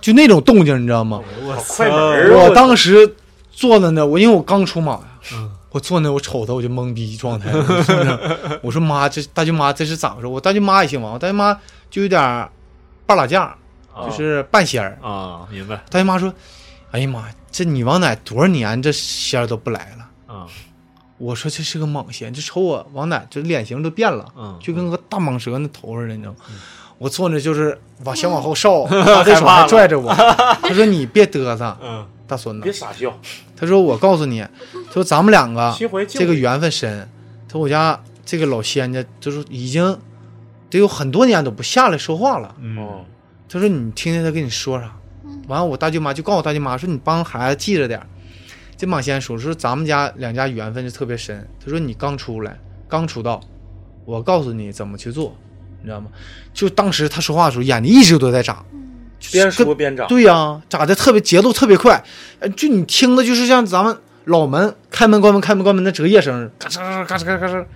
[0.00, 1.20] 就那种动静，你知道吗？
[1.42, 3.14] 我快门儿啊我当时
[3.52, 5.00] 坐在那，我因为我刚出马呀，
[5.32, 5.47] 嗯
[5.78, 7.52] 我坐那我瞅他我就懵逼状态，
[8.62, 10.26] 我说妈，这大舅妈这是咋回事？
[10.26, 11.56] 我大舅妈也姓王，我大舅妈
[11.88, 12.48] 就有点
[13.06, 13.56] 半拉架，
[13.94, 14.98] 就是半仙儿。
[15.00, 16.34] 啊，明白大舅妈说
[16.90, 20.46] ：“哎呀妈，这你王奶多少年这仙儿都不来了。”啊，
[21.16, 26.38] 我说这是个蟒仙，这瞅我王奶，这脸型都变了，嗯就跟个大蟒蛇那头似的，你知道吗？
[26.98, 33.18] 我坐那就是往想往后稍， 他这手还拽着我，他说你别嘚瑟，嗯大孙子，别傻笑，
[33.56, 34.40] 他说我告诉你，
[34.86, 35.74] 他说咱们两个
[36.06, 37.08] 这个缘分深，
[37.48, 39.98] 他说我家这个老仙家就是已经
[40.70, 43.04] 得有很多年都不下来说话了，嗯哦，
[43.48, 44.94] 他说你听听他跟你说啥。
[45.48, 48.06] 完了，我大舅妈就告诉我大舅妈说你帮孩子记着点儿。
[48.76, 51.48] 这马先说说咱们家两家缘分就特别深。
[51.58, 53.40] 他说你刚出来，刚出道，
[54.04, 55.34] 我告诉你怎么去做，
[55.80, 56.08] 你知道吗？
[56.52, 58.64] 就当时他说话的时候，眼睛一直都在眨，
[59.32, 60.06] 边说边长。
[60.08, 62.02] 对呀、眨的特别节奏特别快，
[62.40, 67.66] 呃，就你听的就是像咱们老门开门关门开门关门的折页声，嘎吱嘎吱嘎吱嘎吱。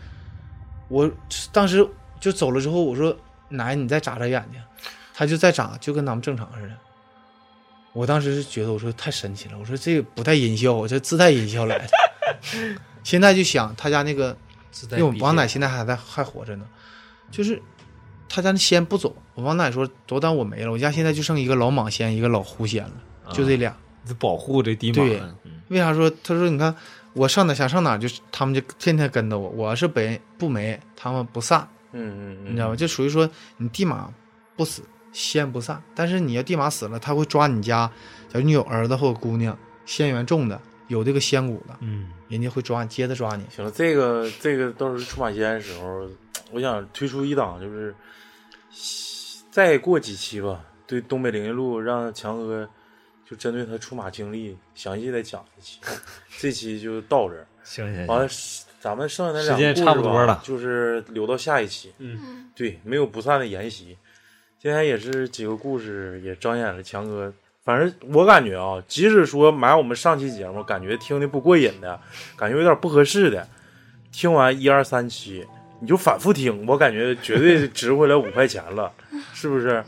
[0.88, 1.10] 我
[1.52, 1.86] 当时
[2.20, 3.16] 就走了之后，我说
[3.48, 4.60] 奶你再眨眨眼睛，
[5.14, 6.74] 他就再眨，就跟咱们正常似的。
[7.94, 11.84] 我当时是觉得我说太神奇了，我说这个不带音效，我这自带音效来的。
[13.04, 14.36] 现在就想他家那个，
[14.92, 16.64] 因为我王奶现在还在还活着呢，
[17.30, 17.60] 就是
[18.34, 19.14] 他家那仙不走。
[19.34, 22.92] 我王奶说都当我没了，我家现在就剩一个老蟒仙，一个老狐仙了，
[23.32, 23.76] 就这俩。
[24.04, 25.22] 得保护这地马对
[25.68, 26.10] 为啥说？
[26.24, 26.74] 他说你看
[27.12, 29.48] 我上哪想上哪，就他们就天天跟着我。
[29.50, 32.74] 我是北不没，他们不散，嗯嗯嗯，你知道吧？
[32.74, 33.28] 就属于说
[33.58, 34.10] 你地马
[34.56, 34.82] 不死，
[35.12, 35.80] 仙不散。
[35.94, 37.88] 但是你要地马死了，他会抓你家，
[38.28, 39.56] 假如你有儿子或者姑娘，
[39.86, 43.44] 仙缘重的，有这个仙骨的，嗯，人家会抓你，接着抓你。
[43.54, 46.08] 行了，这个这个到时候出马仙的时候，
[46.52, 47.94] 我想推出一档，就是
[49.50, 52.68] 再过几期吧，对东北灵异录让强哥
[53.28, 55.80] 就针对他出马经历详细再讲一期，
[56.38, 57.46] 这期就到这儿。
[57.64, 58.28] 行行完了，，
[58.80, 61.92] 咱们剩下那两时间个故事吧差不多了就是留到下一期。
[61.98, 63.96] 嗯，对，没有不散的筵席。
[64.58, 67.32] 今天也是几个故事，也彰显了强哥。
[67.64, 72.00] 反正我感觉啊，即使说买我们上期节目，感觉听的不过瘾的，
[72.36, 73.46] 感觉有点不合适的，
[74.10, 75.46] 听完一二三期，
[75.82, 78.90] 你就反复听，我感觉绝对值回来五块钱了，
[79.34, 79.82] 是不是？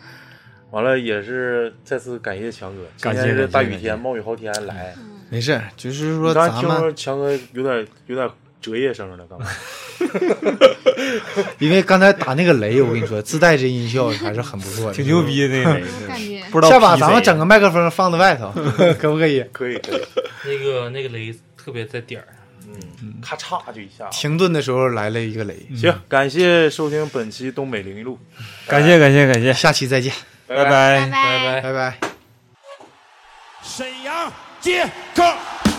[0.73, 4.93] 完了也是再次感谢强哥，今感谢天是大雨天，冒雨好天来。
[5.31, 8.29] 没事，就是说咱们听说强哥有点有点
[8.61, 9.47] 折页声了，刚才。
[11.61, 15.23] 因为刚才打那个雷，我跟你说，自带这音效还是很不错的，挺牛。
[15.23, 15.75] 逼的那个
[16.19, 18.51] 雷不知道下把咱们整个麦克风放在外头，
[18.99, 19.45] 可不可以？
[19.53, 20.03] 可以可以，
[20.45, 22.21] 那个那个雷特别在点。
[22.67, 24.09] 嗯，咔嚓就一下。
[24.11, 28.19] 停顿的时候来了一个雷，行，感谢收听本期东北灵异录，
[28.67, 30.13] 感谢感谢感谢，下期再见，
[30.47, 30.71] 拜拜拜。
[30.71, 31.61] 拜拜。
[31.61, 31.99] 拜拜。
[33.63, 35.74] 沈阳接客。